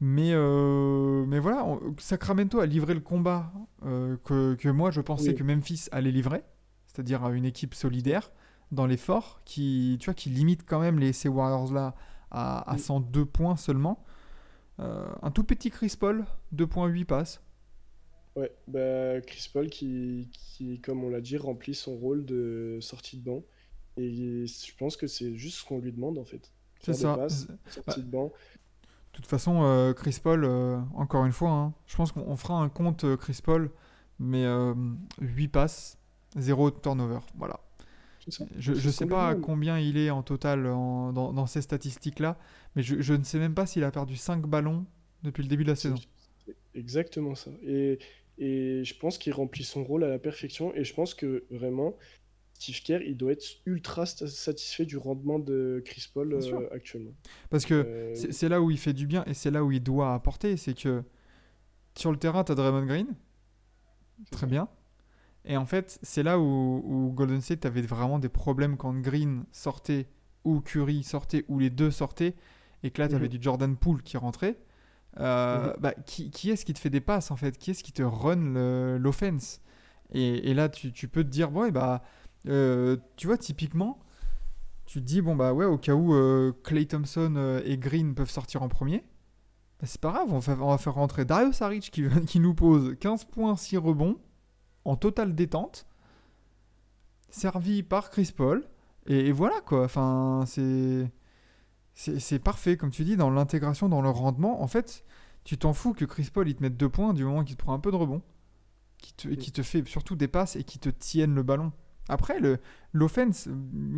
Mais, 0.00 0.30
euh, 0.32 1.24
mais 1.26 1.40
voilà, 1.40 1.66
Sacramento 1.98 2.60
a 2.60 2.66
livré 2.66 2.94
le 2.94 3.00
combat 3.00 3.52
euh, 3.84 4.16
que, 4.24 4.54
que, 4.54 4.68
moi 4.68 4.92
je 4.92 5.00
pensais 5.00 5.34
que 5.34 5.42
Memphis 5.42 5.86
allait 5.90 6.12
livrer, 6.12 6.44
c'est-à-dire 6.86 7.28
une 7.30 7.44
équipe 7.44 7.74
solidaire 7.74 8.30
dans 8.70 8.86
l'effort 8.86 9.40
qui, 9.44 9.96
tu 10.00 10.04
vois, 10.04 10.14
qui 10.14 10.30
limite 10.30 10.64
quand 10.64 10.78
même 10.78 11.00
les, 11.00 11.12
ces 11.12 11.28
Warriors-là 11.28 11.96
à, 12.30 12.70
à 12.70 12.78
102 12.78 13.24
points 13.24 13.56
seulement. 13.56 14.04
Euh, 14.80 15.08
un 15.22 15.30
tout 15.30 15.42
petit 15.42 15.70
Chris 15.70 15.94
Paul, 15.98 16.24
2.8 16.54 17.04
passes. 17.04 17.42
Ouais, 18.36 18.52
bah, 18.68 19.20
Chris 19.22 19.50
Paul 19.52 19.68
qui, 19.68 20.28
qui 20.32 20.80
comme 20.80 21.02
on 21.02 21.10
l'a 21.10 21.20
dit, 21.20 21.36
remplit 21.36 21.74
son 21.74 21.96
rôle 21.96 22.24
de 22.24 22.78
sortie 22.80 23.16
de 23.16 23.24
banc. 23.24 23.42
Et 23.96 24.46
je 24.46 24.76
pense 24.76 24.96
que 24.96 25.08
c'est 25.08 25.34
juste 25.34 25.58
ce 25.58 25.64
qu'on 25.64 25.80
lui 25.80 25.92
demande 25.92 26.18
en 26.18 26.24
fait. 26.24 26.52
C'est 26.80 26.92
ça. 26.92 27.16
Passes, 27.16 27.48
sortie 27.68 28.02
de 28.02 28.08
banc. 28.08 28.32
De 29.18 29.22
toute 29.22 29.30
façon, 29.30 29.64
euh, 29.64 29.92
Chris 29.94 30.20
Paul, 30.22 30.44
euh, 30.44 30.78
encore 30.94 31.26
une 31.26 31.32
fois, 31.32 31.50
hein, 31.50 31.74
je 31.88 31.96
pense 31.96 32.12
qu'on 32.12 32.36
fera 32.36 32.54
un 32.54 32.68
compte 32.68 33.02
euh, 33.02 33.16
Chris 33.16 33.40
Paul, 33.42 33.68
mais 34.20 34.46
8 35.20 35.48
passes, 35.48 35.98
0 36.36 36.70
turnover. 36.70 37.18
Voilà. 37.36 37.58
Je 38.56 38.72
ne 38.72 38.90
sais 38.92 39.06
pas 39.06 39.34
combien 39.34 39.76
il 39.80 39.96
est 39.96 40.10
en 40.10 40.22
total 40.22 40.62
dans, 40.62 41.46
ces 41.46 41.62
statistiques-là, 41.62 42.38
mais 42.76 42.82
je, 42.82 43.12
ne 43.12 43.24
sais 43.24 43.40
même 43.40 43.54
pas 43.54 43.66
s'il 43.66 43.82
a 43.82 43.90
perdu 43.90 44.16
5 44.16 44.46
ballons 44.46 44.86
depuis 45.24 45.42
le 45.42 45.48
début 45.48 45.64
de 45.64 45.70
la 45.70 45.76
saison. 45.76 45.96
Exactement 46.74 47.34
ça. 47.34 47.50
Et, 47.62 47.98
et 48.38 48.84
je 48.84 48.96
pense 48.98 49.18
qu'il 49.18 49.32
remplit 49.32 49.64
son 49.64 49.82
rôle 49.82 50.04
à 50.04 50.08
la 50.08 50.20
perfection, 50.20 50.72
et 50.76 50.84
je 50.84 50.94
pense 50.94 51.14
que 51.14 51.44
vraiment, 51.50 51.96
Steve 52.58 52.82
Kerr, 52.82 53.02
il 53.02 53.16
doit 53.16 53.32
être 53.32 53.46
ultra 53.66 54.04
satisfait 54.04 54.84
du 54.84 54.96
rendement 54.96 55.38
de 55.38 55.80
Chris 55.84 56.08
Paul 56.12 56.32
euh, 56.32 56.68
actuellement. 56.72 57.12
Parce 57.50 57.64
que 57.64 57.74
euh, 57.74 58.14
c'est 58.14 58.48
là 58.48 58.60
où 58.60 58.72
il 58.72 58.78
fait 58.78 58.92
du 58.92 59.06
bien 59.06 59.24
et 59.26 59.34
c'est 59.34 59.52
là 59.52 59.62
où 59.62 59.70
il 59.70 59.80
doit 59.80 60.12
apporter. 60.12 60.56
C'est 60.56 60.74
que 60.74 61.04
sur 61.96 62.10
le 62.10 62.18
terrain, 62.18 62.42
tu 62.42 62.50
as 62.50 62.56
Draymond 62.56 62.84
Green. 62.84 63.06
Très 64.32 64.48
bien. 64.48 64.68
Et 65.44 65.56
en 65.56 65.66
fait, 65.66 66.00
c'est 66.02 66.24
là 66.24 66.40
où, 66.40 67.12
Golden 67.14 67.40
State 67.40 67.64
avait 67.64 67.80
vraiment 67.80 68.18
des 68.18 68.28
problèmes 68.28 68.76
quand 68.76 68.92
Green 68.92 69.44
sortait 69.52 70.08
ou 70.42 70.60
Curry 70.60 71.04
sortait 71.04 71.44
ou 71.46 71.60
les 71.60 71.70
deux 71.70 71.92
sortaient. 71.92 72.34
Et 72.82 72.90
que 72.90 73.00
là, 73.00 73.08
tu 73.08 73.14
avais 73.14 73.26
mhm. 73.26 73.30
du 73.30 73.38
Jordan 73.40 73.76
Poole 73.76 74.02
qui 74.02 74.16
rentrait. 74.16 74.58
Euh, 75.20 75.68
mhm. 75.68 75.76
bah, 75.78 75.94
qui, 76.06 76.32
qui 76.32 76.50
est-ce 76.50 76.64
qui 76.64 76.74
te 76.74 76.80
fait 76.80 76.90
des 76.90 77.00
passes 77.00 77.30
en 77.30 77.36
fait? 77.36 77.56
Qui 77.56 77.70
est-ce 77.70 77.84
qui 77.84 77.92
te 77.92 78.02
run 78.02 78.98
l'offense? 78.98 79.60
Et, 80.10 80.50
et, 80.50 80.54
là, 80.54 80.68
tu, 80.68 80.90
tu, 80.90 81.06
peux 81.06 81.22
te 81.22 81.28
dire, 81.28 81.50
bon, 81.50 81.68
bah 81.68 82.02
euh, 82.46 82.96
tu 83.16 83.26
vois, 83.26 83.38
typiquement, 83.38 83.98
tu 84.86 85.00
te 85.00 85.04
dis, 85.04 85.20
bon, 85.20 85.36
bah 85.36 85.52
ouais, 85.52 85.64
au 85.64 85.78
cas 85.78 85.94
où 85.94 86.14
euh, 86.14 86.52
Clay 86.64 86.86
Thompson 86.86 87.34
euh, 87.36 87.60
et 87.64 87.76
Green 87.78 88.14
peuvent 88.14 88.30
sortir 88.30 88.62
en 88.62 88.68
premier, 88.68 89.04
bah, 89.80 89.86
c'est 89.86 90.00
pas 90.00 90.12
grave, 90.12 90.32
on 90.32 90.38
va, 90.38 90.78
faire 90.78 90.94
rentrer 90.94 91.24
Dario 91.24 91.52
Saric 91.52 91.90
qui, 91.90 92.04
qui 92.26 92.40
nous 92.40 92.54
pose 92.54 92.96
15 93.00 93.24
points, 93.24 93.56
6 93.56 93.78
rebonds, 93.78 94.18
en 94.84 94.96
totale 94.96 95.34
détente, 95.34 95.86
servi 97.30 97.82
par 97.82 98.10
Chris 98.10 98.32
Paul, 98.34 98.64
et, 99.08 99.32
voilà 99.32 99.60
quoi, 99.62 99.84
enfin, 99.84 100.44
c'est. 100.46 101.10
C'est 101.94 102.38
parfait, 102.38 102.76
comme 102.76 102.90
tu 102.90 103.02
dis, 103.02 103.16
dans 103.16 103.28
l'intégration, 103.28 103.88
dans 103.88 104.02
le 104.02 104.08
rendement. 104.08 104.62
En 104.62 104.68
fait, 104.68 105.04
tu 105.42 105.58
t'en 105.58 105.72
fous 105.72 105.94
que 105.94 106.04
Chris 106.04 106.30
Paul 106.32 106.48
il 106.48 106.54
te 106.54 106.62
mette 106.62 106.76
deux 106.76 106.88
points 106.88 107.12
du 107.12 107.24
moment 107.24 107.42
qu'il 107.42 107.56
te 107.56 107.62
prend 107.62 107.72
un 107.72 107.80
peu 107.80 107.90
de 107.90 107.96
rebond, 107.96 108.22
qui 108.98 109.14
te, 109.14 109.28
qui 109.28 109.50
te 109.50 109.64
fait 109.64 109.84
surtout 109.84 110.14
des 110.14 110.28
passes 110.28 110.54
et 110.54 110.62
qui 110.62 110.78
te 110.78 110.90
tienne 110.90 111.34
le 111.34 111.42
ballon. 111.42 111.72
Après, 112.08 112.40
l'offense, 112.92 113.48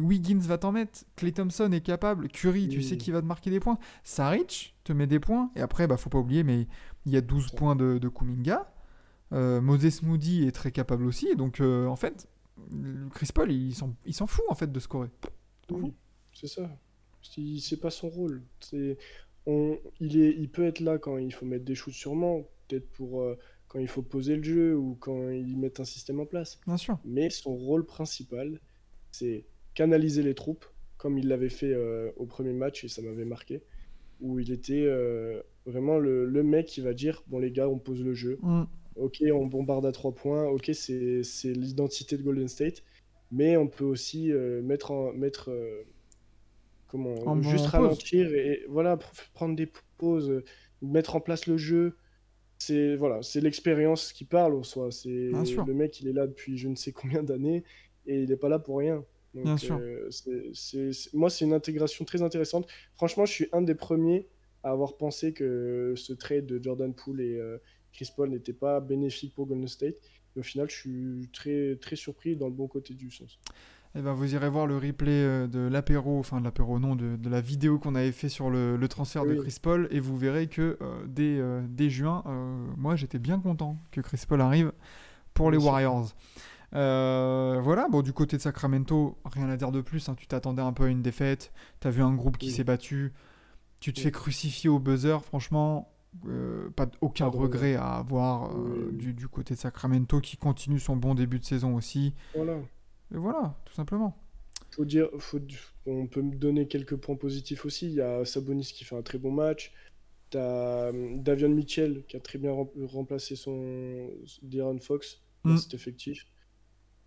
Wiggins 0.03 0.41
va 0.41 0.59
t'en 0.59 0.73
mettre, 0.73 1.05
Clay 1.17 1.33
Thompson 1.33 1.71
est 1.73 1.81
capable, 1.81 2.29
Curry, 2.29 2.69
tu 2.69 2.83
sais 2.83 2.97
qu'il 2.97 3.13
va 3.13 3.21
te 3.21 3.27
marquer 3.27 3.51
des 3.51 3.61
points, 3.61 3.79
Saric 4.03 4.77
te 4.85 4.93
met 4.93 5.07
des 5.07 5.21
points, 5.21 5.51
et 5.55 5.61
après, 5.61 5.87
bah, 5.87 5.97
faut 5.97 6.11
pas 6.11 6.19
oublier, 6.19 6.43
mais 6.43 6.67
il 7.07 7.13
y 7.13 7.17
a 7.17 7.21
12 7.21 7.53
points 7.53 7.77
de, 7.77 7.99
de 7.99 8.09
Kuminga. 8.09 8.73
Euh, 9.33 9.61
Moses 9.61 10.03
Moody 10.03 10.45
est 10.47 10.53
très 10.53 10.73
capable 10.73 11.07
aussi, 11.07 11.37
donc 11.37 11.61
euh, 11.61 11.87
en 11.87 11.97
fait, 11.97 12.29
Chris 13.15 13.29
Paul, 13.33 13.53
il 13.53 13.75
s'en 13.75 14.27
fout 14.27 14.45
en 14.49 14.55
fait 14.55 14.71
de 14.73 14.81
scorer. 14.81 15.09
Oui, 15.71 15.95
c'est 16.33 16.49
ça. 16.49 16.69
C'est 17.23 17.81
pas 17.81 17.91
son 17.91 18.09
rôle. 18.09 18.43
On, 19.47 19.79
il, 20.01 20.21
est, 20.21 20.35
il 20.37 20.51
peut 20.51 20.67
être 20.67 20.81
là 20.81 20.99
quand 20.99 21.17
il 21.17 21.33
faut 21.33 21.47
mettre 21.47 21.65
des 21.65 21.75
shoots 21.75 21.95
sûrement, 21.95 22.43
peut-être 22.69 22.89
pour. 22.91 23.23
Euh, 23.23 23.39
quand 23.71 23.79
il 23.79 23.87
faut 23.87 24.03
poser 24.03 24.35
le 24.37 24.43
jeu 24.43 24.77
ou 24.77 24.97
quand 24.99 25.31
ils 25.31 25.57
mettent 25.57 25.79
un 25.79 25.85
système 25.85 26.19
en 26.19 26.27
place. 26.27 26.61
Bien 26.67 26.77
sûr. 26.77 26.99
Mais 27.05 27.31
son 27.31 27.55
rôle 27.55 27.87
principal, 27.87 28.61
c'est 29.13 29.47
canaliser 29.75 30.25
les 30.25 30.35
troupes, 30.35 30.67
comme 30.97 31.17
il 31.17 31.29
l'avait 31.29 31.49
fait 31.49 31.73
euh, 31.73 32.11
au 32.17 32.27
premier 32.27 32.53
match 32.53 32.83
et 32.83 32.89
ça 32.89 33.01
m'avait 33.01 33.25
marqué, 33.25 33.63
où 34.21 34.41
il 34.41 34.51
était 34.51 34.85
euh, 34.85 35.41
vraiment 35.67 36.01
le, 36.01 36.27
mec 36.43 36.67
qui 36.67 36.81
va 36.81 36.93
dire 36.93 37.23
bon 37.29 37.39
les 37.39 37.53
gars, 37.53 37.69
on 37.69 37.79
pose 37.79 38.03
le 38.03 38.13
jeu. 38.13 38.39
Mm. 38.43 38.65
Ok, 38.97 39.23
on 39.33 39.47
bombarde 39.47 39.87
à 39.87 39.93
trois 39.93 40.13
points. 40.13 40.47
Ok, 40.49 40.73
c'est 40.75 41.23
l'identité 41.45 42.17
de 42.17 42.25
Golden 42.25 42.49
State, 42.49 42.83
mais 43.31 43.57
on 43.57 43.69
peut 43.69 43.85
aussi 43.85 44.33
euh, 44.33 44.63
mettre 44.63 44.91
en, 44.91 45.13
mettre 45.13 45.57
comment 46.89 47.41
juste 47.41 47.67
ralentir 47.67 48.35
et 48.35 48.65
voilà 48.69 48.99
prendre 49.33 49.55
des 49.55 49.71
pauses, 49.97 50.43
mettre 50.83 51.15
en 51.15 51.21
place 51.21 51.47
le 51.47 51.57
jeu 51.57 51.95
c'est 52.61 52.95
voilà, 52.95 53.23
c'est 53.23 53.41
l'expérience 53.41 54.13
qui 54.13 54.25
parle 54.25 54.55
au 54.55 54.63
soi. 54.63 54.91
C'est 54.91 55.09
le 55.09 55.73
mec, 55.73 55.99
il 56.01 56.09
est 56.09 56.13
là 56.13 56.27
depuis 56.27 56.59
je 56.59 56.69
ne 56.69 56.77
sais 56.77 56.93
combien 56.93 57.23
d'années 57.23 57.65
et 58.07 58.23
il 58.23 58.29
n'est 58.29 58.37
pas 58.37 58.51
là 58.51 58.59
pour 58.59 58.79
rien. 58.79 59.03
Bien 59.33 59.57
sûr. 59.57 59.79
Euh, 59.81 60.11
moi, 61.15 61.31
c'est 61.31 61.45
une 61.45 61.55
intégration 61.55 62.05
très 62.05 62.21
intéressante. 62.21 62.69
Franchement, 62.97 63.25
je 63.25 63.33
suis 63.33 63.49
un 63.53 63.63
des 63.63 63.75
premiers 63.75 64.27
à 64.63 64.73
avoir 64.73 64.97
pensé 64.97 65.33
que 65.33 65.95
ce 65.97 66.13
trade 66.13 66.47
de 66.47 66.63
Jordan 66.63 66.93
Poole 66.93 67.21
et 67.23 67.39
euh, 67.39 67.57
Chris 67.93 68.11
Paul 68.15 68.29
n'était 68.29 68.53
pas 68.53 68.81
bénéfique 68.81 69.35
pour 69.35 69.47
Golden 69.47 69.69
State. 69.69 69.97
Et 70.37 70.41
au 70.41 70.43
final, 70.43 70.69
je 70.69 70.77
suis 70.77 71.29
très, 71.33 71.77
très 71.77 71.97
surpris 71.97 72.37
dans 72.37 72.47
le 72.47 72.53
bon 72.53 72.67
côté 72.67 72.93
du 72.93 73.11
sens. 73.11 73.39
Eh 73.97 74.03
ben, 74.03 74.13
vous 74.13 74.35
irez 74.35 74.49
voir 74.49 74.69
le 74.69 74.77
replay 74.77 75.11
euh, 75.11 75.47
de 75.49 75.59
l'apéro, 75.59 76.21
enfin 76.21 76.39
de 76.39 76.45
l'apéro 76.45 76.79
non, 76.79 76.95
de, 76.95 77.17
de, 77.17 77.29
la 77.29 77.41
vidéo 77.41 77.81
qu'on 77.81 77.97
avait 77.97 78.13
fait 78.13 78.29
sur 78.29 78.49
le, 78.49 78.77
le 78.77 78.89
transfert 78.89 79.27
de 79.27 79.35
Chris 79.35 79.57
Paul 79.61 79.89
et 79.91 79.99
vous 79.99 80.17
verrez 80.17 80.47
que 80.47 80.79
euh, 80.81 81.05
dès, 81.09 81.39
euh, 81.39 81.61
dès, 81.69 81.91
juin, 81.91 82.23
moi 82.77 82.95
j'étais 82.95 83.19
bien 83.19 83.41
content 83.41 83.79
que 83.91 84.01
Chris 84.01 84.23
Paul 84.29 84.41
arrive 84.43 84.73
pour 85.35 85.51
les 85.51 85.59
Warriors. 85.59 86.15
voilà, 86.73 87.89
bon 87.91 88.03
du 88.03 88.13
côté 88.13 88.37
de 88.37 88.43
Sacramento, 88.43 89.19
rien 89.25 89.51
à 89.51 89.57
dire 89.57 89.73
de 89.73 89.81
plus, 89.81 90.09
hein, 90.09 90.15
tu 90.17 90.29
t'attendais 90.29 90.63
un 90.63 90.73
peu 90.73 90.85
à 90.85 90.89
une 90.89 91.03
défaite, 91.03 91.53
tu 91.81 91.89
as 91.89 91.91
vu 91.91 92.03
un 92.03 92.15
groupe 92.15 92.39
qui 92.39 92.53
s'est 92.53 92.65
battu, 92.65 93.13
tu 93.81 93.93
te 93.93 93.99
fais 93.99 94.13
crucifier 94.13 94.71
au 94.71 94.79
buzzer, 94.79 95.21
franchement, 95.25 95.93
pas 96.77 96.87
aucun 97.01 97.27
regret 97.27 97.75
à 97.75 97.97
avoir 97.97 98.55
du, 98.93 99.15
du, 99.15 99.27
côté 99.27 99.55
de 99.55 99.59
Sacramento 99.59 100.21
qui 100.21 100.37
continue 100.37 100.79
son 100.79 100.95
bon 100.95 101.17
début 101.17 101.41
de 101.41 101.45
saison 101.45 101.75
aussi. 101.75 102.15
Voilà. 102.37 102.55
Et 103.15 103.19
voilà, 103.19 103.57
tout 103.65 103.75
simplement. 103.75 104.17
Faut 104.73 104.85
dire, 104.85 105.09
faut, 105.19 105.41
on 105.87 106.07
peut 106.07 106.23
me 106.23 106.37
donner 106.37 106.69
quelques 106.69 106.97
points 106.97 107.17
positifs 107.17 107.65
aussi. 107.65 107.87
Il 107.87 107.95
y 107.95 108.01
a 108.01 108.25
Sabonis 108.25 108.73
qui 108.73 108.85
fait 108.85 108.97
un 108.97 109.03
très 109.03 109.19
bon 109.19 109.33
match. 109.33 109.73
Tu 110.31 110.39
as 110.39 110.91
hum, 110.91 111.23
Davion 111.23 111.49
Mitchell 111.49 112.05
qui 112.07 112.17
a 112.17 112.21
très 112.21 112.39
bien 112.39 112.53
remplacé 112.53 113.35
son 113.35 114.11
De'Aaron 114.43 114.79
Fox 114.79 115.23
dans 115.45 115.53
mm. 115.53 115.59
cet 115.59 115.75
effectif. 115.75 116.27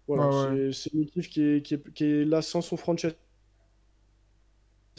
Voilà, 0.08 0.52
c'est 0.74 0.92
une 0.94 1.04
équipe 1.04 1.30
qui 1.30 1.42
est, 1.42 1.62
qui, 1.62 1.76
est, 1.76 1.94
qui 1.94 2.04
est, 2.04 2.26
là 2.26 2.42
sans 2.42 2.60
son 2.62 2.76
franchise 2.76 3.16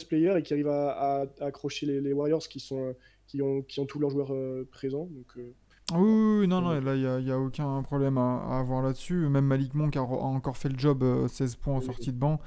player 0.09 0.33
et 0.37 0.41
qui 0.41 0.53
arrive 0.53 0.67
à, 0.67 1.25
accrocher 1.39 1.85
les, 1.85 2.01
les, 2.01 2.11
Warriors 2.11 2.47
qui, 2.47 2.59
sont, 2.59 2.95
qui, 3.27 3.41
ont, 3.41 3.61
qui 3.61 3.79
ont 3.79 3.85
tous 3.85 3.99
leurs 3.99 4.09
joueurs 4.09 4.33
euh, 4.33 4.67
présents. 4.71 5.05
Donc, 5.05 5.37
euh, 5.37 5.53
oui, 5.93 6.47
non, 6.47 6.61
non, 6.61 6.79
là, 6.79 6.95
il 6.95 7.23
n'y 7.23 7.31
a, 7.31 7.35
a, 7.35 7.37
aucun 7.37 7.81
problème 7.83 8.17
à, 8.17 8.59
avoir 8.59 8.81
là-dessus. 8.81 9.27
Même 9.29 9.45
Malik 9.45 9.73
Monk 9.75 9.95
a, 9.95 10.01
encore 10.01 10.57
fait 10.57 10.69
le 10.69 10.79
job, 10.79 11.03
16 11.27 11.53
euh, 11.53 11.57
points 11.61 11.75
en 11.75 11.81
sortie 11.81 12.11
de 12.11 12.17
banc. 12.17 12.39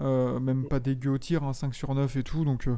Euh, 0.00 0.40
même 0.40 0.66
pas 0.68 0.80
dégueu 0.80 1.10
au 1.10 1.18
tir, 1.18 1.42
5 1.54 1.66
hein, 1.66 1.72
sur 1.72 1.94
9 1.94 2.16
et 2.16 2.22
tout. 2.22 2.44
Donc, 2.44 2.68
euh, 2.68 2.76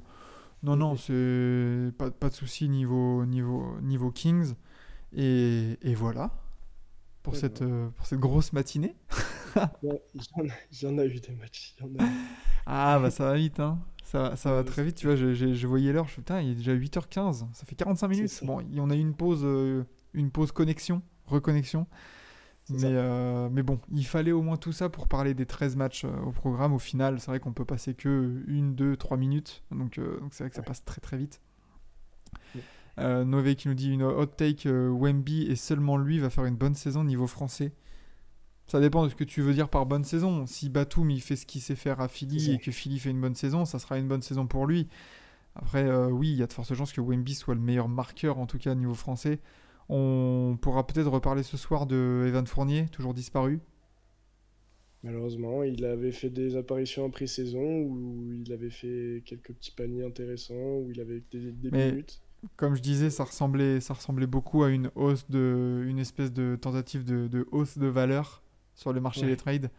Non, 0.62 0.76
non, 0.76 0.96
c'est 0.96 1.90
pas, 1.98 2.10
pas 2.10 2.28
de 2.28 2.34
souci 2.34 2.68
niveau, 2.68 3.24
niveau, 3.26 3.76
niveau 3.82 4.10
Kings. 4.10 4.54
Et, 5.12 5.78
et 5.82 5.94
voilà 5.94 6.30
pour, 7.24 7.34
cette, 7.34 7.62
euh, 7.62 7.88
pour 7.88 8.06
cette 8.06 8.20
grosse 8.20 8.52
matinée. 8.52 8.94
J'en 10.70 10.98
ai 10.98 11.06
eu 11.06 11.20
des 11.20 11.32
matchs. 11.32 11.74
y 11.80 11.82
en 11.82 12.04
a... 12.04 12.08
ah, 12.66 12.98
bah 13.00 13.10
ça 13.10 13.24
va 13.24 13.34
vite, 13.34 13.58
hein. 13.58 13.80
Ça, 14.04 14.36
ça 14.36 14.52
va 14.52 14.62
très 14.62 14.84
vite, 14.84 14.96
tu 14.96 15.06
vois, 15.06 15.16
je, 15.16 15.32
je, 15.32 15.54
je 15.54 15.66
voyais 15.66 15.92
l'heure, 15.92 16.06
je 16.06 16.16
putain, 16.16 16.40
il 16.40 16.50
est 16.50 16.54
déjà 16.54 16.74
8h15, 16.74 17.46
ça 17.52 17.64
fait 17.64 17.74
45 17.74 18.08
minutes. 18.08 18.40
Bon, 18.44 18.62
on 18.76 18.90
a 18.90 18.94
eu 18.94 19.00
une 19.00 19.14
pause, 19.14 19.40
euh, 19.44 19.84
une 20.14 20.30
pause 20.30 20.52
connexion, 20.52 21.02
reconnexion. 21.26 21.86
Mais, 22.70 22.78
euh, 22.84 23.50
mais 23.52 23.62
bon, 23.62 23.78
il 23.92 24.06
fallait 24.06 24.32
au 24.32 24.40
moins 24.40 24.56
tout 24.56 24.72
ça 24.72 24.88
pour 24.88 25.06
parler 25.06 25.34
des 25.34 25.44
13 25.44 25.76
matchs 25.76 26.04
au 26.04 26.32
programme. 26.32 26.72
Au 26.72 26.78
final, 26.78 27.20
c'est 27.20 27.26
vrai 27.26 27.38
qu'on 27.38 27.52
peut 27.52 27.66
passer 27.66 27.92
que 27.92 28.42
1, 28.48 28.72
2, 28.72 28.96
3 28.96 29.18
minutes. 29.18 29.62
Donc 29.70 29.98
donc 29.98 30.32
c'est 30.32 30.44
vrai 30.44 30.50
que 30.50 30.56
ça 30.56 30.62
passe 30.62 30.82
très 30.82 31.00
très 31.02 31.18
vite. 31.18 31.40
Euh, 32.98 33.24
Nové 33.24 33.56
qui 33.56 33.68
nous 33.68 33.74
dit 33.74 33.90
une 33.90 34.04
hot 34.04 34.26
take 34.26 34.68
euh, 34.68 34.88
Wemby 34.88 35.46
et 35.50 35.56
seulement 35.56 35.96
lui 35.96 36.18
va 36.18 36.30
faire 36.30 36.44
une 36.44 36.56
bonne 36.56 36.74
saison 36.74 37.02
niveau 37.02 37.26
français. 37.26 37.72
Ça 38.66 38.80
dépend 38.80 39.04
de 39.04 39.08
ce 39.08 39.14
que 39.14 39.24
tu 39.24 39.42
veux 39.42 39.52
dire 39.52 39.68
par 39.68 39.84
bonne 39.84 40.04
saison. 40.04 40.46
Si 40.46 40.70
Batum 40.70 41.10
il 41.10 41.20
fait 41.20 41.36
ce 41.36 41.44
qu'il 41.44 41.60
sait 41.60 41.74
faire 41.74 42.00
à 42.00 42.08
Philly 42.08 42.52
et 42.52 42.58
que 42.58 42.70
Philly 42.70 42.98
fait 42.98 43.10
une 43.10 43.20
bonne 43.20 43.34
saison, 43.34 43.64
ça 43.64 43.78
sera 43.78 43.98
une 43.98 44.08
bonne 44.08 44.22
saison 44.22 44.46
pour 44.46 44.66
lui. 44.66 44.88
Après, 45.56 45.84
euh, 45.84 46.08
oui, 46.08 46.30
il 46.30 46.36
y 46.36 46.42
a 46.42 46.46
de 46.46 46.52
fortes 46.52 46.74
chances 46.74 46.92
que 46.92 47.00
Wemby 47.00 47.34
soit 47.34 47.54
le 47.54 47.60
meilleur 47.60 47.88
marqueur, 47.88 48.38
en 48.38 48.46
tout 48.46 48.58
cas 48.58 48.74
niveau 48.74 48.94
français. 48.94 49.40
On 49.88 50.58
pourra 50.60 50.86
peut-être 50.86 51.10
reparler 51.10 51.42
ce 51.42 51.56
soir 51.56 51.86
de 51.86 52.24
Evan 52.26 52.46
Fournier, 52.46 52.86
toujours 52.90 53.14
disparu. 53.14 53.60
Malheureusement, 55.02 55.62
il 55.62 55.84
avait 55.84 56.12
fait 56.12 56.30
des 56.30 56.56
apparitions 56.56 57.04
en 57.04 57.10
pré-saison 57.10 57.82
où 57.82 58.32
il 58.32 58.50
avait 58.52 58.70
fait 58.70 59.22
quelques 59.26 59.52
petits 59.52 59.72
paniers 59.72 60.04
intéressants, 60.04 60.78
où 60.78 60.90
il 60.90 61.00
avait 61.00 61.22
des, 61.30 61.52
des 61.52 61.70
minutes 61.70 62.22
comme 62.56 62.74
je 62.74 62.82
disais, 62.82 63.10
ça 63.10 63.24
ressemblait, 63.24 63.80
ça 63.80 63.94
ressemblait 63.94 64.26
beaucoup 64.26 64.62
à 64.62 64.70
une 64.70 64.90
hausse 64.94 65.28
de, 65.30 65.84
une 65.86 65.98
espèce 65.98 66.32
de 66.32 66.56
tentative 66.56 67.04
de, 67.04 67.46
hausse 67.50 67.78
de 67.78 67.86
valeur 67.86 68.42
sur 68.74 68.92
le 68.92 69.00
marché 69.00 69.26
des 69.26 69.36
trades, 69.36 69.70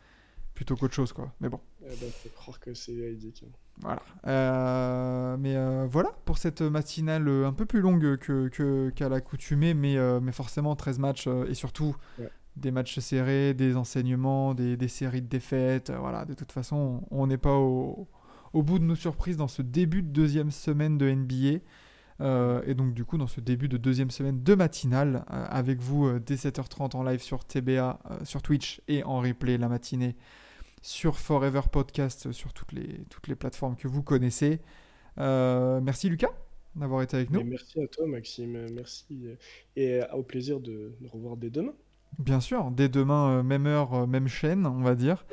plutôt 0.53 0.76
qu'autre 0.76 0.93
chose, 0.93 1.14
quoi. 1.14 1.34
Mais 1.39 1.49
bon. 1.49 1.60
Eh 1.84 1.95
ben, 1.95 2.10
faut 2.12 2.30
croire 2.30 2.60
que 2.60 2.74
c'est 2.74 2.93
véridique. 2.93 3.43
Voilà. 3.82 4.01
Euh, 4.26 5.38
mais 5.38 5.55
euh, 5.55 5.86
voilà 5.89 6.11
pour 6.26 6.38
cette 6.38 6.61
matinale 6.61 7.28
un 7.28 7.53
peu 7.53 7.65
plus 7.65 7.82
longue 7.82 8.17
que, 8.17 8.89
qu'à 8.89 9.09
l'accoutumée, 9.09 9.73
mais, 9.73 9.97
euh, 9.97 10.19
mais 10.21 10.32
forcément 10.32 10.76
13 10.76 10.99
matchs 10.99 11.28
et 11.47 11.53
surtout 11.53 11.95
des 12.55 12.71
matchs 12.71 12.99
serrés, 12.99 13.53
des 13.53 13.76
enseignements, 13.76 14.53
des, 14.53 14.78
des 14.78 14.88
séries 14.88 15.21
de 15.21 15.28
défaites. 15.28 15.91
voilà, 15.91 16.23
de 16.23 16.34
toute 16.34 16.53
façon, 16.53 17.03
on 17.11 17.28
n'est 17.28 17.38
pas 17.38 17.55
au, 17.55 18.07
au 18.53 18.63
bout 18.63 18.80
de 18.80 18.86
nos 18.86 18.95
surprises 18.95 19.36
dans 19.36 19.49
ce 19.49 19.61
début 19.61 20.01
de 20.01 20.07
deuxième 20.07 20.51
semaine 20.51 20.97
de 20.97 21.11
NBA. 21.11 21.59
Euh, 22.21 22.61
et 22.65 22.76
donc 22.76 22.93
du 22.93 23.03
coup 23.03 23.17
dans 23.17 23.28
ce 23.28 23.41
début 23.41 23.67
de 23.67 23.76
deuxième 23.76 24.09
semaine 24.09 24.41
de 24.41 24.55
matinale 24.55 25.26
euh, 25.32 25.45
avec 25.49 25.82
vous 25.82 26.07
euh, 26.07 26.21
dès 26.26 26.36
7h30 26.36 26.95
en 26.95 27.03
live 27.03 27.21
sur 27.21 27.43
TBA, 27.43 27.99
sur 28.23 28.41
Twitch 28.41 28.82
et 28.88 29.03
en 29.03 29.19
replay 29.19 29.57
la 29.57 29.67
matinée 29.67 30.15
sur 30.86 31.17
Forever 31.17 31.61
Podcast 31.71 32.31
sur 32.31 32.53
toutes 32.53 32.71
les, 32.71 33.05
toutes 33.09 33.27
les 33.27 33.36
plateformes 33.36 33.75
que 33.75 33.88
vous 33.88 34.03
connaissez. 34.03 34.59
merci 35.17 36.09
Lucas 36.09 36.31
d'avoir 36.75 37.01
été 37.01 37.15
avec 37.15 37.29
nous. 37.29 37.43
merci 37.43 37.81
à 37.81 37.88
toi 37.88 38.05
Maxime, 38.05 38.69
merci 38.73 39.27
et 39.77 40.01
au 40.13 40.23
plaisir 40.23 40.59
de 40.59 40.93
nous 40.99 41.09
revoir 41.09 41.38
dès 41.38 41.49
demain. 41.49 41.73
Bien 42.19 42.39
sûr, 42.39 42.69
dès 42.71 42.89
demain, 42.89 43.43
même 43.43 43.65
heure, 43.65 44.07
même 44.07 44.27
chaîne, 44.27 44.65
on 44.65 44.81
va 44.81 44.95
dire. 44.95 45.25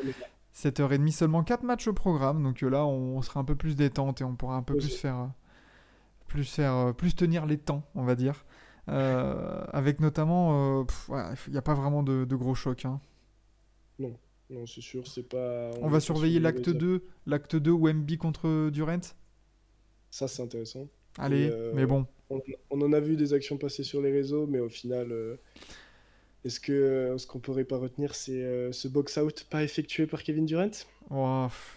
7h30, 0.54 1.10
seulement 1.10 1.42
4 1.42 1.64
matchs 1.64 1.88
au 1.88 1.92
programme, 1.92 2.42
donc 2.42 2.60
là 2.62 2.86
on, 2.86 3.20
sera 3.22 3.40
un 3.40 3.44
peu 3.44 3.56
plus 3.56 3.74
détente 3.74 4.20
et 4.20 4.24
on 4.24 4.36
pourra 4.36 4.56
un 4.56 4.62
peu 4.62 4.76
plus 4.76 4.96
faire 4.96 5.30
plus, 6.32 6.50
faire, 6.50 6.74
euh, 6.74 6.92
plus 6.92 7.14
tenir 7.14 7.46
les 7.46 7.58
temps, 7.58 7.82
on 7.94 8.04
va 8.04 8.14
dire. 8.14 8.44
Euh, 8.88 9.64
avec 9.72 10.00
notamment, 10.00 10.80
euh, 10.80 10.84
il 11.46 11.52
n'y 11.52 11.58
a 11.58 11.62
pas 11.62 11.74
vraiment 11.74 12.02
de, 12.02 12.24
gros 12.34 12.54
chocs. 12.54 12.84
Hein. 12.84 13.00
Non, 13.98 14.16
non 14.52 14.66
c'est 14.66 14.80
sûr, 14.80 15.06
c'est 15.06 15.28
pas. 15.28 15.70
On, 15.80 15.88
va 15.88 16.00
surveiller 16.00 16.40
l'acte 16.40 16.68
2, 16.68 17.04
l'acte 17.26 17.56
2 17.56 17.70
Wemby 17.70 18.18
contre 18.18 18.70
Durant? 18.70 19.00
Ça, 20.10 20.28
c'est 20.28 20.42
intéressant. 20.42 20.88
Allez, 21.18 21.50
mais 21.74 21.86
bon. 21.86 22.06
On, 22.70 22.80
en 22.80 22.92
a 22.92 23.00
vu 23.00 23.16
des 23.16 23.34
actions 23.34 23.58
passer 23.58 23.82
sur 23.82 24.00
les 24.00 24.10
réseaux, 24.10 24.46
mais 24.46 24.58
au 24.58 24.70
final, 24.70 25.38
est-ce 26.44 26.60
que 26.60 27.14
ce 27.18 27.26
qu'on 27.26 27.38
pourrait 27.38 27.64
pas 27.64 27.78
retenir, 27.78 28.14
c'est 28.14 28.72
ce 28.72 28.88
box-out 28.88 29.46
pas 29.50 29.62
effectué 29.62 30.06
par 30.06 30.22
Kevin 30.22 30.46
Durant? 30.46 30.70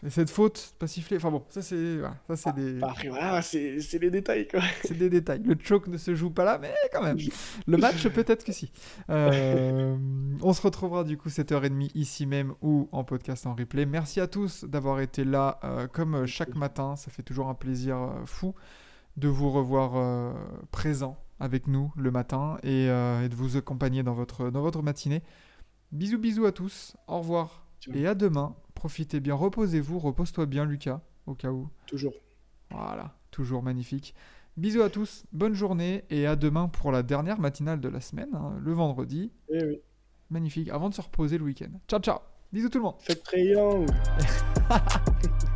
Et 0.06 0.10
cette 0.10 0.30
faute 0.30 0.74
pas 0.80 0.88
sifflée, 0.88 1.18
enfin 1.18 1.30
bon, 1.30 1.44
ça 1.50 1.62
c'est 1.62 2.00
ça 2.30 2.36
c'est 2.36 2.56
des 2.56 2.80
ah, 2.82 3.42
c'est 3.42 4.00
les 4.00 4.10
détails 4.10 4.48
quoi. 4.48 4.62
c'est 4.84 4.98
des 4.98 5.10
détails. 5.10 5.42
Le 5.44 5.58
choke 5.62 5.88
ne 5.88 5.98
se 5.98 6.16
joue 6.16 6.30
pas 6.30 6.46
là, 6.46 6.58
mais 6.58 6.74
quand 6.94 7.04
même. 7.04 7.18
Le 7.68 7.78
match 7.78 8.08
peut-être 8.08 8.46
que 8.46 8.54
si. 8.54 8.72
Euh, 9.10 9.98
on 10.42 10.54
se 10.54 10.62
retrouvera 10.62 11.04
du 11.04 11.18
coup 11.18 11.28
7h30 11.28 11.92
ici 11.96 12.26
même 12.26 12.54
ou 12.62 12.88
en 12.94 13.04
podcast 13.04 13.46
en 13.46 13.56
replay. 13.56 13.86
Merci 13.86 14.22
à 14.22 14.28
tous 14.28 14.64
d'avoir 14.64 15.02
été 15.02 15.26
là 15.26 15.60
euh, 15.66 15.88
comme 15.88 16.26
chaque 16.26 16.56
matin. 16.56 16.96
Ça 16.96 17.12
fait 17.12 17.24
toujours 17.24 17.50
un 17.50 17.56
plaisir 17.56 17.98
euh, 17.98 18.26
fou 18.26 18.56
de 19.18 19.28
vous 19.28 19.50
revoir 19.50 20.34
présent 20.72 21.18
avec 21.40 21.68
nous 21.68 21.92
le 21.96 22.12
matin 22.12 22.58
et, 22.64 22.86
et, 22.86 23.30
de 23.30 23.36
vous 23.36 23.58
accompagner 23.58 24.04
dans 24.04 24.14
votre 24.14 24.50
dans 24.50 24.62
votre 24.62 24.82
matinée. 24.82 25.24
Bisous 25.92 26.20
bisous 26.20 26.46
à 26.46 26.52
tous. 26.52 26.96
Au 27.08 27.20
revoir 27.20 27.66
et 27.94 28.08
à 28.08 28.16
demain 28.16 28.56
Profitez 28.74 29.20
bien, 29.20 29.34
reposez-vous, 29.34 30.00
repose-toi 30.00 30.46
bien 30.46 30.66
Lucas, 30.66 31.02
au 31.26 31.34
cas 31.34 31.50
où. 31.50 31.70
Toujours. 31.88 32.14
Voilà, 32.70 33.16
toujours 33.32 33.64
magnifique. 33.64 34.14
Bisous 34.58 34.82
à 34.82 34.90
tous, 34.90 35.24
bonne 35.32 35.54
journée 35.54 36.04
et 36.10 36.28
à 36.28 36.36
demain 36.36 36.68
pour 36.68 36.92
la 36.92 37.02
dernière 37.02 37.40
matinale 37.40 37.80
de 37.80 37.90
la 37.90 38.02
semaine, 38.02 38.30
hein, 38.34 38.58
le 38.62 38.74
vendredi. 38.74 39.32
Eh 39.50 39.66
oui. 39.66 39.82
Magnifique, 40.30 40.70
avant 40.70 40.90
de 40.90 40.94
se 40.94 41.02
reposer 41.02 41.38
le 41.38 41.46
week-end. 41.46 41.72
Ciao 41.88 42.00
ciao, 42.00 42.20
bisous 42.52 42.70
tout 42.70 42.78
le 42.78 42.84
monde. 42.84 42.96
Faites 43.00 43.24
très 43.24 43.46